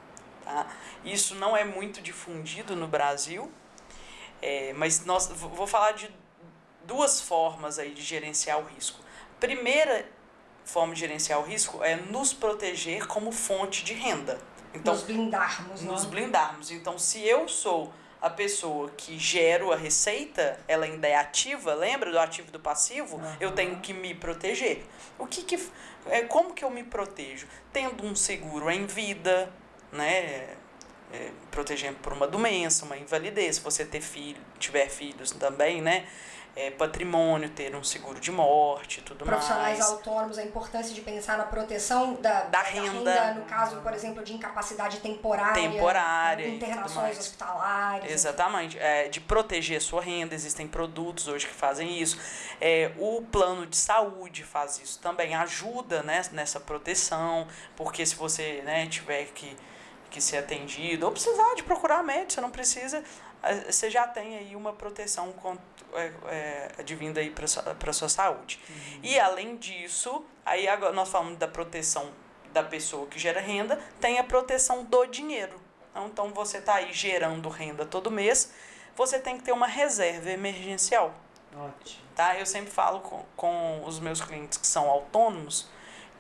Tá? 0.45 0.67
Isso 1.05 1.35
não 1.35 1.57
é 1.57 1.65
muito 1.65 2.01
difundido 2.01 2.77
no 2.77 2.87
Brasil, 2.87 3.51
é, 4.41 4.73
mas 4.75 5.05
nós 5.05 5.27
vou 5.27 5.67
falar 5.67 5.93
de 5.93 6.11
duas 6.85 7.21
formas 7.21 7.79
aí 7.79 7.93
de 7.93 8.03
gerenciar 8.03 8.59
o 8.59 8.65
risco. 8.65 9.01
Primeira 9.41 10.07
forma 10.65 10.95
de 10.95 11.01
gerenciar 11.01 11.41
o 11.41 11.43
risco 11.43 11.83
é 11.83 11.97
nos 11.97 12.33
proteger 12.33 13.07
como 13.07 13.33
fonte 13.33 13.85
de 13.85 13.95
renda. 13.95 14.39
Então, 14.75 14.93
Nos 14.93 15.03
blindarmos, 15.05 15.83
nos 15.83 16.05
né? 16.05 16.11
blindarmos. 16.11 16.71
Então, 16.71 16.99
se 16.99 17.27
eu 17.27 17.49
sou 17.49 17.93
a 18.21 18.31
pessoa 18.31 18.91
que 18.97 19.19
gero 19.19 19.71
a 19.73 19.77
receita, 19.77 20.59
ela 20.67 20.87
ainda 20.87 21.07
é 21.07 21.15
ativa, 21.15 21.75
lembra 21.75 22.11
do 22.11 22.19
ativo 22.19 22.49
e 22.49 22.51
do 22.51 22.59
passivo? 22.59 23.21
Eu 23.39 23.53
tenho 23.53 23.81
que 23.81 23.93
me 23.93 24.15
proteger. 24.15 24.85
O 25.19 25.27
que 25.27 25.43
que 25.43 25.59
é 26.07 26.23
como 26.23 26.55
que 26.55 26.65
eu 26.65 26.71
me 26.71 26.83
protejo? 26.83 27.47
Tendo 27.73 28.05
um 28.05 28.17
seguro 28.17 28.71
em 28.71 28.87
vida, 28.87 29.53
né? 29.93 30.57
É, 31.13 31.31
protegendo 31.51 31.99
por 31.99 32.13
uma 32.13 32.27
doença, 32.27 32.85
uma 32.85 32.97
invalidez, 32.97 33.57
se 33.57 33.61
você 33.61 33.85
ter 33.85 34.01
filho, 34.01 34.41
tiver 34.59 34.89
filhos 34.89 35.31
também, 35.31 35.81
né? 35.81 36.07
É, 36.57 36.71
patrimônio, 36.71 37.51
ter 37.51 37.75
um 37.75 37.83
seguro 37.83 38.21
de 38.21 38.31
morte, 38.31 39.01
tudo 39.03 39.25
Profissionais 39.25 39.79
mais. 39.79 39.91
autônomos, 39.91 40.39
a 40.39 40.43
importância 40.45 40.95
de 40.95 41.01
pensar 41.01 41.37
na 41.37 41.45
proteção 41.45 42.15
da, 42.15 42.43
Da 42.45 42.63
renda. 42.63 43.35
no 43.35 43.43
caso, 43.45 43.81
por 43.81 43.93
exemplo, 43.93 44.23
de 44.23 44.35
incapacidade 44.35 44.99
temporária, 45.01 45.55
Temporária 45.69 46.47
internações 46.49 47.19
hospitalares. 47.19 48.11
Exatamente. 48.11 48.79
É, 48.79 49.09
de 49.09 49.21
proteger 49.21 49.79
a 49.79 49.81
sua 49.81 50.01
renda, 50.01 50.33
existem 50.35 50.69
produtos 50.69 51.27
hoje 51.27 51.47
que 51.47 51.55
fazem 51.55 52.01
isso. 52.01 52.19
É, 52.61 52.93
o 52.99 53.23
plano 53.23 53.67
de 53.67 53.77
saúde 53.77 54.45
faz 54.45 54.79
isso 54.79 55.01
também, 55.01 55.35
ajuda 55.35 56.03
né, 56.05 56.23
nessa 56.33 56.61
proteção, 56.61 57.49
porque 57.77 58.07
se 58.07 58.15
você 58.15 58.63
né, 58.65 58.87
tiver 58.87 59.25
que, 59.35 59.57
que 60.11 60.21
ser 60.21 60.39
atendido 60.39 61.05
ou 61.07 61.11
precisar 61.13 61.55
de 61.57 61.65
procurar 61.65 62.03
médico, 62.05 62.33
você 62.35 62.41
não 62.41 62.51
precisa, 62.51 63.03
você 63.67 63.91
já 63.91 64.07
tem 64.07 64.37
aí 64.37 64.57
uma 64.57 64.73
proteção 64.73 65.33
com, 65.33 65.57
é, 65.95 66.13
é, 66.29 66.69
advinda 66.79 67.21
aí 67.21 67.31
para 67.31 67.47
sua, 67.47 67.93
sua 67.93 68.09
saúde. 68.09 68.61
E 69.03 69.19
além 69.19 69.57
disso, 69.57 70.25
aí 70.45 70.67
agora 70.69 70.93
nós 70.93 71.09
falamos 71.09 71.39
da 71.39 71.49
proteção 71.49 72.11
da 72.53 72.63
pessoa 72.63 73.07
que 73.07 73.19
gera 73.19 73.41
renda, 73.41 73.79
tem 74.01 74.19
a 74.19 74.25
proteção 74.25 74.85
do 74.85 75.07
dinheiro. 75.07 75.61
Então, 75.91 76.07
Então 76.07 76.29
você 76.31 76.59
está 76.59 76.77
aí 76.77 76.93
gerando 76.93 77.49
renda 77.49 77.85
todo 77.85 78.11
mês, 78.11 78.53
você 78.97 79.19
tem 79.19 79.37
que 79.37 79.45
ter 79.45 79.53
uma 79.53 79.67
reserva 79.67 80.31
emergencial. 80.31 81.15
Ótimo. 81.57 82.03
Tá? 82.15 82.39
Eu 82.39 82.47
sempre 82.47 82.71
falo 82.71 83.01
com, 83.01 83.25
com 83.37 83.85
os 83.85 83.99
meus 83.99 84.21
clientes 84.21 84.57
que 84.57 84.67
são 84.67 84.89
autônomos 84.89 85.69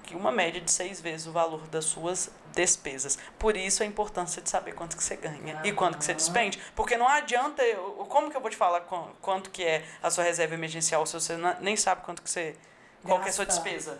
que 0.05 0.14
uma 0.14 0.30
média 0.30 0.61
de 0.61 0.70
seis 0.70 1.00
vezes 1.00 1.26
o 1.26 1.32
valor 1.32 1.66
das 1.68 1.84
suas 1.86 2.30
despesas. 2.55 3.18
Por 3.38 3.57
isso 3.57 3.82
a 3.82 3.86
importância 3.86 4.40
de 4.40 4.48
saber 4.48 4.72
quanto 4.74 4.96
que 4.96 5.02
você 5.02 5.16
ganha 5.16 5.61
e 5.64 5.72
quanto 5.72 5.98
que 5.98 6.05
você 6.05 6.14
despende. 6.14 6.61
Porque 6.76 6.96
não 6.96 7.09
adianta, 7.09 7.62
eu, 7.64 8.07
como 8.09 8.30
que 8.30 8.36
eu 8.36 8.40
vou 8.40 8.50
te 8.50 8.57
falar 8.57 8.82
qu- 8.82 9.11
quanto 9.20 9.50
que 9.50 9.64
é 9.64 9.84
a 10.02 10.11
sua 10.11 10.22
reserva 10.22 10.55
emergencial 10.55 11.05
se 11.05 11.14
você 11.14 11.36
nem 11.61 11.76
sabe 11.76 12.02
quanto 12.02 12.22
que 12.22 12.30
você 12.30 12.55
qual 13.02 13.18
que 13.20 13.26
é 13.26 13.30
a 13.30 13.32
sua 13.32 13.44
despesa. 13.44 13.98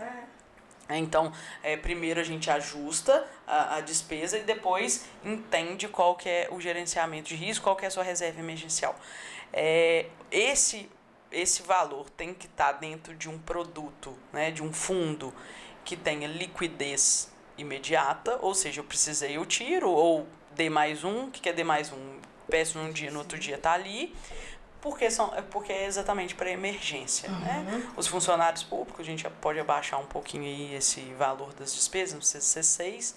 É. 0.89 0.97
Então, 0.97 1.33
é, 1.63 1.77
primeiro 1.77 2.21
a 2.21 2.23
gente 2.25 2.51
ajusta 2.51 3.27
a, 3.47 3.77
a 3.77 3.81
despesa 3.81 4.39
e 4.39 4.43
depois 4.43 5.07
entende 5.25 5.89
qual 5.89 6.15
que 6.15 6.29
é 6.29 6.49
o 6.51 6.61
gerenciamento 6.61 7.29
de 7.31 7.35
risco, 7.35 7.65
qual 7.65 7.75
que 7.75 7.85
é 7.85 7.89
a 7.89 7.91
sua 7.91 8.05
reserva 8.05 8.39
emergencial. 8.41 8.95
É, 9.53 10.07
esse, 10.31 10.91
esse 11.33 11.63
valor 11.63 12.11
tem 12.11 12.35
que 12.35 12.47
estar 12.47 12.73
dentro 12.73 13.15
de 13.15 13.29
um 13.31 13.39
produto, 13.39 14.17
né, 14.33 14.51
de 14.51 14.63
um 14.63 14.73
fundo 14.73 15.35
que 15.85 15.97
tenha 15.97 16.27
liquidez 16.27 17.33
imediata, 17.57 18.39
ou 18.41 18.55
seja, 18.55 18.81
eu 18.81 18.85
precisei, 18.85 19.37
eu 19.37 19.47
tiro, 19.47 19.91
ou 19.91 20.27
dei 20.53 20.71
mais 20.71 21.05
um, 21.05 21.27
o 21.27 21.31
que 21.31 21.41
que 21.41 21.49
é 21.49 21.53
D 21.53 21.63
mais 21.63 21.93
um? 21.93 22.19
Peço 22.49 22.79
num 22.79 22.93
dia, 22.93 23.11
no 23.11 23.19
outro 23.21 23.39
dia 23.39 23.59
tá 23.59 23.73
ali, 23.73 24.15
porque, 24.81 25.11
são, 25.11 25.35
é 25.35 25.41
porque 25.41 25.73
é 25.73 25.87
exatamente 25.87 26.35
para 26.35 26.51
emergência. 26.51 27.29
Né? 27.31 27.91
Os 27.97 28.07
funcionários 28.07 28.63
públicos, 28.63 29.01
a 29.01 29.05
gente 29.05 29.29
pode 29.41 29.59
abaixar 29.59 29.99
um 29.99 30.07
pouquinho 30.07 30.45
aí 30.45 30.75
esse 30.75 31.01
valor 31.15 31.55
das 31.55 31.75
despesas, 31.75 32.13
não 32.13 32.19
precisa 32.19 32.45
ser 32.45 32.63
seis, 32.63 33.17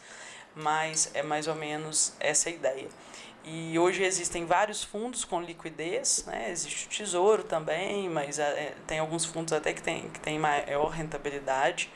mas 0.56 1.12
é 1.14 1.22
mais 1.22 1.48
ou 1.48 1.56
menos 1.56 2.14
essa 2.20 2.50
a 2.50 2.52
ideia. 2.52 2.88
E 3.44 3.78
hoje 3.80 4.04
existem 4.04 4.46
vários 4.46 4.84
fundos 4.84 5.24
com 5.24 5.42
liquidez, 5.42 6.26
né? 6.26 6.50
existe 6.50 6.86
o 6.86 6.90
Tesouro 6.90 7.44
também, 7.44 8.10
mas 8.10 8.40
é, 8.40 8.74
tem 8.86 9.00
alguns 9.00 9.26
fundos 9.26 9.54
até 9.54 9.74
que 9.74 9.82
tem, 9.82 10.10
que 10.10 10.20
tem 10.20 10.38
maior 10.38 10.90
rentabilidade. 10.90 11.90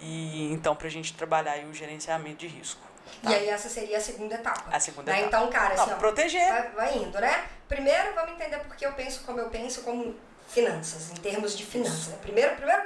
E 0.00 0.52
então, 0.52 0.74
para 0.76 0.86
a 0.86 0.90
gente 0.90 1.14
trabalhar 1.14 1.52
aí 1.52 1.64
o 1.64 1.74
gerenciamento 1.74 2.38
de 2.38 2.46
risco. 2.46 2.80
E 3.22 3.34
aí 3.34 3.48
essa 3.48 3.68
seria 3.68 3.98
a 3.98 4.00
segunda 4.00 4.34
etapa. 4.34 4.64
A 4.70 4.78
segunda 4.78 5.10
né? 5.10 5.22
etapa. 5.22 5.36
Então, 5.36 5.50
cara, 5.50 5.74
Não, 5.74 5.82
assim, 5.82 5.92
ó, 5.92 5.96
proteger. 5.96 6.48
vai, 6.48 6.70
vai 6.70 6.98
indo, 6.98 7.18
né? 7.20 7.46
Primeiro, 7.68 8.14
vamos 8.14 8.32
entender 8.32 8.58
por 8.58 8.76
que 8.76 8.86
eu 8.86 8.92
penso 8.92 9.22
como 9.24 9.40
eu 9.40 9.48
penso 9.48 9.82
como 9.82 10.14
finanças, 10.48 11.10
em 11.10 11.16
termos 11.16 11.56
de 11.56 11.64
finanças. 11.64 12.08
Né? 12.08 12.18
Primeiro, 12.22 12.56
primeiro, 12.56 12.82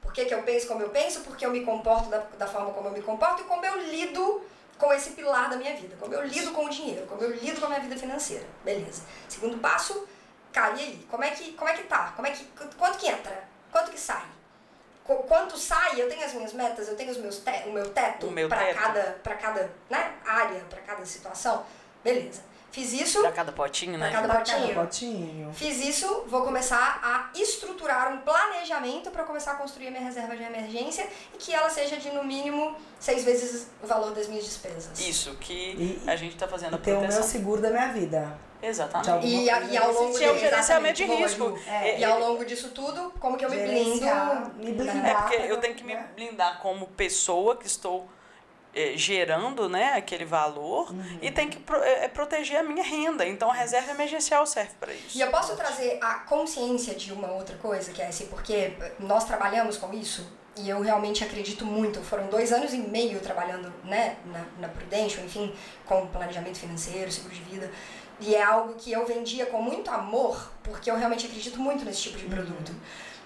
por 0.00 0.12
que, 0.12 0.24
que 0.24 0.34
eu 0.34 0.42
penso 0.42 0.66
como 0.66 0.82
eu 0.82 0.90
penso, 0.90 1.20
porque 1.20 1.46
eu 1.46 1.50
me 1.50 1.64
comporto 1.64 2.08
da, 2.08 2.18
da 2.38 2.46
forma 2.46 2.72
como 2.72 2.88
eu 2.88 2.92
me 2.92 3.02
comporto 3.02 3.42
e 3.42 3.44
como 3.44 3.64
eu 3.64 3.78
lido 3.90 4.44
com 4.76 4.92
esse 4.92 5.10
pilar 5.10 5.48
da 5.48 5.56
minha 5.56 5.74
vida, 5.76 5.96
como 6.00 6.12
eu 6.12 6.24
lido 6.24 6.50
com 6.52 6.64
o 6.64 6.68
dinheiro, 6.68 7.06
como 7.06 7.22
eu 7.22 7.30
lido 7.30 7.60
com 7.60 7.66
a 7.66 7.68
minha 7.68 7.80
vida 7.80 7.96
financeira. 7.96 8.44
Beleza. 8.64 9.02
Segundo 9.28 9.58
passo, 9.58 10.06
cara, 10.52 10.74
e 10.74 10.80
aí? 10.80 11.06
Como 11.10 11.22
é 11.22 11.30
que, 11.30 11.52
como 11.52 11.70
é 11.70 11.74
que 11.74 11.84
tá? 11.84 12.12
Como 12.16 12.26
é 12.26 12.32
que, 12.32 12.44
quanto 12.76 12.98
que 12.98 13.06
entra? 13.06 13.44
Quanto 13.70 13.90
que 13.90 13.98
sai? 13.98 14.24
Qu- 15.06 15.22
Quanto 15.28 15.56
sai, 15.58 16.00
eu 16.00 16.08
tenho 16.08 16.24
as 16.24 16.32
minhas 16.32 16.52
metas, 16.52 16.88
eu 16.88 16.96
tenho 16.96 17.10
os 17.10 17.18
meus 17.18 17.38
te 17.38 17.50
o 17.68 17.72
meu 17.72 17.88
teto 17.90 18.26
O 18.26 18.30
meu 18.30 18.48
para 18.48 18.64
teto. 18.64 18.78
cada, 18.78 19.02
pra 19.22 19.34
cada 19.34 19.70
né, 19.90 20.12
área, 20.26 20.60
para 20.70 20.80
cada 20.80 21.04
situação. 21.04 21.64
Beleza. 22.02 22.42
Fiz 22.72 22.92
isso, 22.92 23.20
Para 23.20 23.30
cada 23.30 23.52
potinho, 23.52 23.96
né? 23.96 24.10
Pra 24.10 24.20
cada 24.22 24.34
Cada 24.34 24.38
potinho. 24.56 24.74
potinho. 24.74 25.52
Fiz 25.54 25.78
isso, 25.78 26.24
vou 26.26 26.42
começar 26.42 26.98
a 27.04 27.30
estruturar 27.38 28.12
um 28.12 28.18
planejamento 28.22 29.12
para 29.12 29.22
começar 29.22 29.52
a 29.52 29.54
construir 29.54 29.86
a 29.86 29.90
minha 29.92 30.02
reserva 30.02 30.36
de 30.36 30.42
emergência 30.42 31.06
e 31.32 31.36
que 31.38 31.54
ela 31.54 31.70
seja 31.70 31.98
de 31.98 32.10
no 32.10 32.24
mínimo 32.24 32.74
seis 32.98 33.22
vezes 33.22 33.68
o 33.80 33.86
valor 33.86 34.10
das 34.12 34.26
minhas 34.26 34.44
despesas. 34.44 34.98
Isso, 34.98 35.36
que 35.36 35.52
E- 35.52 36.02
a 36.10 36.16
gente 36.16 36.34
está 36.34 36.48
fazendo 36.48 36.74
a 36.74 36.78
E 36.78 36.80
ter 36.82 36.90
o 36.90 36.94
meu 36.94 37.02
proteção. 37.02 37.28
seguro 37.28 37.62
da 37.62 37.70
minha 37.70 37.92
vida. 37.92 38.36
Exatamente. 38.68 39.26
E, 39.26 39.50
a- 39.50 39.60
e 39.60 39.76
ao 39.76 39.92
longo. 39.92 40.16
Que 40.18 40.24
é 40.24 40.32
o 40.32 40.38
gerenciamento 40.38 40.94
de 40.96 41.04
risco. 41.04 41.58
É, 41.66 41.98
E 41.98 42.04
ao 42.04 42.18
longo 42.18 42.44
disso 42.44 42.70
tudo, 42.70 43.12
como 43.20 43.36
que 43.36 43.44
eu 43.44 43.50
me 43.50 43.56
blindo? 43.58 44.06
Me 44.56 44.72
blindar. 44.72 45.06
É 45.06 45.14
porque 45.14 45.36
eu 45.52 45.58
tenho 45.60 45.74
que 45.74 45.84
me 45.84 45.94
né? 45.94 46.08
blindar 46.14 46.60
como 46.60 46.86
pessoa 46.88 47.56
que 47.56 47.66
estou 47.66 48.08
eh, 48.76 48.94
gerando 48.96 49.68
né, 49.68 49.92
aquele 49.94 50.24
valor 50.24 50.90
Uhum. 50.90 51.18
e 51.22 51.30
tem 51.30 51.48
que 51.48 51.60
pro- 51.60 51.80
eh, 51.82 52.08
proteger 52.08 52.56
a 52.58 52.62
minha 52.64 52.82
renda. 52.82 53.24
Então 53.24 53.48
a 53.50 53.54
reserva 53.54 53.92
emergencial 53.92 54.44
serve 54.46 54.72
para 54.80 54.92
isso. 54.92 55.16
E 55.16 55.20
eu 55.20 55.30
posso 55.30 55.54
trazer 55.54 55.98
a 56.02 56.14
consciência 56.20 56.92
de 56.94 57.12
uma 57.12 57.30
outra 57.30 57.56
coisa, 57.58 57.92
que 57.92 58.02
é 58.02 58.06
assim, 58.08 58.26
porque 58.26 58.72
nós 58.98 59.24
trabalhamos 59.24 59.76
com 59.76 59.92
isso 59.94 60.26
e 60.56 60.68
eu 60.68 60.80
realmente 60.80 61.22
acredito 61.22 61.64
muito. 61.64 62.00
Foram 62.02 62.26
dois 62.26 62.52
anos 62.52 62.72
e 62.72 62.78
meio 62.78 63.20
trabalhando 63.20 63.72
né, 63.84 64.16
na, 64.26 64.44
na 64.58 64.68
Prudential, 64.68 65.24
enfim, 65.24 65.54
com 65.86 66.06
planejamento 66.08 66.58
financeiro, 66.58 67.10
seguro 67.12 67.32
de 67.34 67.42
vida. 67.42 67.70
E 68.20 68.34
é 68.34 68.42
algo 68.42 68.74
que 68.74 68.92
eu 68.92 69.04
vendia 69.06 69.46
com 69.46 69.60
muito 69.60 69.90
amor, 69.90 70.50
porque 70.62 70.90
eu 70.90 70.96
realmente 70.96 71.26
acredito 71.26 71.58
muito 71.58 71.84
nesse 71.84 72.02
tipo 72.02 72.16
de 72.18 72.26
produto. 72.26 72.72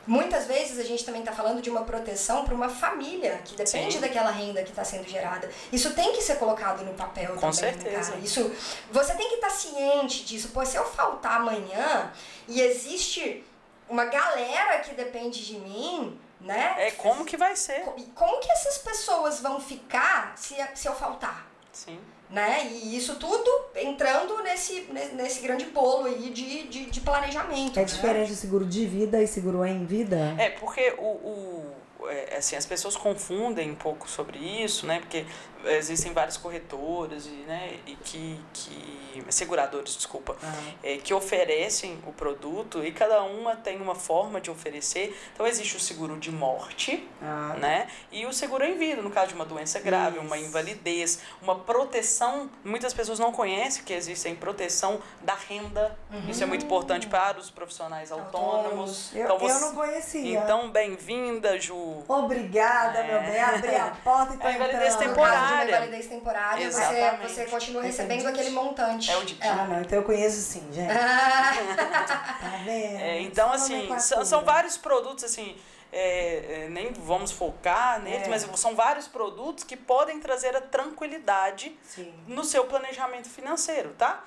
Muitas 0.07 0.47
vezes 0.47 0.79
a 0.79 0.83
gente 0.83 1.05
também 1.05 1.21
está 1.21 1.33
falando 1.33 1.61
de 1.61 1.69
uma 1.69 1.83
proteção 1.83 2.43
para 2.43 2.55
uma 2.55 2.71
família 2.71 3.43
que 3.45 3.55
depende 3.55 3.95
Sim. 3.97 4.01
daquela 4.01 4.31
renda 4.31 4.63
que 4.63 4.71
está 4.71 4.83
sendo 4.83 5.07
gerada. 5.07 5.51
Isso 5.71 5.93
tem 5.93 6.15
que 6.15 6.23
ser 6.23 6.37
colocado 6.39 6.83
no 6.83 6.95
papel 6.95 7.35
Com 7.35 7.51
também, 7.51 7.73
né, 7.77 7.83
certeza. 7.83 8.13
cara? 8.13 8.25
Isso, 8.25 8.51
você 8.91 9.15
tem 9.15 9.29
que 9.29 9.35
estar 9.35 9.51
ciente 9.51 10.25
disso. 10.25 10.49
Pô, 10.49 10.65
se 10.65 10.77
eu 10.77 10.85
faltar 10.87 11.41
amanhã 11.43 12.11
e 12.49 12.59
existe 12.63 13.45
uma 13.87 14.07
galera 14.07 14.79
que 14.81 14.95
depende 14.95 15.45
de 15.45 15.59
mim, 15.59 16.19
né? 16.41 16.75
É 16.79 16.91
como 16.93 17.27
que 17.27 17.37
vai 17.37 17.55
ser. 17.55 17.81
Co- 17.83 17.95
Como 18.15 18.41
que 18.41 18.51
essas 18.51 18.79
pessoas 18.79 19.41
vão 19.41 19.61
ficar 19.61 20.33
se, 20.37 20.57
se 20.75 20.89
eu 20.89 20.95
faltar? 20.95 21.47
Sim. 21.71 22.01
Né? 22.31 22.67
E 22.67 22.95
isso 22.95 23.17
tudo 23.17 23.51
entrando 23.75 24.43
nesse, 24.43 24.87
nesse, 25.15 25.41
grande 25.41 25.65
bolo 25.67 26.07
aí 26.07 26.29
de, 26.29 26.65
de, 26.69 26.85
de 26.87 27.01
planejamento. 27.01 27.79
É 27.79 27.81
né? 27.81 27.85
diferente 27.87 28.33
o 28.33 28.37
seguro 28.37 28.67
de 28.67 28.85
vida 28.85 29.23
e 29.23 29.27
seguro 29.27 29.65
em 29.65 29.87
vida? 29.87 30.35
É, 30.39 30.51
porque 30.51 30.95
o, 30.99 31.07
o- 31.07 31.75
é, 32.07 32.37
assim, 32.37 32.55
as 32.55 32.67
pessoas 32.67 32.97
confundem 32.97 33.71
um 33.71 33.75
pouco 33.75 34.09
sobre 34.09 34.39
isso, 34.39 34.87
né? 34.87 35.01
Porque 35.01 35.25
existem 35.67 36.13
várias 36.13 36.37
corretoras 36.37 37.27
e, 37.27 37.31
né, 37.47 37.79
e 37.87 37.95
que, 37.97 38.41
que. 38.53 39.25
seguradoras, 39.31 39.97
desculpa, 39.97 40.37
Ah. 40.43 40.53
é, 40.83 40.97
que 40.99 41.13
oferecem 41.13 41.99
o 42.07 42.13
produto 42.13 42.85
e 42.85 42.93
cada 42.93 43.23
uma 43.23 43.57
tem 43.57 43.81
uma 43.81 43.95
forma 43.95 44.41
de 44.41 44.51
oferecer. 44.51 45.19
Então 45.35 45.47
existe 45.47 45.77
o 45.77 45.81
seguro 45.81 46.17
de 46.19 46.31
morte, 46.31 47.09
Ah, 47.21 47.57
né? 47.59 47.89
E 48.13 48.25
o 48.27 48.33
seguro 48.33 48.65
em 48.65 48.77
vida, 48.79 49.03
no 49.03 49.11
caso 49.11 49.29
de 49.29 49.35
uma 49.35 49.45
doença 49.45 49.81
grave, 49.81 50.19
uma 50.19 50.37
Isso. 50.39 50.47
invalidez, 50.49 51.21
uma 51.43 51.57
proteção. 51.59 52.49
Muitas 52.65 52.95
pessoas 52.95 53.19
não 53.19 53.33
conhecem 53.33 53.83
que 53.83 53.93
existe 53.93 54.29
em 54.29 54.37
proteção 54.37 55.01
da 55.23 55.35
renda. 55.35 55.99
Isso 56.29 56.43
é 56.43 56.47
muito 56.47 56.65
importante 56.65 57.07
para 57.09 57.39
os 57.39 57.51
profissionais 57.51 58.13
autônomos. 58.13 59.13
Eu, 59.15 59.25
então, 59.25 59.35
eu 59.37 59.41
você- 59.41 59.61
não 59.61 59.75
conhecia. 59.75 60.39
então, 60.39 60.71
bem-vinda, 60.71 61.59
Ju. 61.61 62.05
Obrigada, 62.07 63.03
meu 63.03 63.17
É. 63.17 63.31
bem. 63.31 63.41
Abri 63.41 63.75
a 63.75 63.91
porta 64.05 64.35
e 64.35 64.39
tô 64.39 64.47
É 64.47 64.55
invalidez 64.55 64.95
entrando. 64.95 65.09
No 65.11 65.15
caso 65.49 65.67
de 65.67 65.73
uma 65.73 66.03
temporária. 66.03 66.09
temporária, 66.09 66.71
você, 66.71 67.17
você 67.29 67.45
continua 67.47 67.81
Entendi. 67.87 67.97
recebendo 67.97 68.27
aquele 68.27 68.51
montante. 68.51 69.11
É 69.11 69.17
o 69.17 69.25
de- 69.25 69.39
Ah, 69.41 69.67
não, 69.67 69.81
então 69.81 69.99
eu 69.99 70.05
conheço 70.05 70.37
sim, 70.41 70.67
gente. 70.73 70.89
Tá 71.79 72.61
vendo? 72.65 73.01
É, 73.01 73.21
então, 73.23 73.53
Essa 73.55 73.65
assim, 73.65 73.99
são, 73.99 74.25
são 74.25 74.45
vários 74.45 74.77
produtos, 74.77 75.25
assim, 75.25 75.57
é, 75.93 76.65
é, 76.65 76.69
nem 76.69 76.93
vamos 76.93 77.31
focar 77.33 78.01
neles, 78.01 78.27
É. 78.27 78.31
mas 78.31 78.43
são 78.59 78.75
vários 78.75 79.09
produtos 79.09 79.65
que 79.65 79.77
podem 79.77 80.21
trazer 80.21 80.55
a 80.57 80.61
tranquilidade 80.61 81.77
Sim. 81.83 82.13
no 82.27 82.45
seu 82.45 82.65
planejamento 82.65 83.29
financeiro, 83.29 83.95
tá? 83.97 84.25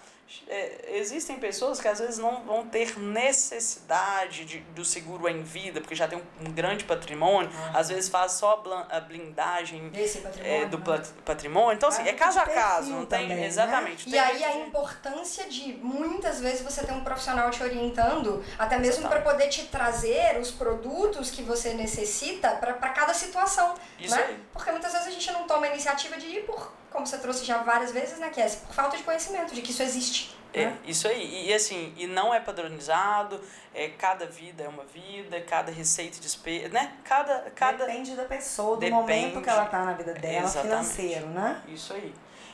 É, 0.47 0.91
existem 0.97 1.37
pessoas 1.39 1.79
que 1.81 1.87
às 1.87 1.99
vezes 1.99 2.17
não 2.17 2.43
vão 2.43 2.65
ter 2.67 2.97
necessidade 2.97 4.45
de, 4.45 4.59
do 4.75 4.83
seguro 4.85 5.27
em 5.27 5.43
vida, 5.43 5.81
porque 5.81 5.95
já 5.95 6.07
tem 6.07 6.17
um, 6.19 6.47
um 6.47 6.51
grande 6.51 6.83
patrimônio, 6.83 7.49
Ah. 7.73 7.79
às 7.79 7.89
vezes 7.89 8.09
faz 8.09 8.33
só 8.33 8.63
a, 8.89 8.99
blindagem 8.99 9.91
é, 9.93 10.07
patrimônio. 10.21 10.69
do 10.69 10.77
né? 10.91 11.03
patrimônio. 11.25 11.73
Então, 11.75 11.89
assim, 11.89 12.03
Vai 12.03 12.11
é 12.11 12.15
caso 12.15 12.39
a 12.39 12.45
caso, 12.45 12.91
não 12.91 13.05
tem. 13.05 13.21
também, 13.23 13.37
né? 13.37 13.45
exatamente. 13.47 14.07
E 14.07 14.11
tem 14.11 14.19
aí 14.19 14.43
a 14.43 14.55
importância 14.57 15.47
de 15.49 15.73
muitas 15.73 16.39
vezes 16.39 16.61
você 16.61 16.85
ter 16.85 16.93
um 16.93 17.03
profissional 17.03 17.49
te 17.51 17.61
orientando, 17.63 18.43
até 18.57 18.77
mesmo 18.77 19.07
para 19.07 19.21
poder 19.21 19.47
te 19.49 19.63
trazer 19.67 20.39
os 20.39 20.51
produtos 20.51 21.29
que 21.31 21.41
você 21.43 21.73
necessita 21.73 22.51
para 22.51 22.73
cada 22.89 23.13
situação, 23.13 23.73
Isso 23.99 24.15
né? 24.15 24.23
aí. 24.29 24.39
Porque 24.53 24.71
muitas 24.71 24.91
vezes 24.93 25.07
a 25.07 25.11
gente 25.11 25.31
não 25.31 25.43
toma 25.45 25.65
a 25.65 25.69
iniciativa 25.69 26.17
de 26.17 26.25
ir 26.27 26.45
por, 26.45 26.71
como 26.91 27.07
você 27.07 27.17
trouxe 27.17 27.45
já 27.45 27.59
várias 27.59 27.91
vezes, 27.91 28.19
né, 28.19 28.29
Cassie, 28.29 28.59
por 28.59 28.75
falta 28.75 28.97
de 28.97 29.03
conhecimento 29.03 29.55
de 29.55 29.61
que 29.61 29.71
isso 29.71 29.81
existe. 29.81 30.35
É, 30.53 30.65
né? 30.65 30.77
isso 30.85 31.07
aí. 31.07 31.47
E, 31.47 31.53
assim, 31.53 31.93
e 31.97 32.05
não 32.05 32.33
é 32.33 32.39
padronizado, 32.39 33.41
é, 33.73 33.87
cada 33.89 34.25
vida 34.25 34.63
é 34.63 34.67
uma 34.67 34.83
vida, 34.83 35.39
cada 35.41 35.71
receita 35.71 36.17
e 36.17 36.19
despesa, 36.19 36.67
né? 36.69 36.93
Cada, 37.05 37.49
cada... 37.55 37.85
Depende 37.85 38.15
da 38.15 38.25
pessoa, 38.25 38.75
do 38.75 38.81
Depende. 38.81 39.01
momento 39.01 39.41
que 39.41 39.49
ela 39.49 39.65
tá 39.65 39.85
na 39.85 39.93
vida 39.93 40.13
dela, 40.13 40.45
Exatamente. 40.45 40.89
financeiro, 40.89 41.27
né? 41.27 41.61
Isso 41.69 41.93
aí. 41.93 42.13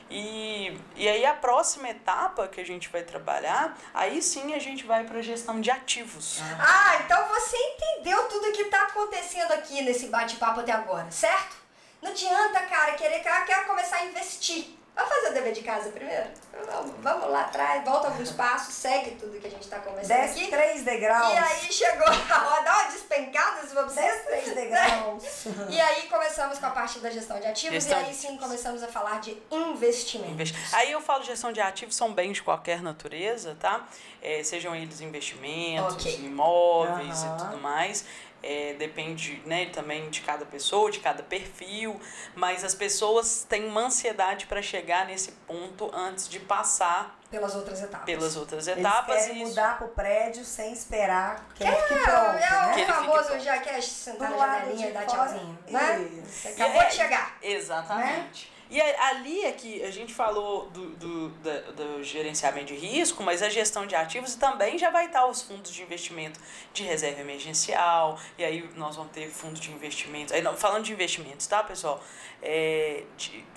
E, 0.10 0.80
e 0.96 1.08
aí 1.10 1.26
a 1.26 1.34
próxima 1.34 1.90
etapa 1.90 2.48
que 2.48 2.62
a 2.62 2.66
gente 2.66 2.88
vai 2.88 3.04
trabalhar, 3.04 3.78
aí 3.94 4.22
sim 4.22 4.54
a 4.54 4.60
gente 4.60 4.86
vai 4.86 5.04
para 5.04 5.22
gestão 5.22 5.60
de 5.60 5.70
ativos. 5.70 6.40
Ah, 6.60 7.02
então 7.04 7.28
você 7.28 7.58
entendeu 7.58 8.24
tudo 8.30 8.54
que 8.54 8.66
tá 8.66 8.84
acontecendo 8.84 9.52
aqui 9.52 9.82
nesse 9.82 10.08
bate-papo 10.08 10.62
até 10.62 10.72
agora, 10.72 11.12
certo? 11.12 11.67
Não 12.02 12.12
adianta, 12.12 12.60
cara, 12.62 12.94
querer 12.94 13.20
que 13.22 13.46
quero 13.46 13.66
começar 13.66 13.98
a 13.98 14.06
investir. 14.06 14.76
Vamos 14.96 15.14
fazer 15.14 15.30
o 15.30 15.34
dever 15.36 15.54
de 15.54 15.62
casa 15.62 15.90
primeiro? 15.92 16.26
Vamos, 16.66 16.96
vamos 17.04 17.30
lá 17.30 17.42
atrás, 17.42 17.84
volta 17.86 18.08
alguns 18.08 18.32
passos, 18.32 18.74
segue 18.74 19.12
tudo 19.12 19.40
que 19.40 19.46
a 19.46 19.50
gente 19.52 19.68
tá 19.68 19.78
conversando 19.78 20.18
Desce 20.18 20.40
aqui. 20.42 20.50
três 20.50 20.82
degraus. 20.84 21.34
E 21.34 21.38
aí 21.38 21.72
chegou 21.72 22.08
a 22.10 22.48
hora, 22.48 22.64
dá 22.64 22.74
uma 22.80 22.86
despencada 22.92 23.62
se 23.62 23.76
for 23.76 23.86
Desce 23.86 24.24
três 24.26 24.46
degraus. 24.56 25.24
E 25.70 25.80
aí 25.80 26.02
começamos 26.10 26.58
com 26.58 26.66
a 26.66 26.72
parte 26.72 26.98
da 27.00 27.12
gestão 27.12 27.40
de 27.40 27.46
ativos 27.46 27.76
Gestão 27.76 28.02
e 28.02 28.06
aí 28.06 28.14
sim 28.16 28.38
começamos 28.38 28.82
a 28.82 28.88
falar 28.88 29.20
de 29.20 29.38
investimento. 29.52 30.32
Investi- 30.32 30.58
Aí 30.74 30.92
eu 30.92 31.00
falo 31.00 31.24
gestão 31.24 31.52
de 31.52 31.62
ativos, 31.62 31.96
são 31.96 32.12
bens 32.12 32.34
de 32.34 32.42
qualquer 32.42 32.82
natureza, 32.82 33.56
tá? 33.60 33.86
É, 34.20 34.42
sejam 34.44 34.76
eles 34.76 35.00
investimentos, 35.00 35.94
Ok. 35.94 36.16
imóveis 36.26 37.24
Aham. 37.24 37.36
e 37.36 37.40
tudo 37.40 37.58
mais. 37.62 38.04
É, 38.44 38.74
depende 38.78 39.42
né, 39.46 39.66
também 39.68 40.10
de 40.10 40.22
cada 40.22 40.46
pessoa, 40.46 40.90
de 40.92 41.00
cada 41.00 41.24
perfil, 41.24 42.00
mas 42.36 42.64
as 42.64 42.76
pessoas 42.76 43.46
têm 43.50 43.66
uma 43.66 43.82
ansiedade 43.82 44.46
para 44.46 44.62
chegar 44.62 45.06
nesse 45.06 45.32
ponto 45.48 45.90
antes 45.94 46.28
de 46.30 46.40
passar 46.40 47.18
Pelas 47.30 47.56
outras 47.56 47.82
etapas. 47.82 48.06
pelas 48.06 48.36
outras 48.38 48.68
Eles 48.68 48.80
etapas. 48.80 49.16
querem 49.16 49.36
e 49.38 49.42
isso- 49.42 49.50
mudar 49.50 49.78
pro 49.78 49.88
prédio 49.90 50.46
sem 50.46 50.72
esperar 50.72 51.46
que 51.56 51.64
ele 51.64 51.76
fique 51.76 51.94
É, 51.94 51.98
pronto, 52.04 52.38
é 52.38 52.40
né? 52.40 52.74
Que 52.74 52.80
ele 52.82 52.92
o 52.92 52.94
fique 52.96 53.06
famoso 53.08 53.28
pronto. 53.28 53.44
já 53.44 53.58
quer 53.60 53.82
sentar 53.84 54.30
Do 54.32 54.38
na 54.38 54.48
janelinha 54.60 54.90
e 54.90 54.92
dar 54.94 55.06
tchauzinho, 55.06 55.60
né? 55.68 56.10
Acabou 56.54 56.76
E 56.76 56.80
de 56.80 56.86
é- 56.86 56.90
chegar. 56.92 57.38
Exatamente. 57.42 58.57
E 58.70 58.82
ali 58.82 59.46
é 59.46 59.52
que 59.52 59.82
a 59.84 59.92
gente 59.92 60.14
falou 60.14 60.70
do, 60.72 60.90
do, 60.92 61.30
da- 61.30 61.72
do 61.72 62.04
gerenciamento 62.04 62.66
de 62.68 62.76
risco, 62.76 63.24
mas 63.24 63.42
a 63.42 63.50
gestão 63.50 63.88
de 63.88 63.96
ativos 63.96 64.36
também 64.36 64.78
já 64.78 64.90
vai 64.90 65.06
estar 65.06 65.26
os 65.26 65.42
fundos 65.42 65.72
de 65.74 65.82
investimento 65.82 66.40
de 66.74 66.84
reserva 66.84 67.22
emergencial, 67.22 68.20
e 68.38 68.44
aí 68.44 68.70
nós 68.76 68.96
vamos 68.96 69.12
ter 69.12 69.30
fundo 69.30 69.60
de 69.60 69.72
investimento. 69.72 70.34
Aí, 70.34 70.42
não, 70.42 70.56
falando 70.56 70.84
de 70.84 70.92
investimentos, 70.92 71.48
tá, 71.48 71.64
pessoal? 71.64 72.04
É, 72.42 73.04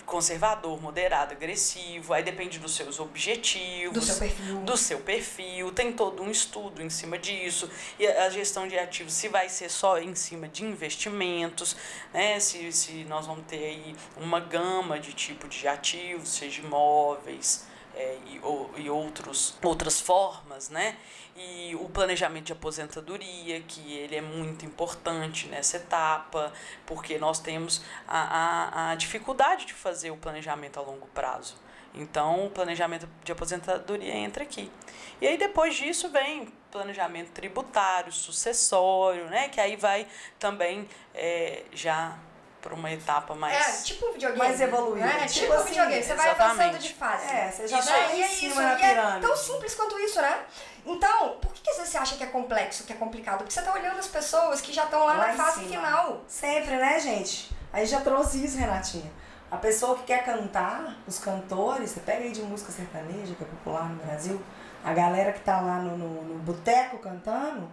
conservador, 0.05 0.81
moderado, 0.81 1.33
agressivo, 1.33 2.13
aí 2.13 2.21
depende 2.21 2.59
dos 2.59 2.75
seus 2.75 2.99
objetivos. 2.99 3.93
Do 3.93 4.01
seu 4.01 4.17
perfil. 4.17 4.59
do 4.63 4.77
seu 4.77 4.99
perfil, 4.99 5.71
tem 5.71 5.93
todo 5.93 6.21
um 6.21 6.29
estudo 6.29 6.81
em 6.81 6.89
cima 6.89 7.17
disso. 7.17 7.69
E 7.97 8.05
a 8.07 8.25
a 8.25 8.29
gestão 8.29 8.67
de 8.67 8.77
ativos, 8.77 9.13
se 9.13 9.27
vai 9.29 9.49
ser 9.49 9.69
só 9.69 9.97
em 9.97 10.13
cima 10.13 10.47
de 10.47 10.63
investimentos, 10.63 11.75
né? 12.13 12.39
Se, 12.39 12.71
se 12.71 13.03
nós 13.05 13.25
vamos 13.25 13.45
ter 13.47 13.63
aí 13.63 13.95
uma 14.17 14.39
gama 14.39 14.99
de 14.99 15.13
tipo 15.13 15.47
de 15.47 15.67
ativos, 15.67 16.29
seja 16.29 16.61
imóveis 16.61 17.70
é, 17.95 18.17
e, 18.27 18.39
ou, 18.41 18.71
e 18.77 18.89
outros, 18.89 19.55
outras 19.61 19.99
formas, 19.99 20.69
né? 20.69 20.97
E 21.35 21.75
o 21.75 21.89
planejamento 21.89 22.45
de 22.45 22.53
aposentadoria, 22.53 23.61
que 23.61 23.93
ele 23.93 24.15
é 24.15 24.21
muito 24.21 24.65
importante 24.65 25.47
nessa 25.47 25.77
etapa, 25.77 26.51
porque 26.85 27.17
nós 27.17 27.39
temos 27.39 27.81
a, 28.07 28.19
a, 28.19 28.91
a 28.91 28.95
dificuldade 28.95 29.65
de 29.65 29.73
fazer 29.73 30.11
o 30.11 30.17
planejamento 30.17 30.79
a 30.79 30.83
longo 30.83 31.07
prazo. 31.07 31.55
Então, 31.93 32.45
o 32.45 32.49
planejamento 32.49 33.07
de 33.23 33.31
aposentadoria 33.31 34.13
entra 34.15 34.43
aqui. 34.43 34.71
E 35.19 35.27
aí, 35.27 35.37
depois 35.37 35.75
disso, 35.75 36.09
vem 36.09 36.51
planejamento 36.71 37.31
tributário, 37.31 38.11
sucessório, 38.11 39.25
né? 39.25 39.49
Que 39.49 39.59
aí 39.59 39.75
vai 39.75 40.07
também 40.39 40.87
é, 41.13 41.63
já 41.73 42.17
para 42.61 42.73
uma 42.75 42.91
etapa 42.91 43.33
mais. 43.35 43.81
É, 43.81 43.83
tipo 43.83 44.07
um 44.07 44.13
videogame. 44.13 44.37
Mais 44.39 44.61
evoluído. 44.61 45.05
Né? 45.05 45.25
Tipo 45.27 45.31
Tipo 45.41 45.53
um 45.53 45.55
assim, 45.57 45.67
videogame. 45.69 46.03
Você 46.03 46.13
vai 46.15 46.29
avançando 46.29 46.51
exatamente. 46.53 46.87
de 46.87 46.93
fase. 46.93 47.25
É, 47.25 47.51
você 47.51 47.67
já 47.67 47.79
Isso 47.79 47.87
tá 47.89 47.99
E 48.13 48.19
em 48.19 48.23
é 48.23 48.27
cima 48.27 48.61
na 48.61 48.69
e 48.79 48.81
é 48.81 48.89
pirâmide. 48.89 49.27
tão 49.27 49.35
simples 49.35 49.75
quanto 49.75 49.99
isso, 49.99 50.21
né? 50.21 50.39
Então, 50.85 51.37
por 51.41 51.53
que, 51.53 51.73
você 51.73 51.97
acha 51.97 52.15
que 52.15 52.23
é 52.23 52.27
complexo, 52.27 52.83
que 52.85 52.93
é 52.93 52.95
complicado? 52.95 53.39
Porque 53.39 53.51
você 53.53 53.61
tá 53.61 53.73
olhando 53.73 53.99
as 53.99 54.07
pessoas 54.07 54.61
que 54.61 54.71
já 54.73 54.85
estão 54.85 55.05
lá, 55.05 55.13
Lá 55.13 55.27
na 55.27 55.33
fase 55.33 55.65
cima. 55.67 55.81
final. 55.85 56.21
Sempre, 56.27 56.75
né, 56.77 56.99
gente? 56.99 57.51
Aí 57.73 57.85
já 57.85 58.01
trouxe 58.01 58.43
isso, 58.43 58.57
Renatinha. 58.57 59.11
A 59.49 59.57
pessoa 59.57 59.97
que 59.97 60.03
quer 60.05 60.23
cantar, 60.23 60.95
os 61.05 61.19
cantores, 61.19 61.89
você 61.91 61.99
pega 61.99 62.23
aí 62.23 62.31
de 62.31 62.41
música 62.41 62.71
sertaneja, 62.71 63.35
que 63.35 63.43
é 63.43 63.47
popular 63.47 63.89
no 63.89 64.01
Brasil, 64.03 64.41
a 64.83 64.93
galera 64.93 65.33
que 65.33 65.41
tá 65.41 65.59
lá 65.61 65.75
no, 65.79 65.97
no, 65.97 66.23
no 66.23 66.39
boteco 66.39 66.97
cantando, 66.99 67.69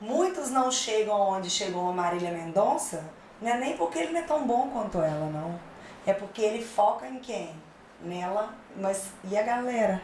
muitos 0.00 0.50
não 0.50 0.70
chegam 0.70 1.14
onde 1.20 1.50
chegou 1.50 1.90
a 1.90 1.92
Marília 1.92 2.30
Mendonça, 2.30 3.04
não 3.40 3.50
é 3.50 3.56
nem 3.58 3.76
porque 3.76 3.98
ele 3.98 4.12
não 4.12 4.20
é 4.20 4.24
tão 4.24 4.46
bom 4.46 4.68
quanto 4.70 4.98
ela, 4.98 5.26
não. 5.30 5.58
É 6.06 6.12
porque 6.12 6.40
ele 6.42 6.64
foca 6.64 7.06
em 7.06 7.18
quem? 7.18 7.54
Nela, 8.02 8.54
mas 8.76 9.10
e 9.24 9.36
a 9.36 9.42
galera 9.42 10.00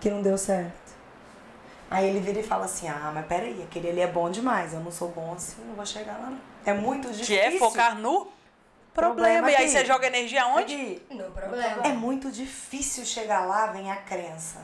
que 0.00 0.08
não 0.10 0.22
deu 0.22 0.38
certo? 0.38 0.94
Aí 1.90 2.08
ele 2.08 2.20
vira 2.20 2.40
e 2.40 2.42
fala 2.42 2.64
assim, 2.64 2.88
ah, 2.88 3.10
mas 3.14 3.26
peraí, 3.26 3.62
aquele 3.62 3.88
ali 3.90 4.00
é 4.00 4.06
bom 4.06 4.30
demais, 4.30 4.72
eu 4.72 4.80
não 4.80 4.90
sou 4.90 5.08
bom 5.08 5.34
assim, 5.34 5.62
não 5.66 5.74
vou 5.74 5.86
chegar 5.86 6.14
lá 6.18 6.30
não. 6.30 6.38
É 6.64 6.72
muito 6.72 7.08
difícil. 7.10 7.26
Que 7.26 7.40
é 7.40 7.58
focar 7.58 7.96
no 7.96 8.28
problema. 8.92 9.40
Problema 9.42 9.50
e 9.50 9.56
aí 9.56 9.68
você 9.68 9.84
joga 9.84 10.06
energia 10.06 10.46
onde? 10.46 10.74
Aqui, 10.74 11.06
No 11.10 11.24
problema. 11.30 11.86
é 11.86 11.92
muito 11.92 12.30
difícil 12.30 13.04
chegar 13.04 13.46
lá, 13.46 13.66
vem 13.66 13.90
a 13.90 13.96
crença. 13.96 14.58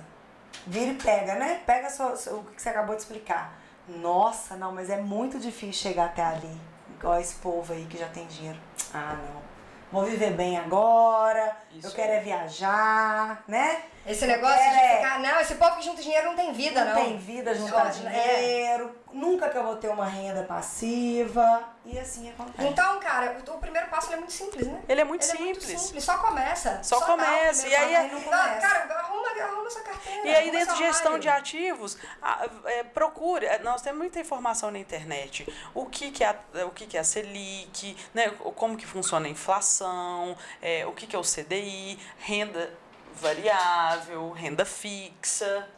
Vira 0.66 0.92
e 0.92 0.94
pega, 0.94 1.34
né? 1.36 1.60
Pega 1.66 1.90
só- 1.90 2.14
só 2.16 2.34
o 2.36 2.44
que 2.44 2.60
você 2.62 2.68
acabou 2.68 2.94
de 2.96 3.02
explicar. 3.02 3.56
Nossa, 3.88 4.56
não, 4.56 4.72
mas 4.72 4.90
é 4.90 4.96
muito 5.00 5.38
difícil 5.38 5.90
chegar 5.90 6.06
até 6.06 6.22
ali. 6.24 6.56
Igual 7.02 7.18
esse 7.18 7.34
povo 7.34 7.72
aí 7.72 7.84
que 7.86 7.98
já 7.98 8.06
tem 8.06 8.24
dinheiro. 8.28 8.58
Ah, 8.94 9.16
não. 9.16 9.42
Vou 9.90 10.08
viver 10.08 10.34
bem 10.34 10.56
agora, 10.56 11.56
Isso 11.74 11.88
eu 11.88 11.92
quero 11.92 12.12
é 12.12 12.20
viajar, 12.20 13.42
né? 13.48 13.82
Esse 14.04 14.26
negócio 14.26 14.58
de 14.58 14.78
É. 14.78 14.96
ficar, 14.96 15.20
não, 15.20 15.40
esse 15.40 15.54
povo 15.54 15.76
que 15.76 15.82
junta 15.82 16.02
dinheiro 16.02 16.26
não 16.28 16.36
tem 16.36 16.52
vida, 16.52 16.84
não. 16.84 16.94
Não 16.94 17.04
tem 17.04 17.16
vida 17.18 17.54
juntar 17.54 17.86
É. 17.86 17.90
dinheiro, 17.90 18.96
nunca 19.12 19.48
que 19.48 19.56
eu 19.56 19.62
vou 19.62 19.76
ter 19.76 19.88
uma 19.88 20.06
renda 20.06 20.42
passiva. 20.42 21.68
E 21.84 21.98
assim 21.98 22.30
acontece. 22.30 22.68
Então, 22.68 22.98
cara, 23.00 23.36
o, 23.46 23.50
o 23.54 23.58
primeiro 23.58 23.88
passo 23.88 24.06
ele 24.08 24.14
é 24.14 24.18
muito 24.18 24.32
simples, 24.32 24.66
né? 24.66 24.80
Ele 24.88 25.00
é 25.00 25.04
muito 25.04 25.24
Ele 25.24 25.32
é 25.32 25.40
muito 25.44 25.60
simples. 25.62 25.80
simples, 25.80 26.04
só 26.04 26.18
começa. 26.18 26.80
Só 26.82 26.98
o 26.98 27.02
começa, 27.02 27.66
e 27.68 27.74
aí 27.74 27.94
é- 27.94 28.02
não 28.04 28.14
Não, 28.14 28.22
começa. 28.22 28.60
cara, 28.60 28.94
arruma, 29.00 29.28
arruma 29.28 29.70
sua 29.70 29.82
carteira. 29.82 30.28
E 30.28 30.34
aí, 30.34 30.50
dentro 30.50 30.74
de 30.76 30.84
gestão 30.84 31.18
de 31.18 31.28
ativos, 31.28 31.96
a- 32.20 32.46
é, 32.66 32.82
procure. 32.84 33.46
é, 33.46 33.58
Nós 33.60 33.82
temos 33.82 33.98
muita 33.98 34.20
informação 34.20 34.70
na 34.70 34.78
internet. 34.78 35.46
O 35.74 35.86
que, 35.86 36.10
que, 36.10 36.22
é, 36.24 36.28
a, 36.28 36.66
o 36.66 36.70
que, 36.70 36.86
que 36.86 36.96
é 36.96 37.00
a 37.00 37.04
Selic, 37.04 37.96
né? 38.14 38.30
como 38.56 38.76
que 38.76 38.86
funciona 38.86 39.26
a 39.26 39.30
inflação, 39.30 40.36
é, 40.60 40.84
o 40.86 40.92
que, 40.92 41.06
que 41.06 41.14
é 41.16 41.18
o 41.18 41.22
CDI, 41.22 41.98
renda 42.18 42.72
variável, 43.20 44.30
renda 44.30 44.64
fixa 44.64 45.68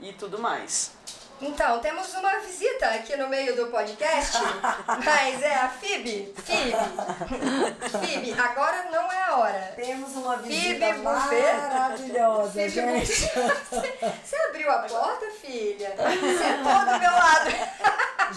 e 0.00 0.12
tudo 0.12 0.38
mais. 0.38 0.95
Então, 1.40 1.78
temos 1.80 2.14
uma 2.14 2.38
visita 2.38 2.86
aqui 2.86 3.14
no 3.16 3.28
meio 3.28 3.54
do 3.54 3.66
podcast, 3.66 4.38
mas 5.04 5.42
é 5.42 5.54
a 5.54 5.68
Fib. 5.68 6.34
Fib. 6.44 6.74
Fib, 8.00 8.40
agora 8.40 8.86
não 8.90 9.12
é 9.12 9.22
a 9.24 9.36
hora. 9.36 9.72
Temos 9.76 10.16
uma 10.16 10.38
Phoebe 10.38 10.48
visita 10.74 10.92
Buffet. 10.94 11.52
maravilhosa, 11.60 12.50
Phoebe 12.52 12.68
gente. 12.70 13.06
Você 14.24 14.36
abriu 14.48 14.70
a 14.70 14.78
porta, 14.80 15.26
filha? 15.40 15.94
Sentou 15.96 16.94
do 16.94 17.00
meu 17.00 17.10
lado. 17.12 17.50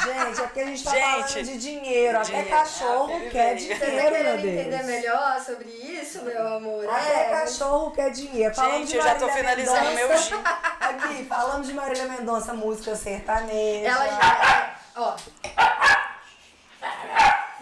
Gente, 0.03 0.39
é 0.41 0.43
porque 0.43 0.59
a 0.59 0.65
gente 0.65 0.83
tá 0.83 0.91
Gente, 0.91 1.05
falando 1.33 1.45
de 1.45 1.57
dinheiro. 1.57 2.17
Até 2.17 2.27
dinheiro. 2.27 2.49
cachorro 2.49 3.13
Ah, 3.15 3.29
quer 3.31 3.57
Phoebe. 3.57 3.67
Você 3.67 3.79
tá 3.79 3.85
dinheiro, 3.85 4.01
meu 4.03 4.11
querendo 4.11 4.41
Deus. 4.41 4.53
entender 4.67 4.83
melhor 4.83 5.39
sobre 5.43 5.69
isso, 5.69 6.21
meu 6.23 6.47
amor? 6.47 6.87
Até 6.89 7.21
É, 7.21 7.29
cachorro 7.31 7.91
quer 7.91 8.11
dinheiro. 8.11 8.53
Falando 8.53 8.73
Gente, 8.79 8.87
de 8.89 8.97
eu 8.97 9.03
já 9.03 9.15
tô 9.15 9.25
Marília 9.27 9.35
finalizando 9.55 9.91
meu 9.95 10.07
Mendonça. 10.09 10.23
gin. 10.29 10.43
Aqui, 10.79 11.25
falando 11.25 11.65
de 11.65 11.73
Marília 11.73 12.05
Mendonça, 12.05 12.53
música 12.53 12.88
sertaneja. 12.95 13.87
Ela 13.87 14.07
já. 14.07 14.75
é, 14.75 14.99
Ó. 14.99 15.15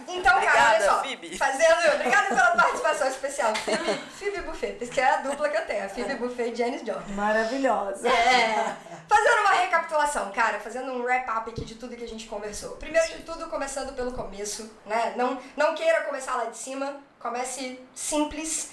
Então, 0.07 0.23
cara, 0.23 0.37
Obrigada, 0.37 0.75
olha 0.75 0.85
só. 0.85 1.01
Phoebe. 1.03 1.37
Fazendo. 1.37 1.93
Obrigada 1.95 2.27
pela 2.29 2.51
participação 2.55 3.07
especial. 3.09 3.53
Phoebe, 3.55 3.93
Phoebe 4.17 4.41
Buffet, 4.41 4.73
que 4.87 5.01
é 5.01 5.09
a 5.09 5.17
dupla 5.17 5.49
que 5.49 5.57
eu 5.57 5.65
tenho, 5.65 5.85
a 5.85 5.89
Phoebe 5.89 6.15
Buffet 6.15 6.51
e 6.51 6.55
Janis 6.55 6.85
Joplin. 6.85 7.13
Maravilhosa. 7.13 8.07
É. 8.07 8.75
Fazendo 9.07 9.39
uma 9.41 9.51
recapitulação, 9.51 10.31
cara, 10.31 10.59
fazendo 10.59 10.91
um 10.93 11.03
wrap-up 11.03 11.49
aqui 11.49 11.65
de 11.65 11.75
tudo 11.75 11.95
que 11.95 12.03
a 12.03 12.07
gente 12.07 12.27
conversou. 12.27 12.71
Primeiro 12.77 13.07
de 13.17 13.23
tudo, 13.23 13.47
começando 13.49 13.93
pelo 13.95 14.13
começo, 14.13 14.71
né? 14.85 15.13
Não, 15.17 15.39
não 15.55 15.75
queira 15.75 16.01
começar 16.03 16.35
lá 16.35 16.45
de 16.45 16.57
cima. 16.57 16.97
Comece 17.19 17.79
simples, 17.93 18.71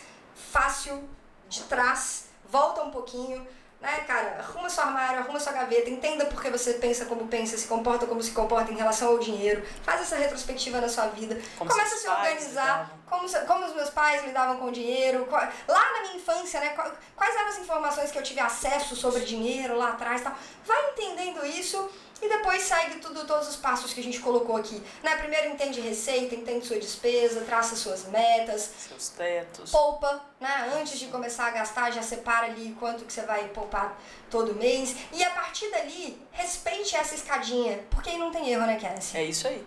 fácil, 0.53 1.09
de 1.49 1.63
trás, 1.65 2.27
volta 2.49 2.83
um 2.83 2.91
pouquinho. 2.91 3.47
Né, 3.81 4.01
cara, 4.07 4.39
arruma 4.39 4.71
seu 4.71 4.83
armário, 4.83 5.21
arruma 5.21 5.39
sua 5.39 5.53
gaveta, 5.53 5.91
entenda 5.91 6.25
por 6.25 6.41
que 6.41 6.49
você 6.49 6.75
pensa 6.75 7.05
como 7.05 7.29
pensa, 7.29 7.59
se 7.59 7.67
comporta 7.69 8.07
como 8.07 8.23
se 8.23 8.31
comporta 8.31 8.73
em 8.73 8.77
relação 8.77 9.09
ao 9.09 9.19
dinheiro, 9.19 9.63
faz 9.83 10.01
essa 10.01 10.17
retrospectiva 10.17 10.81
na 10.81 10.89
sua 10.89 11.09
vida, 11.09 11.39
Como 11.59 11.71
começa 11.71 11.95
a 11.95 11.99
se 11.99 12.09
organizar, 12.09 12.91
como, 13.07 13.29
como 13.47 13.67
os 13.67 13.75
meus 13.75 13.91
pais 13.91 14.25
lidavam 14.25 14.57
com 14.57 14.67
o 14.69 14.73
dinheiro, 14.73 15.27
qua- 15.27 15.53
lá 15.69 15.93
na 15.93 16.01
minha 16.01 16.17
infância, 16.17 16.61
né? 16.61 16.71
qua- 16.71 16.93
Quais 17.15 17.35
eram 17.37 17.49
as 17.49 17.59
informações 17.59 18.11
que 18.11 18.19
eu 18.19 18.23
tive 18.23 18.41
acesso 18.41 18.97
sobre 18.97 19.21
dinheiro 19.21 19.77
lá 19.77 19.91
atrás 19.91 20.23
tal. 20.23 20.33
Vai 20.65 20.91
entendendo 20.93 21.45
isso 21.45 21.91
e 22.25 22.29
depois 22.29 22.63
segue 22.63 23.01
tudo, 23.01 23.27
todos 23.27 23.49
os 23.49 23.57
passos 23.57 23.93
que 23.93 24.01
a 24.01 24.03
gente 24.03 24.19
colocou 24.21 24.57
aqui. 24.57 24.83
Né? 25.03 25.15
Primeiro 25.17 25.51
entende 25.51 25.79
receita, 25.81 26.35
entende 26.35 26.65
sua 26.67 26.79
despesa, 26.79 27.43
traça 27.43 27.77
suas 27.77 28.07
metas, 28.07 28.71
Seus 28.89 29.11
tetos. 29.11 29.71
poupa, 29.71 30.25
né? 30.41 30.73
Antes 30.81 30.99
de 30.99 31.07
começar 31.09 31.49
a 31.49 31.51
gastar, 31.51 31.91
já 31.91 32.01
separa 32.03 32.47
ali 32.47 32.75
quanto 32.81 33.05
que 33.05 33.13
você 33.13 33.23
vai 33.23 33.49
poupar 33.49 34.01
todo 34.31 34.55
mês. 34.55 34.97
E 35.13 35.23
a 35.23 35.31
partir 35.31 35.71
dali, 35.71 36.19
respeite 36.33 36.97
essa 36.97 37.15
escadinha, 37.15 37.85
porque 37.91 38.09
aí 38.09 38.19
não 38.19 38.31
tem 38.31 38.49
erro, 38.51 38.67
né, 38.67 38.79
Cassie? 38.81 39.19
É 39.19 39.25
isso 39.25 39.47
aí. 39.47 39.63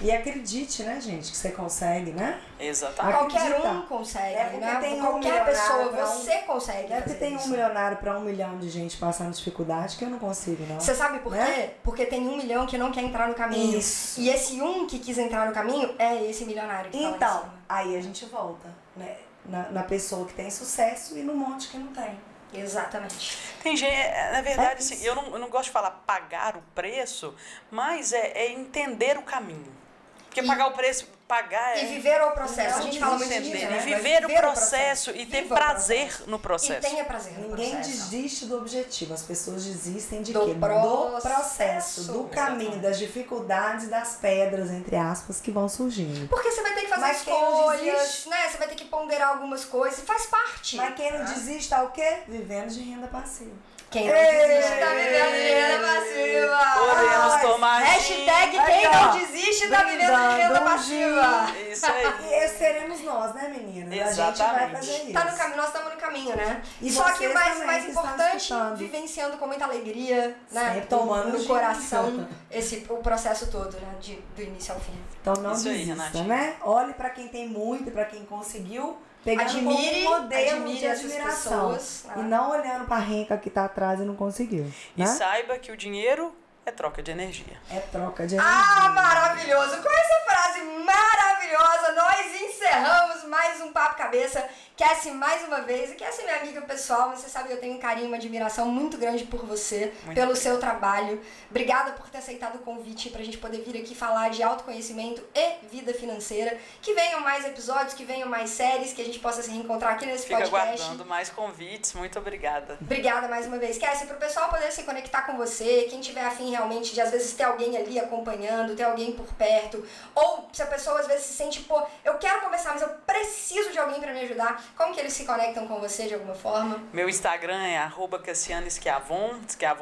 E 0.00 0.12
acredite, 0.12 0.84
né, 0.84 1.00
gente, 1.00 1.28
que 1.32 1.36
você 1.36 1.50
consegue, 1.50 2.12
né? 2.12 2.40
Exatamente. 2.60 3.16
Qualquer 3.18 3.60
um 3.60 3.82
consegue, 3.82 4.34
É 4.36 4.44
porque 4.44 4.64
né? 4.64 4.76
tem 4.80 4.94
um 4.94 5.00
Qualquer 5.00 5.18
milionário 5.18 5.52
pessoa, 5.52 5.82
um- 5.88 6.18
você 6.22 6.38
consegue 6.42 6.92
é 6.92 7.00
porque 7.00 7.14
tem 7.18 7.32
um 7.32 7.36
isso. 7.36 7.48
milionário 7.50 7.96
pra 7.96 8.16
um 8.16 8.20
milhão 8.20 8.58
de 8.58 8.70
gente 8.70 8.96
passando 8.96 9.32
dificuldade 9.34 9.96
que 9.96 10.04
eu 10.04 10.08
não 10.10 10.20
consigo, 10.20 10.64
não. 10.68 10.78
Você 10.78 10.94
sabe 10.94 11.18
por 11.18 11.32
Né? 11.32 11.44
quê? 11.52 11.70
Porque 11.82 12.06
tem 12.06 12.20
um 12.28 12.36
milhão 12.36 12.64
que 12.64 12.78
não 12.78 12.92
quer 12.92 13.02
entrar 13.02 13.26
no 13.26 13.34
caminho. 13.34 13.76
Isso. 13.76 14.20
E 14.20 14.28
esse 14.30 14.60
um 14.62 14.86
que 14.86 15.00
quis 15.00 15.18
entrar 15.18 15.46
no 15.48 15.52
caminho 15.52 15.92
é 15.98 16.24
esse 16.30 16.44
milionário 16.44 16.90
que 16.92 16.96
tá 16.96 17.02
lá 17.04 17.10
em 17.10 17.14
Então, 17.16 17.38
cima. 17.40 17.54
aí 17.68 17.96
a 17.96 18.00
gente 18.00 18.24
volta, 18.26 18.68
né? 18.96 19.16
Na, 19.46 19.68
na 19.70 19.82
pessoa 19.82 20.26
que 20.26 20.34
tem 20.34 20.48
sucesso 20.50 21.18
e 21.18 21.22
no 21.22 21.34
monte 21.34 21.68
que 21.68 21.78
não 21.78 21.88
tem. 21.88 22.20
Exatamente. 22.52 23.38
Tem 23.62 23.76
gente, 23.76 23.92
é, 23.92 24.30
na 24.32 24.40
verdade, 24.40 24.70
É 24.70 24.78
assim, 24.78 25.04
eu 25.04 25.14
não, 25.14 25.24
eu 25.32 25.38
não 25.38 25.48
gosto 25.48 25.64
de 25.66 25.70
falar 25.70 25.90
pagar 26.06 26.56
o 26.56 26.62
preço, 26.74 27.34
mas 27.70 28.12
é, 28.12 28.32
é 28.34 28.52
entender 28.52 29.16
o 29.18 29.22
caminho. 29.22 29.76
Porque 30.24 30.40
E- 30.40 30.46
pagar 30.46 30.68
o 30.68 30.72
preço, 30.72 31.06
pagar 31.26 31.76
é. 31.78 31.84
E 31.84 31.86
viver 31.86 32.22
o 32.22 32.30
processo. 32.32 32.78
a 32.78 32.82
gente 32.82 32.98
fala 33.00 33.16
muito 33.16 33.28
disso, 33.28 33.48
entender, 33.48 33.66
né? 33.70 33.78
e 33.78 33.80
viver 33.80 34.24
o 34.26 34.34
processo 34.34 35.10
e 35.10 35.24
ter 35.26 35.46
prazer 35.48 36.06
processo. 36.08 36.30
no 36.30 36.38
processo. 36.38 36.86
E 36.86 36.90
tenha 36.90 37.04
prazer 37.04 37.32
no 37.38 37.48
Ninguém 37.48 37.70
processo. 37.76 37.90
desiste 38.10 38.44
do 38.46 38.58
objetivo, 38.58 39.14
as 39.14 39.22
pessoas 39.22 39.64
desistem 39.64 40.22
de 40.22 40.32
Do 40.34 40.44
quê? 40.44 40.54
processo. 40.54 40.88
Do 41.16 41.20
processo, 41.22 42.12
do 42.12 42.24
caminho, 42.24 42.60
Exatamente. 42.60 42.82
das 42.82 42.98
dificuldades, 42.98 43.88
das 43.88 44.16
pedras, 44.16 44.70
entre 44.70 44.96
aspas, 44.96 45.40
que 45.40 45.50
vão 45.50 45.66
surgindo. 45.68 46.28
Porque 46.28 46.50
você 46.50 46.62
vai 46.62 46.74
fazer 47.00 47.12
Mas 47.12 47.26
não 47.26 47.72
escolhas, 47.74 48.26
né? 48.26 48.48
Você 48.48 48.58
vai 48.58 48.68
ter 48.68 48.74
que 48.74 48.84
ponderar 48.84 49.30
algumas 49.30 49.64
coisas. 49.64 49.98
e 49.98 50.02
Faz 50.02 50.26
parte. 50.26 50.76
Mas 50.76 50.94
quem 50.94 51.12
não 51.12 51.24
desiste 51.24 51.70
tá 51.70 51.82
o 51.82 51.90
quê? 51.90 52.18
Vivendo 52.26 52.68
de 52.68 52.80
renda 52.80 53.06
passiva. 53.06 53.56
Quem 53.90 54.06
não 54.06 54.12
desiste 54.12 54.78
tá 54.80 54.86
vivendo 54.90 55.32
de 55.32 55.48
renda 55.48 55.86
passiva. 55.86 56.58
Podemos 56.78 57.32
Ai, 57.32 57.40
tomar 57.40 57.78
Hashtag 57.78 58.58
Aí, 58.58 58.66
quem 58.66 58.90
não 58.90 59.18
desiste 59.18 59.68
tá 59.68 59.82
vivendo 59.84 60.30
de 60.30 60.36
renda 60.42 60.60
passiva. 60.60 61.46
Isso 61.72 61.86
aí. 61.86 62.44
E 62.44 62.48
seremos 62.48 63.00
nós, 63.00 63.34
né, 63.34 63.48
meninas? 63.48 63.92
A 63.92 63.94
gente 64.12 64.16
vai 64.16 64.32
Exatamente. 64.32 64.72
fazer 64.76 64.92
isso. 65.04 65.12
Tá 65.12 65.24
no 65.24 65.36
caminho, 65.38 65.56
nós 65.56 65.66
estamos 65.68 65.94
no 65.94 65.98
caminho, 65.98 66.36
né? 66.36 66.62
E 66.82 66.92
Só 66.92 67.10
que 67.12 67.26
o 67.26 67.32
mais, 67.34 67.64
mais 67.64 67.84
que 67.84 67.90
importante, 67.92 68.52
vivenciando 68.76 69.38
com 69.38 69.46
muita 69.46 69.64
alegria, 69.64 70.36
né? 70.52 70.74
Sempre 70.74 70.86
tomando 70.88 71.38
no 71.38 71.44
coração, 71.46 72.28
esse, 72.50 72.84
o 72.90 72.96
processo 72.98 73.50
todo, 73.50 73.72
né? 73.80 73.94
De, 74.00 74.16
do 74.36 74.42
início 74.42 74.74
ao 74.74 74.80
fim. 74.80 74.92
Então 75.22 75.34
não 75.34 75.52
Isso 75.52 75.66
aí, 75.68 75.78
desista, 75.78 75.94
Renatinha. 75.94 76.24
né? 76.24 76.56
Olhe 76.62 76.92
pra 76.92 77.08
quem 77.10 77.28
tem 77.28 77.48
muito 77.48 77.88
e 77.88 77.90
pra 77.90 78.04
quem 78.04 78.24
conseguiu, 78.26 78.98
pegando 79.24 79.46
Admire- 79.50 79.64
como 80.04 80.16
um 80.16 80.20
modelo 80.20 80.50
admire 80.56 80.78
de 80.78 80.86
admiração. 80.86 81.68
pessoas, 81.70 82.04
né? 82.06 82.14
E 82.18 82.22
não 82.22 82.50
olhando 82.50 82.86
pra 82.86 82.98
renca 82.98 83.36
que 83.36 83.50
tá 83.50 83.64
atrás 83.64 84.00
e 84.00 84.04
não 84.04 84.14
conseguiu. 84.16 84.70
E 84.96 85.00
Né? 85.00 85.06
saiba 85.06 85.58
que 85.58 85.70
o 85.72 85.76
dinheiro 85.76 86.34
é 86.68 86.72
troca 86.72 87.02
de 87.02 87.10
energia. 87.10 87.56
É 87.70 87.80
troca 87.80 88.26
de 88.26 88.36
Ah, 88.38 88.74
energia. 88.76 88.88
maravilhoso! 88.90 89.82
Com 89.82 89.88
essa 89.90 90.24
frase 90.26 90.60
maravilhosa, 90.62 91.92
nós 91.92 92.40
encerramos 92.42 93.24
mais 93.24 93.60
um 93.62 93.72
Papo 93.72 93.96
Cabeça. 93.96 94.46
Cassie, 94.76 95.10
mais 95.10 95.42
uma 95.42 95.62
vez, 95.62 95.90
e 95.90 95.96
Cassie 95.96 96.22
é 96.22 96.24
minha 96.26 96.36
amiga 96.36 96.60
pessoal, 96.60 97.10
você 97.10 97.28
sabe 97.28 97.48
que 97.48 97.54
eu 97.54 97.58
tenho 97.60 97.74
um 97.74 97.80
carinho, 97.80 98.06
uma 98.06 98.14
admiração 98.16 98.66
muito 98.66 98.96
grande 98.96 99.24
por 99.24 99.44
você, 99.44 99.92
Muito 100.04 100.14
pelo 100.14 100.36
seu 100.36 100.60
trabalho. 100.60 101.20
Obrigada 101.50 101.90
por 101.92 102.08
ter 102.08 102.18
aceitado 102.18 102.54
o 102.56 102.58
convite 102.60 103.10
pra 103.10 103.24
gente 103.24 103.38
poder 103.38 103.62
vir 103.62 103.76
aqui 103.82 103.92
falar 103.96 104.30
de 104.30 104.40
autoconhecimento 104.40 105.20
e 105.34 105.66
vida 105.66 105.92
financeira. 105.92 106.56
Que 106.80 106.94
venham 106.94 107.18
mais 107.22 107.44
episódios, 107.44 107.92
que 107.94 108.04
venham 108.04 108.28
mais 108.28 108.50
séries, 108.50 108.92
que 108.92 109.02
a 109.02 109.04
gente 109.04 109.18
possa 109.18 109.42
se 109.42 109.50
reencontrar 109.50 109.94
aqui 109.94 110.06
nesse 110.06 110.28
Fica 110.28 110.42
podcast. 110.42 110.80
aguardando 110.80 111.04
mais 111.06 111.28
convites. 111.28 111.92
Muito 111.94 112.16
obrigada. 112.20 112.78
Obrigada 112.80 113.26
mais 113.26 113.46
uma 113.48 113.58
vez. 113.58 113.78
Cassie, 113.78 114.06
pro 114.06 114.16
pessoal 114.16 114.48
poder 114.48 114.70
se 114.70 114.84
conectar 114.84 115.22
com 115.22 115.36
você, 115.36 115.88
quem 115.90 116.00
tiver 116.00 116.24
afim 116.24 116.50
realmente 116.58 116.92
de 116.92 117.00
às 117.00 117.10
vezes 117.10 117.32
ter 117.32 117.44
alguém 117.44 117.76
ali 117.76 117.98
acompanhando, 117.98 118.76
ter 118.76 118.82
alguém 118.82 119.12
por 119.12 119.32
perto, 119.34 119.84
ou 120.14 120.48
se 120.52 120.62
a 120.62 120.66
pessoa 120.66 121.00
às 121.00 121.06
vezes 121.06 121.24
se 121.24 121.34
sente, 121.34 121.60
pô, 121.60 121.82
eu 122.04 122.18
quero 122.18 122.40
conversar, 122.40 122.72
mas 122.72 122.82
eu 122.82 122.88
preciso 123.06 123.70
de 123.70 123.78
alguém 123.78 124.00
pra 124.00 124.12
me 124.12 124.20
ajudar, 124.20 124.62
como 124.76 124.92
que 124.92 125.00
eles 125.00 125.12
se 125.12 125.24
conectam 125.24 125.66
com 125.66 125.80
você 125.80 126.06
de 126.06 126.14
alguma 126.14 126.34
forma? 126.34 126.82
Meu 126.92 127.08
Instagram 127.08 127.62
é 127.62 127.78
arroba 127.78 128.18
Cassiano 128.18 128.68
Schiavon 128.70 129.38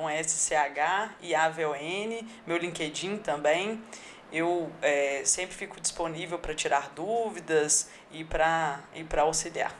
é 0.08 0.20
S-C-H 0.20 1.10
e 1.20 1.34
A-V-O-N. 1.34 2.26
Meu 2.46 2.56
LinkedIn 2.56 3.18
também. 3.18 3.82
Eu 4.32 4.70
é, 4.82 5.22
sempre 5.24 5.54
fico 5.54 5.80
disponível 5.80 6.38
para 6.38 6.54
tirar 6.54 6.90
dúvidas 6.90 7.88
e 8.10 8.24
para 8.24 8.80
e 8.94 9.04
pra 9.04 9.22
auxiliar. 9.22 9.72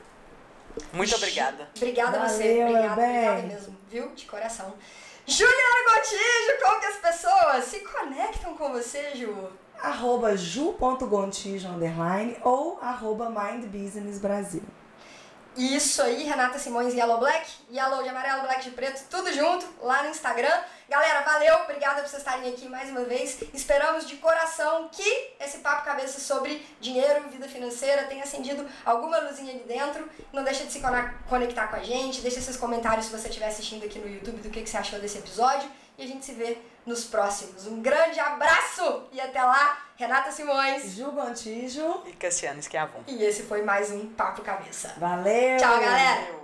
Muito 0.93 1.15
obrigada. 1.15 1.69
Obrigada 1.75 2.21
a 2.21 2.27
você, 2.27 2.63
obrigada, 2.63 3.01
obrigada 3.01 3.41
mesmo, 3.41 3.77
viu? 3.89 4.09
De 4.13 4.25
coração. 4.25 4.73
Juliana 5.29 5.83
Gontijo, 5.89 6.65
como 6.65 6.79
que 6.79 6.85
as 6.85 6.95
pessoas 6.95 7.65
se 7.65 7.81
conectam 7.81 8.55
com 8.55 8.71
você, 8.71 9.13
Ju? 9.13 9.49
Arroba 9.77 10.37
ju.gontijo, 10.37 11.67
underline, 11.67 12.37
ou 12.43 12.79
arroba 12.81 13.29
Mind 13.29 13.65
Business 13.65 14.19
Brasil. 14.19 14.63
Isso 15.57 16.03
aí, 16.03 16.21
Renata 16.21 16.59
Simões 16.59 16.93
Yellow 16.93 17.17
Black. 17.17 17.49
Yellow 17.73 18.03
de 18.03 18.09
amarelo, 18.09 18.43
Black 18.43 18.63
de 18.63 18.69
preto, 18.69 19.03
tudo 19.09 19.33
junto 19.33 19.67
lá 19.81 20.03
no 20.03 20.09
Instagram. 20.09 20.55
Galera, 20.87 21.21
valeu, 21.21 21.63
obrigada 21.63 22.01
por 22.01 22.07
vocês 22.07 22.21
estarem 22.21 22.53
aqui 22.53 22.69
mais 22.69 22.91
uma 22.91 23.03
vez. 23.05 23.41
Esperamos 23.55 24.05
de 24.05 24.17
coração 24.17 24.87
que 24.91 25.33
esse 25.39 25.57
papo 25.57 25.83
cabeça 25.83 26.19
sobre 26.19 26.63
dinheiro 26.79 27.27
vida 27.29 27.47
financeira 27.47 28.03
tenha 28.03 28.23
acendido 28.23 28.67
alguma 28.85 29.17
luzinha 29.17 29.51
ali 29.51 29.63
dentro. 29.63 30.07
Não 30.31 30.43
deixa 30.43 30.63
de 30.63 30.71
se 30.71 30.79
conectar 31.27 31.67
com 31.69 31.75
a 31.75 31.83
gente, 31.83 32.21
deixa 32.21 32.39
seus 32.39 32.55
comentários 32.55 33.07
se 33.07 33.11
você 33.11 33.27
estiver 33.27 33.47
assistindo 33.47 33.83
aqui 33.83 33.97
no 33.97 34.07
YouTube 34.07 34.39
do 34.41 34.51
que, 34.51 34.61
que 34.61 34.69
você 34.69 34.77
achou 34.77 34.99
desse 34.99 35.17
episódio. 35.17 35.67
E 35.97 36.03
a 36.03 36.07
gente 36.07 36.23
se 36.23 36.33
vê 36.33 36.59
nos 36.87 37.03
próximos. 37.03 37.67
Um 37.67 37.81
grande 37.81 38.19
abraço 38.19 39.03
e 39.11 39.19
até 39.19 39.43
lá, 39.43 39.77
Renata 39.95 40.31
Simões. 40.31 40.95
Ju 40.95 41.11
Gontijo. 41.11 42.01
E 42.05 42.13
Cassiano 42.13 42.63
Schiavon. 42.63 43.03
E 43.05 43.23
esse 43.23 43.43
foi 43.43 43.61
mais 43.61 43.91
um 43.91 44.07
Papo 44.07 44.41
Cabeça. 44.41 44.95
Valeu! 44.97 45.57
Tchau, 45.57 45.79
galera! 45.79 46.36